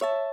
you 0.00 0.27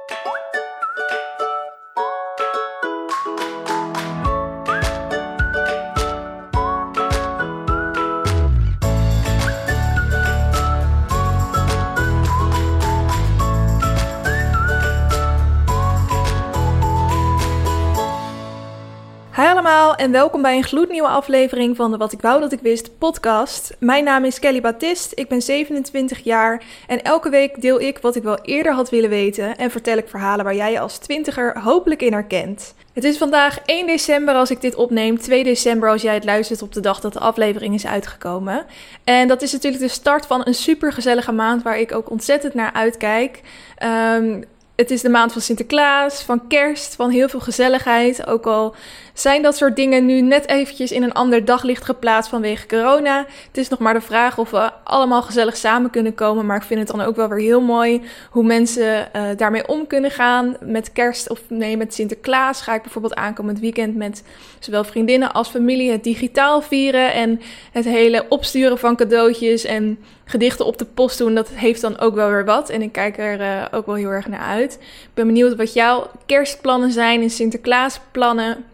en 20.05 20.11
welkom 20.11 20.41
bij 20.41 20.57
een 20.57 20.63
gloednieuwe 20.63 21.07
aflevering 21.07 21.75
van 21.75 21.91
de 21.91 21.97
Wat 21.97 22.11
ik 22.11 22.21
wou 22.21 22.39
dat 22.39 22.51
ik 22.51 22.59
wist 22.59 22.97
podcast. 22.97 23.75
Mijn 23.79 24.03
naam 24.03 24.25
is 24.25 24.39
Kelly 24.39 24.61
Baptist, 24.61 25.11
ik 25.15 25.27
ben 25.27 25.41
27 25.41 26.23
jaar 26.23 26.63
en 26.87 27.03
elke 27.03 27.29
week 27.29 27.61
deel 27.61 27.81
ik 27.81 27.97
wat 27.97 28.15
ik 28.15 28.23
wel 28.23 28.37
eerder 28.41 28.73
had 28.73 28.89
willen 28.89 29.09
weten 29.09 29.57
en 29.57 29.71
vertel 29.71 29.97
ik 29.97 30.07
verhalen 30.07 30.45
waar 30.45 30.55
jij 30.55 30.71
je 30.71 30.79
als 30.79 30.97
twintiger 30.97 31.59
hopelijk 31.61 32.01
in 32.01 32.13
herkent. 32.13 32.73
Het 32.93 33.03
is 33.03 33.17
vandaag 33.17 33.59
1 33.65 33.87
december 33.87 34.35
als 34.35 34.51
ik 34.51 34.61
dit 34.61 34.75
opneem, 34.75 35.19
2 35.19 35.43
december 35.43 35.89
als 35.89 36.01
jij 36.01 36.13
het 36.13 36.25
luistert 36.25 36.61
op 36.61 36.73
de 36.73 36.79
dag 36.79 36.99
dat 36.99 37.13
de 37.13 37.19
aflevering 37.19 37.73
is 37.73 37.85
uitgekomen. 37.85 38.65
En 39.03 39.27
dat 39.27 39.41
is 39.41 39.51
natuurlijk 39.51 39.83
de 39.83 39.89
start 39.89 40.25
van 40.25 40.41
een 40.45 40.53
super 40.53 40.93
gezellige 40.93 41.31
maand 41.31 41.63
waar 41.63 41.79
ik 41.79 41.95
ook 41.95 42.09
ontzettend 42.09 42.53
naar 42.53 42.73
uitkijk. 42.73 43.41
Um, 43.83 44.43
het 44.75 44.91
is 44.91 45.01
de 45.01 45.09
maand 45.09 45.31
van 45.31 45.41
Sinterklaas, 45.41 46.21
van 46.21 46.47
kerst, 46.47 46.95
van 46.95 47.09
heel 47.09 47.29
veel 47.29 47.39
gezelligheid. 47.39 48.27
Ook 48.27 48.45
al 48.45 48.75
zijn 49.13 49.41
dat 49.41 49.57
soort 49.57 49.75
dingen 49.75 50.05
nu 50.05 50.21
net 50.21 50.47
eventjes 50.47 50.91
in 50.91 51.03
een 51.03 51.13
ander 51.13 51.45
daglicht 51.45 51.83
geplaatst 51.83 52.29
vanwege 52.29 52.67
corona. 52.67 53.25
Het 53.47 53.57
is 53.57 53.69
nog 53.69 53.79
maar 53.79 53.93
de 53.93 54.01
vraag 54.01 54.37
of 54.37 54.51
we 54.51 54.71
allemaal 54.83 55.21
gezellig 55.21 55.57
samen 55.57 55.89
kunnen 55.89 56.15
komen. 56.15 56.45
Maar 56.45 56.57
ik 56.57 56.63
vind 56.63 56.79
het 56.79 56.89
dan 56.97 57.01
ook 57.01 57.15
wel 57.15 57.27
weer 57.27 57.39
heel 57.39 57.61
mooi 57.61 58.01
hoe 58.29 58.43
mensen 58.43 59.09
uh, 59.15 59.23
daarmee 59.37 59.67
om 59.67 59.87
kunnen 59.87 60.11
gaan. 60.11 60.57
Met 60.61 60.91
kerst 60.91 61.29
of 61.29 61.39
nee, 61.47 61.77
met 61.77 61.93
Sinterklaas 61.93 62.61
ga 62.61 62.73
ik 62.73 62.81
bijvoorbeeld 62.81 63.15
aankomend 63.15 63.59
weekend 63.59 63.95
met 63.95 64.23
zowel 64.59 64.83
vriendinnen 64.83 65.33
als 65.33 65.49
familie 65.49 65.91
het 65.91 66.03
digitaal 66.03 66.61
vieren. 66.61 67.13
En 67.13 67.41
het 67.71 67.85
hele 67.85 68.25
opsturen 68.29 68.77
van 68.77 68.95
cadeautjes 68.95 69.63
en 69.63 69.99
gedichten 70.25 70.65
op 70.65 70.77
de 70.77 70.85
post 70.85 71.17
doen. 71.17 71.35
Dat 71.35 71.49
heeft 71.49 71.81
dan 71.81 71.99
ook 71.99 72.15
wel 72.15 72.29
weer 72.29 72.45
wat. 72.45 72.69
En 72.69 72.81
ik 72.81 72.91
kijk 72.91 73.17
er 73.17 73.39
uh, 73.39 73.65
ook 73.71 73.85
wel 73.85 73.95
heel 73.95 74.09
erg 74.09 74.27
naar 74.27 74.39
uit. 74.39 74.73
Ik 74.81 75.13
ben 75.13 75.27
benieuwd 75.27 75.55
wat 75.55 75.73
jouw 75.73 76.11
kerstplannen 76.25 76.91
zijn 76.91 77.21
en 77.21 77.29
Sinterklaasplannen. 77.29 78.65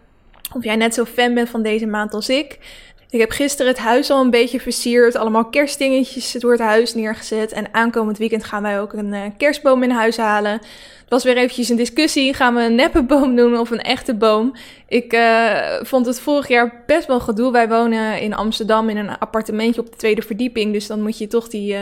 Of 0.54 0.64
jij 0.64 0.76
net 0.76 0.94
zo 0.94 1.04
fan 1.04 1.34
bent 1.34 1.48
van 1.48 1.62
deze 1.62 1.86
maand 1.86 2.14
als 2.14 2.28
ik. 2.28 2.58
Ik 3.12 3.20
heb 3.20 3.30
gisteren 3.30 3.72
het 3.72 3.80
huis 3.80 4.10
al 4.10 4.20
een 4.20 4.30
beetje 4.30 4.60
versierd. 4.60 5.16
Allemaal 5.16 5.44
kerstdingetjes 5.44 6.32
door 6.32 6.52
het 6.52 6.60
huis 6.60 6.94
neergezet. 6.94 7.52
En 7.52 7.74
aankomend 7.74 8.18
weekend 8.18 8.44
gaan 8.44 8.62
wij 8.62 8.80
ook 8.80 8.92
een 8.92 9.12
uh, 9.12 9.20
kerstboom 9.36 9.82
in 9.82 9.90
huis 9.90 10.16
halen 10.16 10.60
was 11.12 11.24
weer 11.24 11.36
eventjes 11.36 11.68
een 11.68 11.76
discussie. 11.76 12.34
Gaan 12.34 12.54
we 12.54 12.62
een 12.62 12.74
neppe 12.74 13.02
boom 13.12 13.36
doen 13.36 13.58
of 13.58 13.70
een 13.70 13.80
echte 13.80 14.14
boom? 14.14 14.52
Ik 14.88 15.12
uh, 15.12 15.80
vond 15.82 16.06
het 16.06 16.20
vorig 16.20 16.48
jaar 16.48 16.82
best 16.86 17.06
wel 17.06 17.20
gedoe. 17.20 17.52
Wij 17.52 17.68
wonen 17.68 18.20
in 18.20 18.34
Amsterdam 18.34 18.88
in 18.88 18.96
een 18.96 19.18
appartementje 19.18 19.80
op 19.80 19.90
de 19.90 19.96
tweede 19.96 20.22
verdieping. 20.22 20.72
Dus 20.72 20.86
dan 20.86 21.02
moet 21.02 21.18
je 21.18 21.26
toch 21.26 21.48
die 21.48 21.72
uh, 21.72 21.80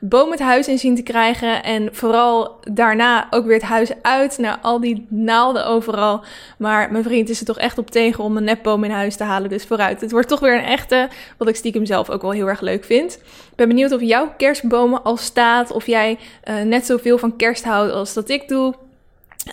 boom 0.00 0.30
het 0.30 0.40
huis 0.40 0.68
in 0.68 0.78
zien 0.78 0.94
te 0.94 1.02
krijgen. 1.02 1.62
En 1.62 1.88
vooral 1.92 2.60
daarna 2.72 3.26
ook 3.30 3.44
weer 3.44 3.54
het 3.54 3.62
huis 3.62 3.90
uit. 4.02 4.38
naar 4.38 4.58
al 4.62 4.80
die 4.80 5.06
naalden 5.08 5.66
overal. 5.66 6.24
Maar 6.58 6.92
mijn 6.92 7.04
vriend 7.04 7.28
is 7.28 7.40
er 7.40 7.46
toch 7.46 7.58
echt 7.58 7.78
op 7.78 7.90
tegen 7.90 8.24
om 8.24 8.36
een 8.36 8.44
nepboom 8.44 8.84
in 8.84 8.90
huis 8.90 9.16
te 9.16 9.24
halen. 9.24 9.48
Dus 9.48 9.64
vooruit. 9.64 10.00
Het 10.00 10.10
wordt 10.10 10.28
toch 10.28 10.40
weer 10.40 10.54
een 10.54 10.64
echte. 10.70 11.08
Wat 11.38 11.48
ik 11.48 11.56
stiekem 11.56 11.86
zelf 11.86 12.10
ook 12.10 12.22
wel 12.22 12.30
heel 12.30 12.48
erg 12.48 12.60
leuk 12.60 12.84
vind. 12.84 13.14
Ik 13.14 13.56
ben 13.56 13.68
benieuwd 13.68 13.92
of 13.92 14.00
jouw 14.00 14.34
kerstbomen 14.36 15.02
al 15.02 15.16
staat. 15.16 15.70
Of 15.70 15.86
jij 15.86 16.18
uh, 16.48 16.62
net 16.62 16.86
zoveel 16.86 17.18
van 17.18 17.36
kerst 17.36 17.64
houdt 17.64 17.92
als 17.92 18.14
dat 18.14 18.28
ik 18.28 18.48
doe. 18.48 18.74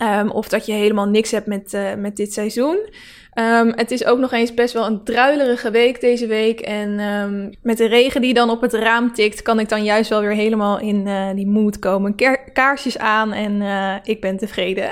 Um, 0.01 0.31
of 0.31 0.47
dat 0.47 0.65
je 0.65 0.73
helemaal 0.73 1.07
niks 1.07 1.31
hebt 1.31 1.47
met, 1.47 1.73
uh, 1.73 1.93
met 1.93 2.15
dit 2.15 2.33
seizoen. 2.33 2.77
Um, 3.33 3.73
het 3.75 3.91
is 3.91 4.05
ook 4.05 4.19
nog 4.19 4.31
eens 4.31 4.53
best 4.53 4.73
wel 4.73 4.85
een 4.85 5.03
druilerige 5.03 5.71
week 5.71 6.01
deze 6.01 6.27
week. 6.27 6.59
En 6.59 6.99
um, 6.99 7.49
met 7.61 7.77
de 7.77 7.87
regen 7.87 8.21
die 8.21 8.33
dan 8.33 8.49
op 8.49 8.61
het 8.61 8.73
raam 8.73 9.13
tikt, 9.13 9.41
kan 9.41 9.59
ik 9.59 9.69
dan 9.69 9.83
juist 9.83 10.09
wel 10.09 10.21
weer 10.21 10.33
helemaal 10.33 10.79
in 10.79 11.07
uh, 11.07 11.29
die 11.35 11.47
mood 11.47 11.79
komen. 11.79 12.15
Kaarsjes 12.53 12.97
aan 12.97 13.33
en 13.33 13.61
ik 14.03 14.21
ben 14.21 14.37
tevreden. 14.37 14.89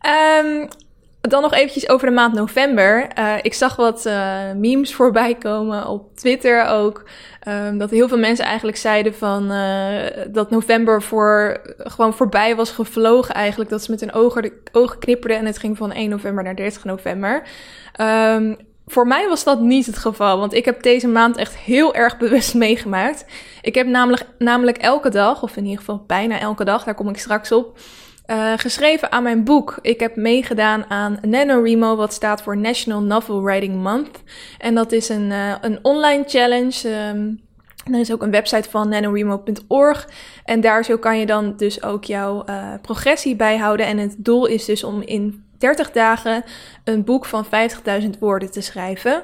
dan 1.28 1.42
nog 1.42 1.52
eventjes 1.52 1.88
over 1.88 2.06
de 2.06 2.14
maand 2.14 2.34
november. 2.34 3.08
ik 3.42 3.54
zag 3.54 3.76
wat 3.76 4.10
memes 4.56 4.94
voorbij 4.94 5.34
komen 5.34 5.86
op 5.86 6.16
Twitter 6.16 6.66
ook. 6.66 7.04
Um, 7.48 7.78
dat 7.78 7.90
heel 7.90 8.08
veel 8.08 8.18
mensen 8.18 8.44
eigenlijk 8.44 8.76
zeiden 8.76 9.14
van 9.14 9.52
uh, 9.52 10.04
dat 10.28 10.50
november 10.50 11.02
voor 11.02 11.60
gewoon 11.78 12.14
voorbij 12.14 12.56
was 12.56 12.70
gevlogen 12.70 13.34
eigenlijk. 13.34 13.70
Dat 13.70 13.82
ze 13.82 13.90
met 13.90 14.00
hun 14.00 14.12
ogen, 14.12 14.42
de, 14.42 14.96
knipperden 14.98 15.38
en 15.38 15.46
het 15.46 15.58
ging 15.58 15.76
van 15.76 15.92
1 15.92 16.10
november 16.10 16.44
naar 16.44 16.56
30 16.56 16.84
november. 16.84 17.42
Um, 18.00 18.56
voor 18.86 19.06
mij 19.06 19.28
was 19.28 19.44
dat 19.44 19.60
niet 19.60 19.86
het 19.86 19.98
geval, 19.98 20.38
want 20.38 20.52
ik 20.52 20.64
heb 20.64 20.82
deze 20.82 21.08
maand 21.08 21.36
echt 21.36 21.56
heel 21.56 21.94
erg 21.94 22.18
bewust 22.24 22.54
meegemaakt. 22.54 23.24
Ik 23.62 23.74
heb 23.74 23.86
namelijk, 23.86 24.26
namelijk 24.38 24.78
elke 24.78 25.10
dag, 25.10 25.42
of 25.42 25.56
in 25.56 25.64
ieder 25.64 25.78
geval 25.78 26.04
bijna 26.06 26.40
elke 26.40 26.64
dag, 26.64 26.84
daar 26.84 26.94
kom 26.94 27.08
ik 27.08 27.18
straks 27.18 27.52
op, 27.52 27.78
uh, 28.30 28.52
geschreven 28.56 29.12
aan 29.12 29.22
mijn 29.22 29.44
boek. 29.44 29.78
Ik 29.82 30.00
heb 30.00 30.16
meegedaan 30.16 30.90
aan 30.90 31.18
NaNoWriMo, 31.22 31.96
wat 31.96 32.12
staat 32.12 32.42
voor 32.42 32.56
National 32.56 33.02
Novel 33.02 33.42
Writing 33.42 33.82
Month. 33.82 34.22
En 34.58 34.74
dat 34.74 34.92
is 34.92 35.08
een, 35.08 35.30
uh, 35.30 35.54
een 35.60 35.78
online 35.82 36.24
challenge. 36.26 36.88
Um, 37.14 37.40
er 37.92 38.00
is 38.00 38.12
ook 38.12 38.22
een 38.22 38.30
website 38.30 38.70
van 38.70 38.88
nanowimo.org. 38.88 40.08
En 40.44 40.60
daar 40.60 40.84
zo 40.84 40.98
kan 40.98 41.18
je 41.18 41.26
dan 41.26 41.56
dus 41.56 41.82
ook 41.82 42.04
jouw 42.04 42.44
uh, 42.46 42.74
progressie 42.82 43.36
bijhouden. 43.36 43.86
En 43.86 43.98
het 43.98 44.14
doel 44.18 44.46
is 44.46 44.64
dus 44.64 44.84
om 44.84 45.02
in 45.02 45.44
30 45.58 45.90
dagen 45.90 46.44
een 46.84 47.04
boek 47.04 47.24
van 47.24 47.46
50.000 48.02 48.08
woorden 48.20 48.50
te 48.50 48.60
schrijven. 48.60 49.22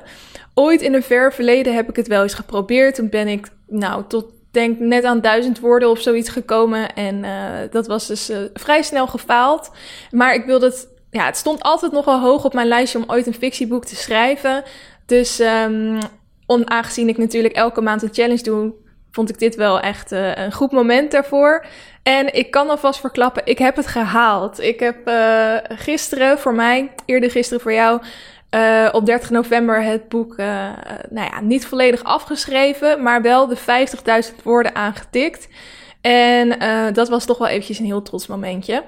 Ooit 0.55 0.83
in 0.83 0.95
een 0.95 1.03
ver 1.03 1.33
verleden 1.33 1.75
heb 1.75 1.89
ik 1.89 1.97
het 1.97 2.09
wel 2.09 2.23
eens 2.23 2.35
geprobeerd. 2.35 2.95
Toen 2.95 3.09
ben 3.09 3.29
ik 3.29 3.49
nou 3.67 4.05
tot 4.09 4.25
denk 4.55 4.79
net 4.79 5.05
aan 5.05 5.21
duizend 5.21 5.61
woorden 5.61 5.91
of 5.91 6.01
zoiets 6.01 6.29
gekomen. 6.29 6.95
En 6.95 7.25
uh, 7.25 7.31
dat 7.71 7.87
was 7.87 8.07
dus 8.07 8.31
uh, 8.31 8.37
vrij 8.55 8.83
snel 8.83 9.07
gefaald. 9.07 9.71
Maar 10.11 10.35
ik 10.35 10.45
wilde 10.45 10.67
het. 10.67 10.89
Ja, 11.11 11.25
het 11.25 11.37
stond 11.37 11.63
altijd 11.63 11.93
nogal 11.93 12.21
hoog 12.21 12.45
op 12.45 12.55
mijn 12.55 12.69
lijstje 12.69 12.99
om 12.99 13.05
ooit 13.07 13.27
een 13.27 13.35
fictieboek 13.35 13.85
te 13.85 13.97
schrijven. 13.97 14.63
Dus 15.07 15.41
um, 15.41 15.99
onaangezien 16.47 17.09
ik 17.09 17.19
natuurlijk 17.19 17.55
elke 17.55 17.81
maand 17.81 18.03
een 18.03 18.13
challenge 18.13 18.43
doe, 18.43 18.73
vond 19.11 19.29
ik 19.29 19.39
dit 19.39 19.55
wel 19.55 19.81
echt 19.81 20.13
uh, 20.13 20.37
een 20.37 20.53
goed 20.53 20.73
moment 20.73 21.11
daarvoor. 21.11 21.67
En 22.03 22.35
ik 22.35 22.51
kan 22.51 22.71
alvast 22.71 23.01
verklappen, 23.01 23.43
ik 23.45 23.59
heb 23.59 23.77
het 23.77 23.87
gehaald. 23.87 24.61
Ik 24.61 24.81
heb 24.81 24.97
gisteren 25.69 26.39
voor 26.39 26.55
mij, 26.55 26.91
eerder 27.05 27.31
gisteren 27.31 27.63
voor 27.63 27.73
jou, 27.73 28.01
uh, 28.55 28.89
op 28.93 29.07
30 29.07 29.31
november 29.31 29.83
het 29.83 30.09
boek, 30.09 30.39
uh, 30.39 30.47
nou 31.11 31.29
ja, 31.31 31.41
niet 31.41 31.67
volledig 31.67 32.05
afgeschreven, 32.05 33.03
maar 33.03 33.23
wel 33.23 33.47
de 33.47 33.59
50.000 34.31 34.43
woorden 34.43 34.75
aangetikt. 34.75 35.49
En 36.01 36.59
dat 36.93 37.09
was 37.09 37.25
toch 37.25 37.39
wel 37.39 37.49
eventjes 37.49 37.79
een 37.79 37.85
heel 37.85 38.03
trots 38.03 38.27
momentje. 38.27 38.85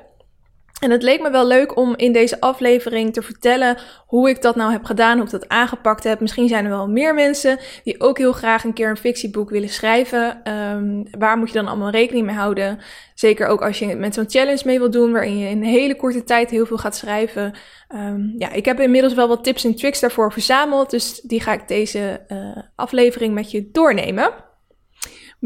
En 0.80 0.90
het 0.90 1.02
leek 1.02 1.20
me 1.22 1.30
wel 1.30 1.46
leuk 1.46 1.76
om 1.76 1.94
in 1.96 2.12
deze 2.12 2.40
aflevering 2.40 3.12
te 3.12 3.22
vertellen 3.22 3.76
hoe 4.06 4.28
ik 4.28 4.42
dat 4.42 4.56
nou 4.56 4.72
heb 4.72 4.84
gedaan, 4.84 5.16
hoe 5.16 5.24
ik 5.24 5.30
dat 5.30 5.48
aangepakt 5.48 6.04
heb. 6.04 6.20
Misschien 6.20 6.48
zijn 6.48 6.64
er 6.64 6.70
wel 6.70 6.88
meer 6.88 7.14
mensen 7.14 7.58
die 7.84 8.00
ook 8.00 8.18
heel 8.18 8.32
graag 8.32 8.64
een 8.64 8.72
keer 8.72 8.88
een 8.88 8.96
fictieboek 8.96 9.50
willen 9.50 9.68
schrijven. 9.68 10.52
Um, 10.52 11.06
waar 11.18 11.38
moet 11.38 11.48
je 11.48 11.54
dan 11.54 11.66
allemaal 11.66 11.90
rekening 11.90 12.26
mee 12.26 12.34
houden? 12.34 12.78
Zeker 13.14 13.46
ook 13.46 13.62
als 13.62 13.78
je 13.78 13.94
met 13.94 14.14
zo'n 14.14 14.30
challenge 14.30 14.62
mee 14.64 14.78
wilt 14.78 14.92
doen, 14.92 15.12
waarin 15.12 15.38
je 15.38 15.48
in 15.48 15.56
een 15.56 15.68
hele 15.68 15.96
korte 15.96 16.24
tijd 16.24 16.50
heel 16.50 16.66
veel 16.66 16.78
gaat 16.78 16.96
schrijven. 16.96 17.52
Um, 17.94 18.34
ja, 18.38 18.52
ik 18.52 18.64
heb 18.64 18.80
inmiddels 18.80 19.14
wel 19.14 19.28
wat 19.28 19.44
tips 19.44 19.64
en 19.64 19.76
tricks 19.76 20.00
daarvoor 20.00 20.32
verzameld, 20.32 20.90
dus 20.90 21.20
die 21.20 21.40
ga 21.40 21.52
ik 21.52 21.68
deze 21.68 22.20
uh, 22.28 22.56
aflevering 22.74 23.34
met 23.34 23.50
je 23.50 23.68
doornemen. 23.72 24.30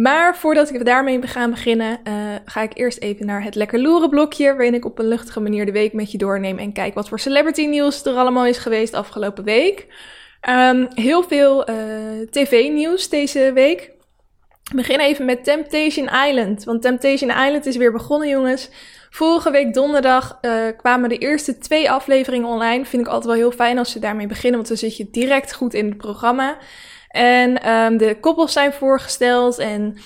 Maar 0.02 0.36
voordat 0.36 0.74
ik 0.74 0.84
daarmee 0.84 1.26
ga 1.26 1.48
beginnen, 1.48 2.00
uh, 2.04 2.14
ga 2.44 2.62
ik 2.62 2.70
eerst 2.74 2.98
even 2.98 3.26
naar 3.26 3.42
het 3.42 3.54
lekker 3.54 3.80
loeren 3.80 4.10
blokje, 4.10 4.44
waarin 4.44 4.74
ik 4.74 4.84
op 4.84 4.98
een 4.98 5.08
luchtige 5.08 5.40
manier 5.40 5.66
de 5.66 5.72
week 5.72 5.92
met 5.92 6.12
je 6.12 6.18
doorneem 6.18 6.58
en 6.58 6.72
kijk 6.72 6.94
wat 6.94 7.08
voor 7.08 7.20
celebrity 7.20 7.66
nieuws 7.66 8.04
er 8.04 8.14
allemaal 8.14 8.46
is 8.46 8.58
geweest 8.58 8.94
afgelopen 8.94 9.44
week. 9.44 9.86
Um, 10.48 10.88
heel 10.94 11.22
veel 11.22 11.70
uh, 11.70 11.76
tv-nieuws 12.30 13.08
deze 13.08 13.50
week. 13.54 13.80
Ik 14.70 14.76
begin 14.76 15.00
even 15.00 15.24
met 15.24 15.44
Temptation 15.44 16.08
Island, 16.28 16.64
want 16.64 16.82
Temptation 16.82 17.30
Island 17.30 17.66
is 17.66 17.76
weer 17.76 17.92
begonnen, 17.92 18.28
jongens. 18.28 18.70
Vorige 19.10 19.50
week 19.50 19.74
donderdag 19.74 20.38
uh, 20.42 20.52
kwamen 20.76 21.08
de 21.08 21.18
eerste 21.18 21.58
twee 21.58 21.90
afleveringen 21.90 22.48
online. 22.48 22.84
Vind 22.84 23.02
ik 23.02 23.08
altijd 23.08 23.26
wel 23.26 23.34
heel 23.34 23.52
fijn 23.52 23.78
als 23.78 23.90
ze 23.90 23.98
daarmee 23.98 24.26
beginnen, 24.26 24.56
want 24.56 24.68
dan 24.68 24.76
zit 24.76 24.96
je 24.96 25.08
direct 25.10 25.54
goed 25.54 25.74
in 25.74 25.86
het 25.86 25.96
programma. 25.96 26.56
En 27.10 27.70
um, 27.70 27.96
de 27.96 28.16
koppels 28.20 28.52
zijn 28.52 28.72
voorgesteld 28.72 29.58
en 29.58 29.98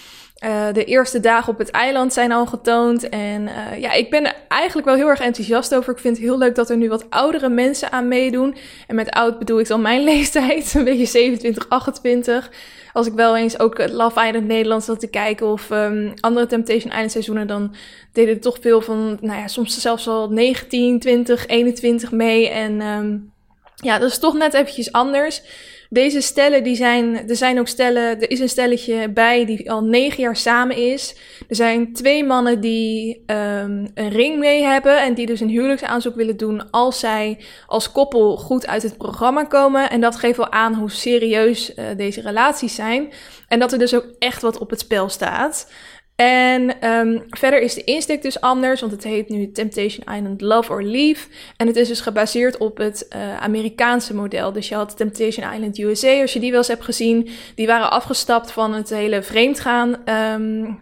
Uh, 0.44 0.72
de 0.72 0.84
eerste 0.84 1.20
dagen 1.20 1.52
op 1.52 1.58
het 1.58 1.70
eiland 1.70 2.12
zijn 2.12 2.32
al 2.32 2.46
getoond. 2.46 3.08
En 3.08 3.42
uh, 3.42 3.80
ja, 3.80 3.92
ik 3.92 4.10
ben 4.10 4.24
er 4.24 4.34
eigenlijk 4.48 4.86
wel 4.86 4.96
heel 4.96 5.08
erg 5.08 5.20
enthousiast 5.20 5.74
over. 5.74 5.92
Ik 5.92 5.98
vind 5.98 6.16
het 6.16 6.26
heel 6.26 6.38
leuk 6.38 6.54
dat 6.54 6.70
er 6.70 6.76
nu 6.76 6.88
wat 6.88 7.10
oudere 7.10 7.48
mensen 7.48 7.92
aan 7.92 8.08
meedoen. 8.08 8.56
En 8.86 8.94
met 8.94 9.10
oud 9.10 9.38
bedoel 9.38 9.60
ik 9.60 9.66
dan 9.66 9.80
mijn 9.80 10.04
leeftijd, 10.12 10.74
een 10.74 10.84
beetje 10.84 11.06
27, 11.06 11.68
28. 11.68 12.50
Als 12.92 13.06
ik 13.06 13.12
wel 13.12 13.36
eens 13.36 13.58
ook 13.58 13.88
Love 13.88 14.26
Island 14.26 14.46
Nederlands 14.46 14.86
zat 14.86 15.00
te 15.00 15.10
kijken 15.10 15.46
of 15.46 15.70
um, 15.70 16.12
andere 16.20 16.46
Temptation 16.46 16.92
Island 16.92 17.10
seizoenen, 17.10 17.46
dan 17.46 17.74
deden 18.12 18.34
er 18.34 18.40
toch 18.40 18.58
veel 18.60 18.80
van, 18.80 19.18
nou 19.20 19.40
ja, 19.40 19.48
soms 19.48 19.80
zelfs 19.80 20.08
al 20.08 20.28
19, 20.28 21.00
20, 21.00 21.46
21 21.46 22.10
mee. 22.10 22.48
En 22.48 22.80
um, 22.80 23.32
ja, 23.74 23.98
dat 23.98 24.10
is 24.10 24.18
toch 24.18 24.34
net 24.34 24.54
eventjes 24.54 24.92
anders. 24.92 25.42
Deze 25.90 26.20
stellen, 26.20 26.62
die 26.62 26.76
zijn, 26.76 27.28
er 27.28 27.36
zijn 27.36 27.58
ook 27.58 27.68
stellen, 27.68 28.20
er 28.20 28.30
is 28.30 28.40
een 28.40 28.48
stelletje 28.48 29.08
bij 29.08 29.44
die 29.44 29.70
al 29.70 29.84
negen 29.84 30.22
jaar 30.22 30.36
samen 30.36 30.76
is. 30.76 31.16
Er 31.48 31.56
zijn 31.56 31.92
twee 31.92 32.24
mannen 32.24 32.60
die 32.60 33.22
um, 33.26 33.90
een 33.94 34.08
ring 34.08 34.38
mee 34.38 34.62
hebben 34.62 35.02
en 35.02 35.14
die 35.14 35.26
dus 35.26 35.40
een 35.40 35.48
huwelijksaanzoek 35.48 36.14
willen 36.14 36.36
doen 36.36 36.70
als 36.70 36.98
zij 36.98 37.38
als 37.66 37.92
koppel 37.92 38.36
goed 38.36 38.66
uit 38.66 38.82
het 38.82 38.96
programma 38.96 39.44
komen. 39.44 39.90
En 39.90 40.00
dat 40.00 40.16
geeft 40.16 40.36
wel 40.36 40.52
aan 40.52 40.74
hoe 40.74 40.90
serieus 40.90 41.74
uh, 41.74 41.84
deze 41.96 42.20
relaties 42.20 42.74
zijn. 42.74 43.12
En 43.48 43.58
dat 43.58 43.72
er 43.72 43.78
dus 43.78 43.94
ook 43.94 44.06
echt 44.18 44.42
wat 44.42 44.58
op 44.58 44.70
het 44.70 44.80
spel 44.80 45.08
staat. 45.08 45.70
En 46.16 46.88
um, 46.90 47.24
verder 47.28 47.60
is 47.60 47.74
de 47.74 47.84
insteek 47.84 48.22
dus 48.22 48.40
anders, 48.40 48.80
want 48.80 48.92
het 48.92 49.04
heet 49.04 49.28
nu 49.28 49.52
Temptation 49.52 50.14
Island 50.14 50.40
Love 50.40 50.72
or 50.72 50.82
Leave. 50.82 51.28
En 51.56 51.66
het 51.66 51.76
is 51.76 51.88
dus 51.88 52.00
gebaseerd 52.00 52.56
op 52.56 52.76
het 52.76 53.06
uh, 53.16 53.36
Amerikaanse 53.36 54.14
model. 54.14 54.52
Dus 54.52 54.68
je 54.68 54.74
had 54.74 54.96
Temptation 54.96 55.52
Island 55.52 55.78
USA, 55.78 56.20
als 56.20 56.32
je 56.32 56.40
die 56.40 56.50
wel 56.50 56.58
eens 56.58 56.68
hebt 56.68 56.84
gezien. 56.84 57.28
Die 57.54 57.66
waren 57.66 57.90
afgestapt 57.90 58.52
van 58.52 58.72
het 58.74 58.90
hele 58.90 59.22
vreemdgaan 59.22 60.10
um, 60.10 60.78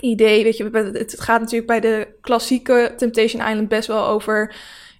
idee. 0.00 0.44
Weet 0.44 0.56
je, 0.56 0.70
het 0.92 1.20
gaat 1.20 1.40
natuurlijk 1.40 1.66
bij 1.66 1.80
de 1.80 2.08
klassieke 2.20 2.92
Temptation 2.96 3.48
Island 3.48 3.68
best 3.68 3.88
wel 3.88 4.06
over... 4.06 4.54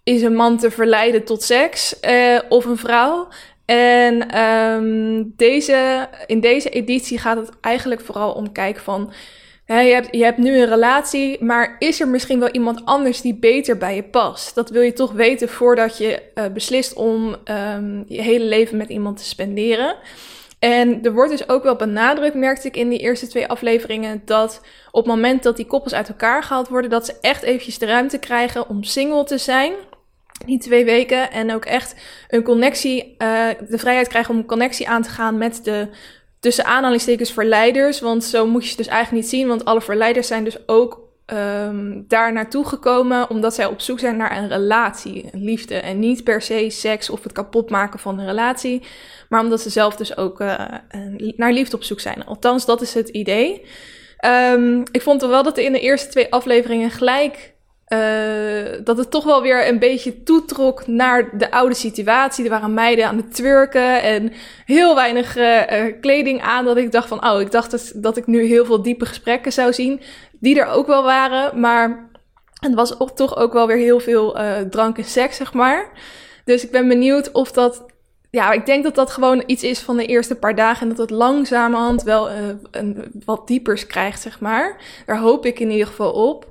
is 0.05 0.23
een 0.23 0.34
man 0.34 0.58
te 0.58 0.70
verleiden 0.70 1.25
tot 1.25 1.43
seks 1.43 1.96
uh, 2.02 2.40
of 2.49 2.64
een 2.64 2.76
vrouw? 2.76 3.28
En 3.64 4.40
um, 4.40 5.32
deze, 5.37 6.08
in 6.26 6.40
deze 6.40 6.69
editie 6.69 7.19
gaat 7.19 7.37
het 7.37 7.50
eigenlijk 7.61 8.00
vooral 8.00 8.32
om 8.32 8.52
kijken 8.52 8.82
van 8.82 9.12
je, 9.67 10.11
hebt, 10.25 10.39
nu 10.39 10.59
een 10.59 10.69
relatie, 10.69 11.45
maar 11.45 11.77
is 11.79 12.01
er 12.01 12.09
misschien 12.09 12.39
wel 12.39 12.51
iemand 12.51 12.85
anders 12.85 13.21
die 13.21 13.35
beter 13.35 13.79
bij 13.79 13.95
je 13.95 14.03
past? 14.03 14.55
Dat 14.55 14.71
wil 14.71 14.83
je 14.83 14.93
toch 14.93 15.13
weten 15.13 15.49
voordat 15.49 15.99
je 15.99 16.23
uh, 16.35 16.45
beslist 16.47 16.95
om 16.95 17.37
um, 17.45 18.05
je 18.09 18.23
hele 18.23 18.45
leven 18.45 18.77
met 18.77 18.89
iemand 18.89 19.17
te 19.17 19.25
spenderen. 19.25 19.97
En 20.59 21.03
er 21.03 21.13
wordt 21.13 21.31
dus 21.31 21.49
ook 21.49 21.63
wel 21.63 21.77
benadrukt, 21.77 22.35
merkte 22.35 22.69
ik 22.69 22.77
in 22.77 22.89
die 22.89 22.99
eerste 22.99 23.27
twee 23.27 23.47
afleveringen, 23.47 24.23
dat 24.25 24.61
op 24.91 25.05
het 25.05 25.15
moment 25.15 25.43
dat 25.43 25.57
die 25.57 25.67
koppels 25.67 25.95
uit 25.95 26.09
elkaar 26.09 26.43
gehaald 26.43 26.69
worden, 26.69 26.91
dat 26.91 27.07
ze 27.07 27.15
echt 27.21 27.43
eventjes 27.43 27.79
de 27.79 27.87
ruimte 27.87 28.19
krijgen 28.19 28.69
om 28.69 28.83
single 28.83 29.25
te 29.25 29.39
zijn. 29.39 29.73
Die 30.47 30.59
twee 30.59 30.85
weken. 30.85 31.31
En 31.31 31.55
ook 31.55 31.65
echt 31.65 31.95
een 32.29 32.43
connectie, 32.43 33.15
uh, 33.19 33.49
de 33.69 33.79
vrijheid 33.79 34.09
krijgen 34.09 34.35
om 34.35 34.41
een 34.41 34.47
connectie 34.47 34.89
aan 34.89 35.03
te 35.03 35.09
gaan 35.09 35.39
met 35.39 35.65
de 35.65 35.89
tussen 36.41 36.65
aanhalingstekens 36.65 37.33
verleiders. 37.33 38.00
Want 38.00 38.25
zo 38.25 38.47
moet 38.47 38.65
je 38.65 38.71
ze 38.71 38.77
dus 38.77 38.87
eigenlijk 38.87 39.23
niet 39.23 39.33
zien. 39.33 39.49
Want 39.49 39.65
alle 39.65 39.81
verleiders 39.81 40.27
zijn 40.27 40.44
dus 40.44 40.69
ook 40.69 41.05
um, 41.27 42.05
daar 42.09 42.33
naartoe 42.33 42.65
gekomen 42.65 43.31
omdat 43.31 43.55
zij 43.55 43.67
op 43.67 43.81
zoek 43.81 43.99
zijn 43.99 44.17
naar 44.17 44.37
een 44.37 44.49
relatie, 44.49 45.29
een 45.33 45.44
liefde. 45.44 45.75
En 45.75 45.99
niet 45.99 46.25
per 46.25 46.43
se 46.43 46.71
seks 46.71 47.11
of 47.11 47.23
het 47.23 47.33
kapotmaken 47.33 47.99
van 47.99 48.19
een 48.19 48.27
relatie. 48.27 48.83
Maar 49.29 49.41
omdat 49.41 49.61
ze 49.61 49.71
zelf 49.71 49.97
dus 49.97 50.17
ook 50.17 50.41
uh, 50.41 50.65
naar 51.37 51.53
liefde 51.53 51.77
op 51.77 51.83
zoek 51.83 52.00
zijn. 52.00 52.25
Althans, 52.25 52.67
dat 52.67 52.81
is 52.81 52.94
het 52.94 53.09
idee. 53.09 53.67
Um, 54.27 54.83
ik 54.91 55.03
vond 55.03 55.23
wel 55.23 55.43
dat 55.43 55.59
er 55.59 55.65
in 55.65 55.73
de 55.73 55.81
eerste 55.81 56.09
twee 56.09 56.33
afleveringen 56.33 56.91
gelijk 56.91 57.55
uh, 57.88 58.85
dat 58.85 58.97
het 58.97 59.11
toch 59.11 59.25
wel 59.25 59.43
weer 59.43 59.69
een 59.69 59.79
beetje 59.79 60.23
toetrok 60.23 60.87
naar 60.87 61.38
de 61.38 61.50
oude 61.50 61.75
situatie. 61.75 62.44
Er 62.44 62.50
waren 62.50 62.75
meiden 62.75 63.06
aan 63.06 63.17
het 63.17 63.35
twerken 63.35 64.03
en 64.03 64.33
heel 64.65 64.94
weinig 64.94 65.37
uh, 65.37 65.93
kleding 66.00 66.43
aan. 66.43 66.65
Dat 66.65 66.77
ik 66.77 66.93
dacht 66.93 67.09
van, 67.09 67.29
oh, 67.31 67.41
ik 67.41 67.50
dacht 67.50 67.71
dat, 67.71 67.93
dat 67.94 68.17
ik 68.17 68.27
nu 68.27 68.44
heel 68.44 68.65
veel 68.65 68.83
diepe 68.83 69.06
gesprekken 69.06 69.53
zou 69.53 69.73
zien. 69.73 70.00
Die 70.41 70.61
er 70.61 70.67
ook 70.67 70.87
wel 70.87 71.03
waren, 71.03 71.61
maar 71.61 72.11
het 72.61 72.75
was 72.75 72.97
toch 73.15 73.37
ook 73.37 73.53
wel 73.53 73.67
weer 73.67 73.77
heel 73.77 74.00
veel 74.00 74.38
drank 74.71 74.99
en 74.99 75.05
seks, 75.05 75.37
zeg 75.37 75.53
maar. 75.53 75.91
Dus 76.44 76.65
ik 76.65 76.71
ben 76.71 76.88
benieuwd 76.88 77.33
of 77.33 77.53
dat... 77.53 77.85
Ja, 78.31 78.53
ik 78.53 78.67
denk 78.67 78.85
dat 78.85 78.94
dat 78.94 79.11
gewoon 79.11 79.43
iets 79.47 79.62
is 79.62 79.79
van 79.81 79.97
de 79.97 80.06
eerste 80.06 80.35
paar 80.35 80.55
dagen. 80.55 80.83
En 80.83 80.88
dat 80.88 80.99
het 80.99 81.11
langzamerhand 81.11 82.03
wel 82.03 82.31
een, 82.71 83.12
wat 83.25 83.47
diepers 83.47 83.87
krijgt, 83.87 84.23
zeg 84.23 84.41
maar. 84.41 84.77
Daar 85.06 85.19
hoop 85.19 85.47
ik 85.47 85.61
in 85.61 85.71
ieder 85.71 85.87
geval 85.87 86.12
op. 86.12 86.47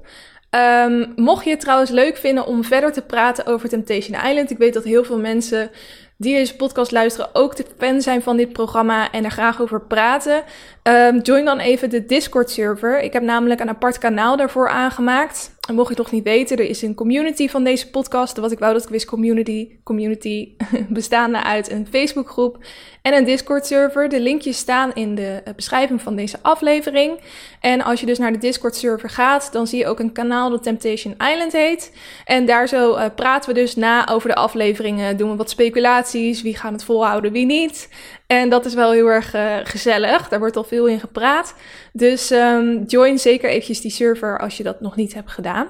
Um, 0.56 1.14
mocht 1.16 1.44
je 1.44 1.50
het 1.50 1.60
trouwens 1.60 1.92
leuk 1.92 2.18
vinden 2.18 2.46
om 2.46 2.64
verder 2.64 2.92
te 2.92 3.02
praten 3.02 3.46
over 3.46 3.70
Temptation 3.70 4.26
Island. 4.26 4.52
Ik 4.52 4.58
weet 4.58 4.74
dat 4.74 4.84
heel 4.84 5.04
veel 5.04 5.20
mensen 5.20 5.72
die 6.18 6.36
deze 6.36 6.56
podcast 6.56 6.92
luisteren 6.92 7.30
ook 7.34 7.56
de 7.56 7.66
fan 7.78 8.02
zijn 8.02 8.22
van 8.22 8.38
dit 8.38 8.54
programma 8.54 9.12
en 9.12 9.24
er 9.24 9.32
graag 9.32 9.62
over 9.62 9.82
praten. 9.82 10.44
Um, 10.84 11.20
join 11.20 11.46
dan 11.46 11.60
even 11.60 11.90
de 11.90 12.06
Discord 12.06 12.50
server. 12.50 13.02
Ik 13.02 13.14
heb 13.14 13.24
namelijk 13.24 13.60
een 13.60 13.70
apart 13.70 13.98
kanaal 13.98 14.38
daarvoor 14.38 14.70
aangemaakt. 14.70 15.55
Mocht 15.74 15.88
je 15.88 15.94
het 15.94 16.04
nog 16.04 16.12
niet 16.12 16.24
weten, 16.24 16.58
er 16.58 16.70
is 16.70 16.82
een 16.82 16.96
community 16.96 17.48
van 17.48 17.64
deze 17.64 17.90
podcast. 17.90 18.38
Wat 18.38 18.52
ik 18.52 18.60
wou 18.60 18.74
dat 18.74 18.84
ik 18.84 18.90
wist, 18.90 19.06
community, 19.06 19.70
community 19.84 20.50
bestaande 20.90 21.44
uit 21.44 21.72
een 21.72 21.88
Facebookgroep 21.92 22.66
en 23.02 23.14
een 23.14 23.24
Discord 23.24 23.66
server. 23.66 24.10
De 24.10 24.22
linkjes 24.22 24.58
staan 24.58 24.94
in 24.94 25.16
de 25.16 25.42
eh, 25.46 25.54
beschrijving 25.54 26.02
van 26.02 26.16
deze 26.16 26.38
aflevering. 26.42 27.20
En 27.60 27.82
als 27.82 28.00
je 28.00 28.06
dus 28.06 28.18
naar 28.18 28.32
de 28.32 28.38
Discord 28.38 28.76
server 28.76 29.10
gaat, 29.10 29.52
dan 29.52 29.68
zie 29.68 29.80
je 29.80 29.88
ook 29.88 30.00
een 30.00 30.12
kanaal 30.12 30.50
dat 30.50 30.64
Temptation 30.64 31.16
Island 31.32 31.52
heet. 31.52 31.92
En 32.26 32.46
daar 32.46 32.68
zo 32.68 32.96
uh, 32.96 33.06
praten 33.16 33.54
we 33.54 33.60
dus 33.60 33.76
na 33.76 34.08
over 34.08 34.30
de 34.30 34.36
afleveringen, 34.36 35.18
doen 35.18 35.30
we 35.30 35.36
wat 35.36 35.50
speculaties, 35.50 36.42
wie 36.42 36.58
gaan 36.58 36.74
het 36.74 36.84
volhouden, 36.84 37.32
wie 37.32 37.46
niet. 37.46 37.90
En 38.28 38.50
dat 38.50 38.66
is 38.66 38.74
wel 38.74 38.92
heel 38.92 39.08
erg 39.08 39.36
uh, 39.36 39.58
gezellig. 39.64 40.30
Daar 40.30 40.40
wordt 40.40 40.58
al 40.58 40.64
veel 40.64 40.88
in 40.88 41.00
gepraat. 41.00 41.56
Dus 41.94 42.32
um, 42.32 42.84
join 42.84 43.20
zeker 43.20 43.50
eventjes 43.50 43.82
die 43.82 43.92
server 43.92 44.40
als 44.40 44.58
je 44.58 44.64
dat 44.64 44.82
nog 44.82 44.96
niet 44.96 45.14
hebt 45.14 45.32
gedaan. 45.32 45.68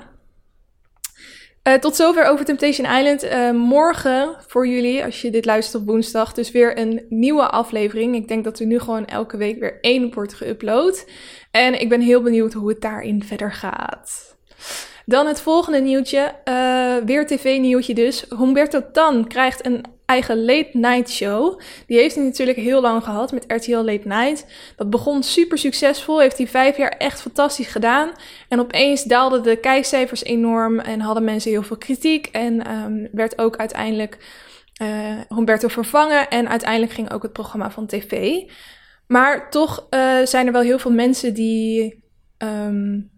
Uh, 1.67 1.73
tot 1.73 1.95
zover 1.95 2.25
over 2.25 2.45
Temptation 2.45 2.97
Island. 2.97 3.23
Uh, 3.23 3.51
morgen 3.51 4.35
voor 4.47 4.67
jullie, 4.67 5.03
als 5.03 5.21
je 5.21 5.31
dit 5.31 5.45
luistert 5.45 5.81
op 5.81 5.87
woensdag, 5.87 6.33
dus 6.33 6.51
weer 6.51 6.77
een 6.77 7.05
nieuwe 7.09 7.47
aflevering. 7.47 8.15
Ik 8.15 8.27
denk 8.27 8.43
dat 8.43 8.59
er 8.59 8.65
nu 8.65 8.79
gewoon 8.79 9.05
elke 9.05 9.37
week 9.37 9.59
weer 9.59 9.77
één 9.81 10.13
wordt 10.13 10.43
geüpload. 10.43 11.09
En 11.51 11.79
ik 11.79 11.89
ben 11.89 12.01
heel 12.01 12.21
benieuwd 12.21 12.53
hoe 12.53 12.69
het 12.69 12.81
daarin 12.81 13.23
verder 13.23 13.53
gaat. 13.53 14.37
Dan 15.05 15.27
het 15.27 15.41
volgende 15.41 15.79
nieuwtje, 15.79 16.35
uh, 16.49 16.95
weer 17.05 17.27
tv-nieuwtje 17.27 17.93
dus. 17.93 18.25
Humberto 18.37 18.91
Tan 18.91 19.27
krijgt 19.27 19.65
een 19.65 19.83
eigen 20.05 20.45
late 20.45 20.69
night 20.71 21.09
show. 21.09 21.59
Die 21.87 21.97
heeft 21.97 22.15
hij 22.15 22.23
natuurlijk 22.23 22.57
heel 22.57 22.81
lang 22.81 23.03
gehad 23.03 23.31
met 23.31 23.45
RTL 23.47 23.75
Late 23.75 24.07
Night. 24.07 24.45
Dat 24.75 24.89
begon 24.89 25.23
super 25.23 25.57
succesvol, 25.57 26.19
heeft 26.19 26.37
hij 26.37 26.47
vijf 26.47 26.77
jaar 26.77 26.89
echt 26.89 27.21
fantastisch 27.21 27.67
gedaan. 27.67 28.11
En 28.49 28.59
opeens 28.59 29.03
daalden 29.03 29.43
de 29.43 29.55
kijkcijfers 29.55 30.23
enorm 30.23 30.79
en 30.79 30.99
hadden 30.99 31.23
mensen 31.23 31.51
heel 31.51 31.63
veel 31.63 31.77
kritiek. 31.77 32.27
En 32.27 32.71
um, 32.71 33.07
werd 33.11 33.37
ook 33.37 33.55
uiteindelijk 33.55 34.17
uh, 34.81 34.87
Humberto 35.29 35.67
vervangen 35.67 36.29
en 36.29 36.49
uiteindelijk 36.49 36.91
ging 36.91 37.11
ook 37.11 37.23
het 37.23 37.33
programma 37.33 37.71
van 37.71 37.85
tv. 37.87 38.41
Maar 39.07 39.49
toch 39.49 39.87
uh, 39.89 40.17
zijn 40.23 40.45
er 40.47 40.53
wel 40.53 40.61
heel 40.61 40.79
veel 40.79 40.91
mensen 40.91 41.33
die... 41.33 42.03
Um, 42.37 43.13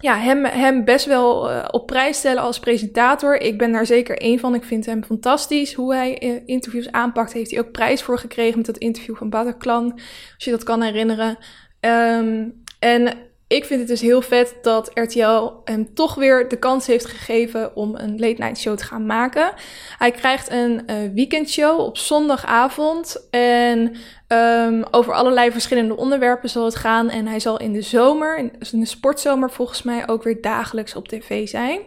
ja, 0.00 0.16
hem, 0.16 0.44
hem 0.44 0.84
best 0.84 1.06
wel 1.06 1.50
uh, 1.50 1.64
op 1.70 1.86
prijs 1.86 2.18
stellen 2.18 2.42
als 2.42 2.58
presentator. 2.58 3.40
Ik 3.40 3.58
ben 3.58 3.72
daar 3.72 3.86
zeker 3.86 4.18
één 4.18 4.38
van. 4.38 4.54
Ik 4.54 4.64
vind 4.64 4.86
hem 4.86 5.04
fantastisch. 5.04 5.74
Hoe 5.74 5.94
hij 5.94 6.22
uh, 6.22 6.40
interviews 6.46 6.92
aanpakt, 6.92 7.32
heeft 7.32 7.50
hij 7.50 7.60
ook 7.60 7.70
prijs 7.70 8.02
voor 8.02 8.18
gekregen 8.18 8.56
met 8.56 8.66
dat 8.66 8.76
interview 8.76 9.16
van 9.16 9.30
Bataclan. 9.30 9.92
Als 10.34 10.44
je 10.44 10.50
dat 10.50 10.62
kan 10.62 10.82
herinneren. 10.82 11.38
Um, 11.80 12.62
en 12.78 13.27
ik 13.48 13.64
vind 13.64 13.80
het 13.80 13.88
dus 13.88 14.00
heel 14.00 14.22
vet 14.22 14.54
dat 14.62 14.90
RTL 14.94 15.50
hem 15.64 15.94
toch 15.94 16.14
weer 16.14 16.48
de 16.48 16.56
kans 16.56 16.86
heeft 16.86 17.06
gegeven 17.06 17.76
om 17.76 17.94
een 17.94 18.18
late 18.18 18.42
night 18.42 18.58
show 18.58 18.76
te 18.76 18.84
gaan 18.84 19.06
maken. 19.06 19.52
Hij 19.98 20.10
krijgt 20.10 20.50
een 20.50 20.82
uh, 20.86 20.96
weekendshow 21.14 21.80
op 21.80 21.98
zondagavond 21.98 23.26
en 23.30 23.96
um, 24.28 24.84
over 24.90 25.12
allerlei 25.12 25.50
verschillende 25.50 25.96
onderwerpen 25.96 26.48
zal 26.48 26.64
het 26.64 26.76
gaan. 26.76 27.10
En 27.10 27.26
hij 27.26 27.40
zal 27.40 27.58
in 27.58 27.72
de 27.72 27.82
zomer, 27.82 28.38
in 28.38 28.80
de 28.80 28.86
sportzomer 28.86 29.50
volgens 29.50 29.82
mij, 29.82 30.08
ook 30.08 30.22
weer 30.22 30.40
dagelijks 30.40 30.94
op 30.94 31.08
tv 31.08 31.48
zijn. 31.48 31.80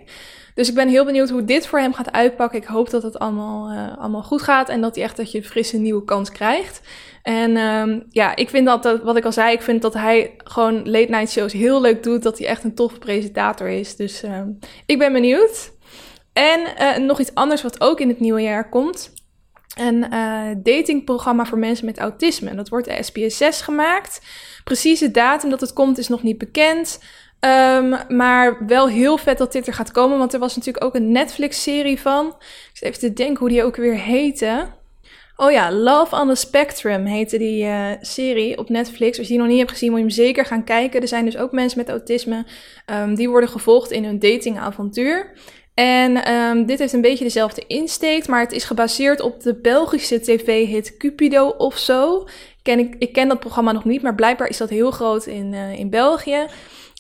Dus 0.55 0.69
ik 0.69 0.75
ben 0.75 0.87
heel 0.87 1.05
benieuwd 1.05 1.29
hoe 1.29 1.45
dit 1.45 1.67
voor 1.67 1.79
hem 1.79 1.93
gaat 1.93 2.11
uitpakken. 2.11 2.59
Ik 2.59 2.65
hoop 2.65 2.89
dat 2.89 3.03
het 3.03 3.19
allemaal, 3.19 3.71
uh, 3.71 3.97
allemaal 3.97 4.23
goed 4.23 4.41
gaat 4.41 4.69
en 4.69 4.81
dat 4.81 4.95
hij 4.95 5.03
echt 5.03 5.17
dat 5.17 5.31
je 5.31 5.37
een 5.37 5.43
frisse 5.43 5.77
nieuwe 5.77 6.03
kans 6.05 6.31
krijgt. 6.31 6.81
En 7.23 7.57
um, 7.57 8.05
ja, 8.09 8.35
ik 8.35 8.49
vind 8.49 8.65
dat, 8.65 8.83
dat, 8.83 9.03
wat 9.03 9.15
ik 9.15 9.25
al 9.25 9.31
zei, 9.31 9.53
ik 9.53 9.61
vind 9.61 9.81
dat 9.81 9.93
hij 9.93 10.35
gewoon 10.43 10.75
late 10.75 11.11
night 11.11 11.31
shows 11.31 11.53
heel 11.53 11.81
leuk 11.81 12.03
doet. 12.03 12.23
Dat 12.23 12.37
hij 12.37 12.47
echt 12.47 12.63
een 12.63 12.75
toffe 12.75 12.97
presentator 12.97 13.67
is. 13.67 13.95
Dus 13.95 14.23
um, 14.23 14.59
ik 14.85 14.97
ben 14.97 15.13
benieuwd. 15.13 15.71
En 16.33 16.59
uh, 16.79 16.97
nog 16.97 17.19
iets 17.19 17.33
anders 17.33 17.61
wat 17.61 17.81
ook 17.81 17.99
in 17.99 18.07
het 18.07 18.19
nieuwe 18.19 18.41
jaar 18.41 18.69
komt. 18.69 19.13
een 19.77 20.05
uh, 20.13 20.49
datingprogramma 20.57 21.45
voor 21.45 21.57
mensen 21.57 21.85
met 21.85 21.99
autisme. 21.99 22.55
Dat 22.55 22.69
wordt 22.69 22.87
de 22.87 23.03
SPSS 23.03 23.61
gemaakt. 23.61 24.21
Precieze 24.63 25.11
datum 25.11 25.49
dat 25.49 25.61
het 25.61 25.73
komt 25.73 25.97
is 25.97 26.07
nog 26.07 26.23
niet 26.23 26.37
bekend. 26.37 26.99
Um, 27.45 27.95
maar 28.07 28.65
wel 28.67 28.89
heel 28.89 29.17
vet 29.17 29.37
dat 29.37 29.51
dit 29.51 29.67
er 29.67 29.73
gaat 29.73 29.91
komen, 29.91 30.17
want 30.17 30.33
er 30.33 30.39
was 30.39 30.55
natuurlijk 30.55 30.85
ook 30.85 30.95
een 30.95 31.11
Netflix-serie 31.11 31.99
van. 31.99 32.27
Ik 32.27 32.69
zit 32.73 32.87
even 32.87 32.99
te 32.99 33.13
denken 33.13 33.39
hoe 33.39 33.49
die 33.49 33.63
ook 33.63 33.75
weer 33.75 33.97
heette. 33.97 34.67
Oh 35.35 35.51
ja, 35.51 35.71
Love 35.71 36.15
on 36.15 36.27
the 36.27 36.35
Spectrum 36.35 37.05
heette 37.05 37.37
die 37.37 37.63
uh, 37.63 37.87
serie 38.01 38.57
op 38.57 38.69
Netflix. 38.69 39.17
Als 39.17 39.27
je 39.27 39.33
die 39.33 39.41
nog 39.41 39.51
niet 39.51 39.59
hebt 39.59 39.71
gezien, 39.71 39.89
moet 39.89 39.99
je 39.99 40.05
hem 40.05 40.13
zeker 40.13 40.45
gaan 40.45 40.63
kijken. 40.63 41.01
Er 41.01 41.07
zijn 41.07 41.25
dus 41.25 41.37
ook 41.37 41.51
mensen 41.51 41.77
met 41.77 41.89
autisme 41.89 42.45
um, 42.85 43.15
die 43.15 43.29
worden 43.29 43.49
gevolgd 43.49 43.91
in 43.91 44.03
hun 44.03 44.19
datingavontuur. 44.19 45.33
En 45.73 46.31
um, 46.33 46.65
dit 46.65 46.79
heeft 46.79 46.93
een 46.93 47.01
beetje 47.01 47.23
dezelfde 47.23 47.63
insteek, 47.67 48.27
maar 48.27 48.39
het 48.39 48.51
is 48.51 48.63
gebaseerd 48.63 49.21
op 49.21 49.43
de 49.43 49.55
Belgische 49.55 50.19
tv-hit 50.19 50.97
Cupido 50.97 51.47
of 51.47 51.77
zo. 51.77 52.27
Ken 52.61 52.79
ik, 52.79 52.95
ik 52.99 53.13
ken 53.13 53.27
dat 53.27 53.39
programma 53.39 53.71
nog 53.71 53.85
niet, 53.85 54.01
maar 54.01 54.15
blijkbaar 54.15 54.47
is 54.47 54.57
dat 54.57 54.69
heel 54.69 54.91
groot 54.91 55.25
in, 55.25 55.53
uh, 55.53 55.79
in 55.79 55.89
België. 55.89 56.45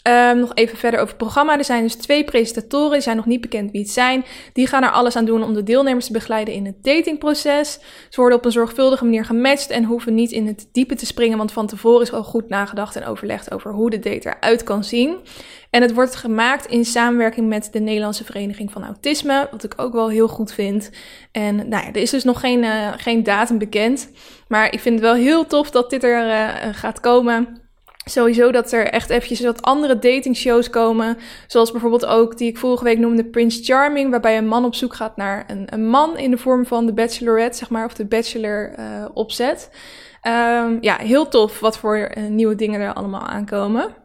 Um, 0.07 0.39
nog 0.39 0.51
even 0.53 0.77
verder 0.77 0.99
over 0.99 1.13
het 1.13 1.23
programma. 1.23 1.57
Er 1.57 1.63
zijn 1.63 1.83
dus 1.83 1.95
twee 1.95 2.23
presentatoren, 2.23 2.91
die 2.91 3.01
zijn 3.01 3.15
nog 3.15 3.25
niet 3.25 3.41
bekend 3.41 3.71
wie 3.71 3.81
het 3.81 3.89
zijn. 3.89 4.25
Die 4.53 4.67
gaan 4.67 4.83
er 4.83 4.91
alles 4.91 5.15
aan 5.15 5.25
doen 5.25 5.43
om 5.43 5.53
de 5.53 5.63
deelnemers 5.63 6.05
te 6.05 6.11
begeleiden 6.11 6.53
in 6.53 6.65
het 6.65 6.83
datingproces. 6.83 7.79
Ze 8.09 8.19
worden 8.19 8.37
op 8.37 8.45
een 8.45 8.51
zorgvuldige 8.51 9.03
manier 9.03 9.25
gematcht 9.25 9.69
en 9.69 9.83
hoeven 9.83 10.13
niet 10.13 10.31
in 10.31 10.47
het 10.47 10.69
diepe 10.71 10.95
te 10.95 11.05
springen, 11.05 11.37
want 11.37 11.51
van 11.51 11.67
tevoren 11.67 12.01
is 12.01 12.13
al 12.13 12.23
goed 12.23 12.49
nagedacht 12.49 12.95
en 12.95 13.05
overlegd 13.05 13.53
over 13.53 13.71
hoe 13.71 13.89
de 13.89 13.99
date 13.99 14.29
eruit 14.29 14.63
kan 14.63 14.83
zien. 14.83 15.17
En 15.69 15.81
het 15.81 15.93
wordt 15.93 16.15
gemaakt 16.15 16.65
in 16.65 16.85
samenwerking 16.85 17.47
met 17.47 17.69
de 17.71 17.79
Nederlandse 17.79 18.23
Vereniging 18.23 18.71
van 18.71 18.83
Autisme, 18.83 19.47
wat 19.51 19.63
ik 19.63 19.73
ook 19.75 19.93
wel 19.93 20.09
heel 20.09 20.27
goed 20.27 20.53
vind. 20.53 20.89
En 21.31 21.55
nou 21.55 21.69
ja, 21.69 21.87
er 21.87 22.01
is 22.01 22.09
dus 22.09 22.23
nog 22.23 22.39
geen, 22.39 22.63
uh, 22.63 22.87
geen 22.97 23.23
datum 23.23 23.57
bekend, 23.57 24.11
maar 24.47 24.73
ik 24.73 24.79
vind 24.79 24.95
het 24.95 25.03
wel 25.03 25.15
heel 25.15 25.45
tof 25.45 25.71
dat 25.71 25.89
dit 25.89 26.03
er 26.03 26.27
uh, 26.27 26.73
gaat 26.73 26.99
komen. 26.99 27.60
Sowieso 28.05 28.51
dat 28.51 28.71
er 28.71 28.87
echt 28.87 29.09
eventjes 29.09 29.41
wat 29.41 29.61
andere 29.61 29.99
datingshows 29.99 30.69
komen. 30.69 31.17
Zoals 31.47 31.71
bijvoorbeeld 31.71 32.05
ook 32.05 32.37
die 32.37 32.47
ik 32.47 32.57
vorige 32.57 32.83
week 32.83 32.97
noemde 32.97 33.25
Prince 33.25 33.63
Charming. 33.63 34.09
Waarbij 34.09 34.37
een 34.37 34.47
man 34.47 34.65
op 34.65 34.75
zoek 34.75 34.93
gaat 34.93 35.17
naar 35.17 35.43
een, 35.47 35.67
een 35.69 35.87
man 35.87 36.17
in 36.17 36.31
de 36.31 36.37
vorm 36.37 36.65
van 36.65 36.85
de 36.85 36.93
bachelorette, 36.93 37.57
zeg 37.57 37.69
maar. 37.69 37.85
Of 37.85 37.93
de 37.93 38.05
bachelor 38.05 38.73
uh, 38.79 39.05
opzet. 39.13 39.69
Um, 40.27 40.77
ja, 40.81 40.97
heel 40.97 41.27
tof 41.27 41.59
wat 41.59 41.77
voor 41.77 41.97
uh, 42.17 42.23
nieuwe 42.29 42.55
dingen 42.55 42.81
er 42.81 42.93
allemaal 42.93 43.27
aankomen. 43.27 43.95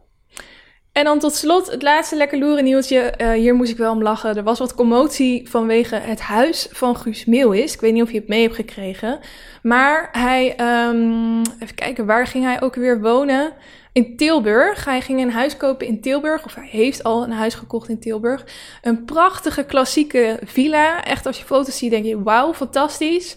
En 0.93 1.05
dan 1.05 1.19
tot 1.19 1.35
slot 1.35 1.71
het 1.71 1.83
laatste 1.83 2.17
lekker 2.17 2.39
loeren 2.39 2.65
nieuwtje. 2.65 3.15
Uh, 3.19 3.31
hier 3.31 3.55
moest 3.55 3.71
ik 3.71 3.77
wel 3.77 3.93
om 3.93 4.03
lachen. 4.03 4.37
Er 4.37 4.43
was 4.43 4.59
wat 4.59 4.75
commotie 4.75 5.49
vanwege 5.51 5.97
het 5.97 6.21
huis 6.21 6.69
van 6.71 6.97
Guus 6.97 7.25
Meeuwis. 7.25 7.75
Ik 7.75 7.81
weet 7.81 7.93
niet 7.93 8.03
of 8.03 8.13
je 8.13 8.19
het 8.19 8.29
mee 8.29 8.43
hebt 8.43 8.55
gekregen. 8.55 9.19
Maar 9.63 10.09
hij, 10.13 10.57
um, 10.89 11.43
even 11.61 11.75
kijken, 11.75 12.07
waar 12.07 12.27
ging 12.27 12.45
hij 12.45 12.63
ook 12.63 12.75
weer 12.75 13.01
wonen? 13.01 13.53
In 13.97 14.17
Tilburg. 14.17 14.85
Hij 14.85 15.01
ging 15.01 15.21
een 15.21 15.33
huis 15.33 15.57
kopen 15.57 15.87
in 15.87 16.01
Tilburg, 16.01 16.45
of 16.45 16.55
hij 16.55 16.69
heeft 16.71 17.05
al 17.05 17.23
een 17.23 17.33
huis 17.33 17.55
gekocht 17.55 17.89
in 17.89 17.99
Tilburg. 17.99 18.45
Een 18.83 19.05
prachtige 19.05 19.65
klassieke 19.65 20.39
villa. 20.45 21.05
Echt 21.05 21.27
als 21.27 21.39
je 21.39 21.45
foto's 21.45 21.79
ziet 21.79 21.91
denk 21.91 22.05
je, 22.05 22.23
wauw, 22.23 22.55
fantastisch. 22.55 23.37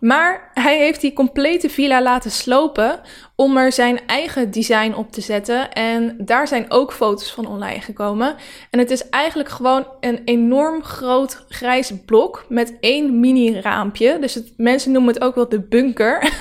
Maar 0.00 0.50
hij 0.54 0.78
heeft 0.78 1.00
die 1.00 1.12
complete 1.12 1.70
villa 1.70 2.02
laten 2.02 2.30
slopen 2.30 3.00
om 3.34 3.56
er 3.56 3.72
zijn 3.72 4.00
eigen 4.06 4.50
design 4.50 4.92
op 4.92 5.12
te 5.12 5.20
zetten. 5.20 5.72
En 5.72 6.16
daar 6.18 6.48
zijn 6.48 6.70
ook 6.70 6.92
foto's 6.92 7.32
van 7.32 7.46
online 7.46 7.80
gekomen. 7.80 8.36
En 8.70 8.78
het 8.78 8.90
is 8.90 9.08
eigenlijk 9.08 9.48
gewoon 9.48 9.86
een 10.00 10.20
enorm 10.24 10.82
groot 10.82 11.44
grijs 11.48 11.92
blok 12.06 12.44
met 12.48 12.76
één 12.80 13.20
mini 13.20 13.60
raampje. 13.60 14.18
Dus 14.18 14.40
mensen 14.56 14.92
noemen 14.92 15.14
het 15.14 15.22
ook 15.22 15.34
wel 15.34 15.48
de 15.48 15.60
bunker. 15.60 16.32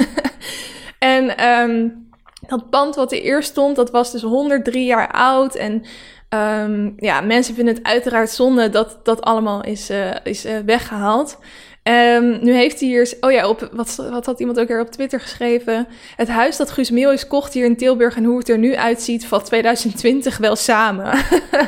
en 1.00 1.47
um, 1.47 2.06
dat 2.47 2.69
pand 2.69 2.95
wat 2.95 3.11
er 3.11 3.21
eerst 3.21 3.49
stond, 3.49 3.75
dat 3.75 3.91
was 3.91 4.11
dus 4.11 4.21
103 4.21 4.85
jaar 4.85 5.11
oud. 5.11 5.55
En 5.55 5.83
um, 6.29 6.93
ja, 6.97 7.21
mensen 7.21 7.55
vinden 7.55 7.75
het 7.75 7.83
uiteraard 7.83 8.29
zonde 8.29 8.69
dat 8.69 8.97
dat 9.03 9.21
allemaal 9.21 9.63
is, 9.63 9.89
uh, 9.89 10.15
is 10.23 10.45
uh, 10.45 10.57
weggehaald. 10.65 11.37
Um, 11.83 12.39
nu 12.41 12.53
heeft 12.53 12.79
hij 12.79 12.89
hier, 12.89 13.13
oh 13.21 13.31
ja, 13.31 13.49
op, 13.49 13.69
wat, 13.71 13.95
wat 13.95 14.25
had 14.25 14.39
iemand 14.39 14.59
ook 14.59 14.67
weer 14.67 14.81
op 14.81 14.91
Twitter 14.91 15.19
geschreven? 15.19 15.87
Het 16.15 16.27
huis 16.27 16.57
dat 16.57 16.71
Guus 16.71 16.89
Meeuwis 16.91 17.27
kocht 17.27 17.53
hier 17.53 17.65
in 17.65 17.77
Tilburg 17.77 18.15
en 18.15 18.23
hoe 18.23 18.37
het 18.37 18.49
er 18.49 18.57
nu 18.57 18.75
uitziet, 18.75 19.25
valt 19.25 19.45
2020 19.45 20.37
wel 20.37 20.55
samen. 20.55 21.13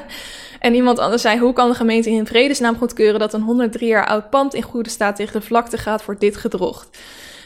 en 0.60 0.74
iemand 0.74 1.00
anders 1.00 1.22
zei, 1.22 1.40
hoe 1.40 1.54
kan 1.54 1.70
de 1.70 1.76
gemeente 1.76 2.10
in 2.10 2.26
vredesnaam 2.26 2.78
goedkeuren 2.78 3.20
dat 3.20 3.34
een 3.34 3.42
103 3.42 3.88
jaar 3.88 4.08
oud 4.08 4.30
pand 4.30 4.54
in 4.54 4.62
goede 4.62 4.90
staat 4.90 5.16
tegen 5.16 5.40
de 5.40 5.46
vlakte 5.46 5.78
gaat 5.78 6.02
voor 6.02 6.20
dit 6.20 6.38
gedrocht? 6.38 6.98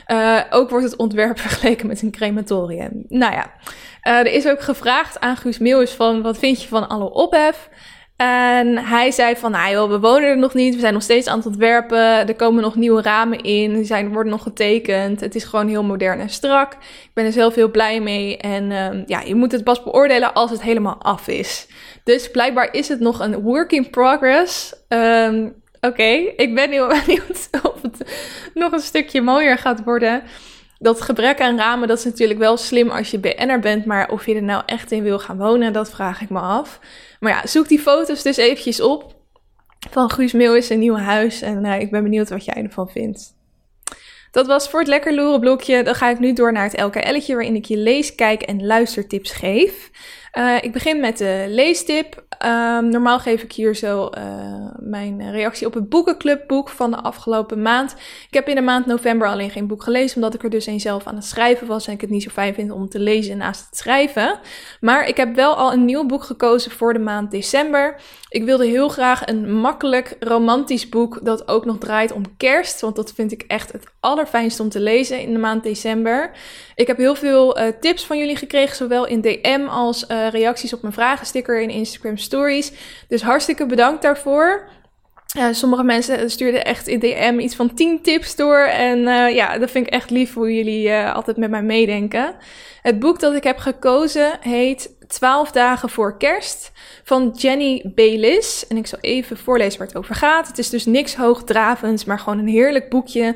Uh, 0.07 0.39
ook 0.49 0.69
wordt 0.69 0.85
het 0.85 0.95
ontwerp 0.95 1.39
vergeleken 1.47 1.87
met 1.87 2.01
een 2.01 2.11
crematorium. 2.11 3.05
Nou 3.07 3.33
ja, 3.33 3.51
uh, 4.03 4.19
er 4.19 4.33
is 4.33 4.47
ook 4.47 4.61
gevraagd 4.61 5.19
aan 5.19 5.37
Guus 5.37 5.57
Meeuwis 5.57 5.91
van 5.91 6.21
wat 6.21 6.37
vind 6.37 6.61
je 6.61 6.67
van 6.67 6.89
alle 6.89 7.11
ophef? 7.11 7.69
En 8.15 8.77
hij 8.77 9.11
zei 9.11 9.35
van, 9.35 9.51
nou 9.51 9.71
joh, 9.71 9.89
we 9.89 9.99
wonen 9.99 10.29
er 10.29 10.37
nog 10.37 10.53
niet, 10.53 10.73
we 10.73 10.79
zijn 10.79 10.93
nog 10.93 11.01
steeds 11.01 11.27
aan 11.27 11.37
het 11.37 11.45
ontwerpen, 11.45 12.27
er 12.27 12.35
komen 12.35 12.61
nog 12.61 12.75
nieuwe 12.75 13.01
ramen 13.01 13.41
in, 13.41 13.73
die 13.73 13.83
zijn, 13.83 14.13
worden 14.13 14.31
nog 14.31 14.43
getekend, 14.43 15.19
het 15.19 15.35
is 15.35 15.43
gewoon 15.43 15.67
heel 15.67 15.83
modern 15.83 16.19
en 16.19 16.29
strak. 16.29 16.73
Ik 16.73 17.11
ben 17.13 17.25
er 17.25 17.31
zelf 17.31 17.55
heel 17.55 17.71
blij 17.71 18.01
mee 18.01 18.37
en 18.37 18.71
um, 18.71 19.03
ja, 19.07 19.21
je 19.21 19.35
moet 19.35 19.51
het 19.51 19.63
pas 19.63 19.83
beoordelen 19.83 20.33
als 20.33 20.51
het 20.51 20.61
helemaal 20.61 21.01
af 21.01 21.27
is. 21.27 21.67
Dus 22.03 22.31
blijkbaar 22.31 22.73
is 22.73 22.87
het 22.87 22.99
nog 22.99 23.19
een 23.19 23.41
work 23.41 23.71
in 23.71 23.89
progress. 23.89 24.75
Um, 24.87 25.62
Oké, 25.85 26.31
ik 26.35 26.55
ben 26.55 26.71
heel 26.71 26.87
benieuwd 27.05 27.49
of 27.63 27.81
het 27.81 28.13
nog 28.53 28.71
een 28.71 28.79
stukje 28.79 29.21
mooier 29.21 29.57
gaat 29.57 29.83
worden. 29.83 30.23
Dat 30.79 31.01
gebrek 31.01 31.41
aan 31.41 31.57
ramen, 31.57 31.87
dat 31.87 31.97
is 31.97 32.03
natuurlijk 32.03 32.39
wel 32.39 32.57
slim 32.57 32.89
als 32.89 33.11
je 33.11 33.19
BN'er 33.19 33.59
bent, 33.59 33.85
maar 33.85 34.09
of 34.09 34.25
je 34.25 34.35
er 34.35 34.43
nou 34.43 34.63
echt 34.65 34.91
in 34.91 35.03
wil 35.03 35.19
gaan 35.19 35.37
wonen, 35.37 35.73
dat 35.73 35.91
vraag 35.91 36.21
ik 36.21 36.29
me 36.29 36.39
af. 36.39 36.79
Maar 37.19 37.31
ja, 37.31 37.47
zoek 37.47 37.67
die 37.67 37.79
foto's 37.79 38.23
dus 38.23 38.37
eventjes 38.37 38.81
op 38.81 39.15
van 39.89 40.11
Guus 40.11 40.31
Meeuwis 40.31 40.69
een 40.69 40.79
nieuw 40.79 40.95
huis 40.95 41.41
en 41.41 41.65
uh, 41.65 41.79
ik 41.79 41.91
ben 41.91 42.03
benieuwd 42.03 42.29
wat 42.29 42.45
jij 42.45 42.63
ervan 42.63 42.89
vindt. 42.89 43.35
Dat 44.31 44.47
was 44.47 44.69
voor 44.69 44.79
het 44.79 44.87
lekker 44.87 45.13
loeren 45.13 45.39
blokje. 45.39 45.83
Dan 45.83 45.95
ga 45.95 46.09
ik 46.09 46.19
nu 46.19 46.33
door 46.33 46.51
naar 46.51 46.63
het 46.63 46.81
LKL'tje 46.81 47.33
waarin 47.33 47.55
ik 47.55 47.65
je 47.65 47.77
lees, 47.77 48.15
kijk 48.15 48.41
en 48.41 48.65
luistertips 48.65 49.31
geef. 49.31 49.89
Uh, 50.37 50.57
ik 50.61 50.71
begin 50.71 50.99
met 50.99 51.17
de 51.17 51.45
leestip. 51.47 52.25
Um, 52.45 52.89
normaal 52.89 53.19
geef 53.19 53.43
ik 53.43 53.51
hier 53.51 53.75
zo 53.75 54.09
uh, 54.17 54.23
mijn 54.79 55.31
reactie 55.31 55.67
op 55.67 55.73
het 55.73 55.89
boekenclubboek 55.89 56.69
van 56.69 56.91
de 56.91 56.97
afgelopen 56.97 57.61
maand. 57.61 57.95
Ik 58.27 58.33
heb 58.33 58.47
in 58.47 58.55
de 58.55 58.61
maand 58.61 58.85
november 58.85 59.27
alleen 59.27 59.49
geen 59.49 59.67
boek 59.67 59.83
gelezen, 59.83 60.15
omdat 60.15 60.33
ik 60.33 60.43
er 60.43 60.49
dus 60.49 60.65
een 60.65 60.79
zelf 60.79 61.07
aan 61.07 61.15
het 61.15 61.25
schrijven 61.25 61.67
was 61.67 61.87
en 61.87 61.93
ik 61.93 62.01
het 62.01 62.09
niet 62.09 62.23
zo 62.23 62.29
fijn 62.29 62.53
vind 62.53 62.71
om 62.71 62.89
te 62.89 62.99
lezen 62.99 63.37
naast 63.37 63.65
het 63.65 63.77
schrijven. 63.77 64.39
Maar 64.79 65.07
ik 65.07 65.17
heb 65.17 65.35
wel 65.35 65.55
al 65.55 65.73
een 65.73 65.85
nieuw 65.85 66.05
boek 66.05 66.23
gekozen 66.23 66.71
voor 66.71 66.93
de 66.93 66.99
maand 66.99 67.31
december. 67.31 67.95
Ik 68.29 68.43
wilde 68.43 68.65
heel 68.65 68.89
graag 68.89 69.27
een 69.27 69.53
makkelijk 69.53 70.15
romantisch 70.19 70.89
boek 70.89 71.19
dat 71.25 71.47
ook 71.47 71.65
nog 71.65 71.77
draait 71.77 72.11
om 72.11 72.37
kerst, 72.37 72.81
want 72.81 72.95
dat 72.95 73.13
vind 73.13 73.31
ik 73.31 73.43
echt 73.47 73.71
het 73.71 73.85
allerfijnst 73.99 74.59
om 74.59 74.69
te 74.69 74.79
lezen 74.79 75.19
in 75.19 75.33
de 75.33 75.39
maand 75.39 75.63
december. 75.63 76.31
Ik 76.75 76.87
heb 76.87 76.97
heel 76.97 77.15
veel 77.15 77.59
uh, 77.59 77.67
tips 77.79 78.05
van 78.05 78.17
jullie 78.17 78.35
gekregen, 78.35 78.75
zowel 78.75 79.05
in 79.05 79.21
DM 79.21 79.67
als 79.69 80.05
uh, 80.07 80.29
reacties 80.29 80.73
op 80.73 80.81
mijn 80.81 80.93
vragensticker 80.93 81.61
in 81.61 81.69
Instagram. 81.69 82.17
Dus 83.07 83.21
hartstikke 83.21 83.65
bedankt 83.65 84.01
daarvoor. 84.01 84.69
Uh, 85.37 85.47
sommige 85.51 85.83
mensen 85.83 86.29
stuurden 86.29 86.65
echt 86.65 86.87
in 86.87 86.99
DM 86.99 87.39
iets 87.39 87.55
van 87.55 87.73
10 87.73 88.01
tips 88.01 88.35
door. 88.35 88.59
En 88.59 88.99
uh, 88.99 89.35
ja, 89.35 89.57
dat 89.57 89.71
vind 89.71 89.87
ik 89.87 89.93
echt 89.93 90.09
lief 90.09 90.33
hoe 90.33 90.55
jullie 90.55 90.87
uh, 90.87 91.13
altijd 91.13 91.37
met 91.37 91.49
mij 91.49 91.63
meedenken. 91.63 92.35
Het 92.81 92.99
boek 92.99 93.19
dat 93.19 93.35
ik 93.35 93.43
heb 93.43 93.57
gekozen 93.57 94.37
heet 94.41 94.95
12 95.07 95.51
dagen 95.51 95.89
voor 95.89 96.17
kerst 96.17 96.71
van 97.03 97.33
Jenny 97.35 97.91
Baylis. 97.95 98.67
En 98.67 98.77
ik 98.77 98.87
zal 98.87 98.99
even 99.01 99.37
voorlezen 99.37 99.77
waar 99.77 99.87
het 99.87 99.97
over 99.97 100.15
gaat. 100.15 100.47
Het 100.47 100.57
is 100.57 100.69
dus 100.69 100.85
niks 100.85 101.15
hoogdravends, 101.15 102.05
maar 102.05 102.19
gewoon 102.19 102.39
een 102.39 102.47
heerlijk 102.47 102.89
boekje 102.89 103.35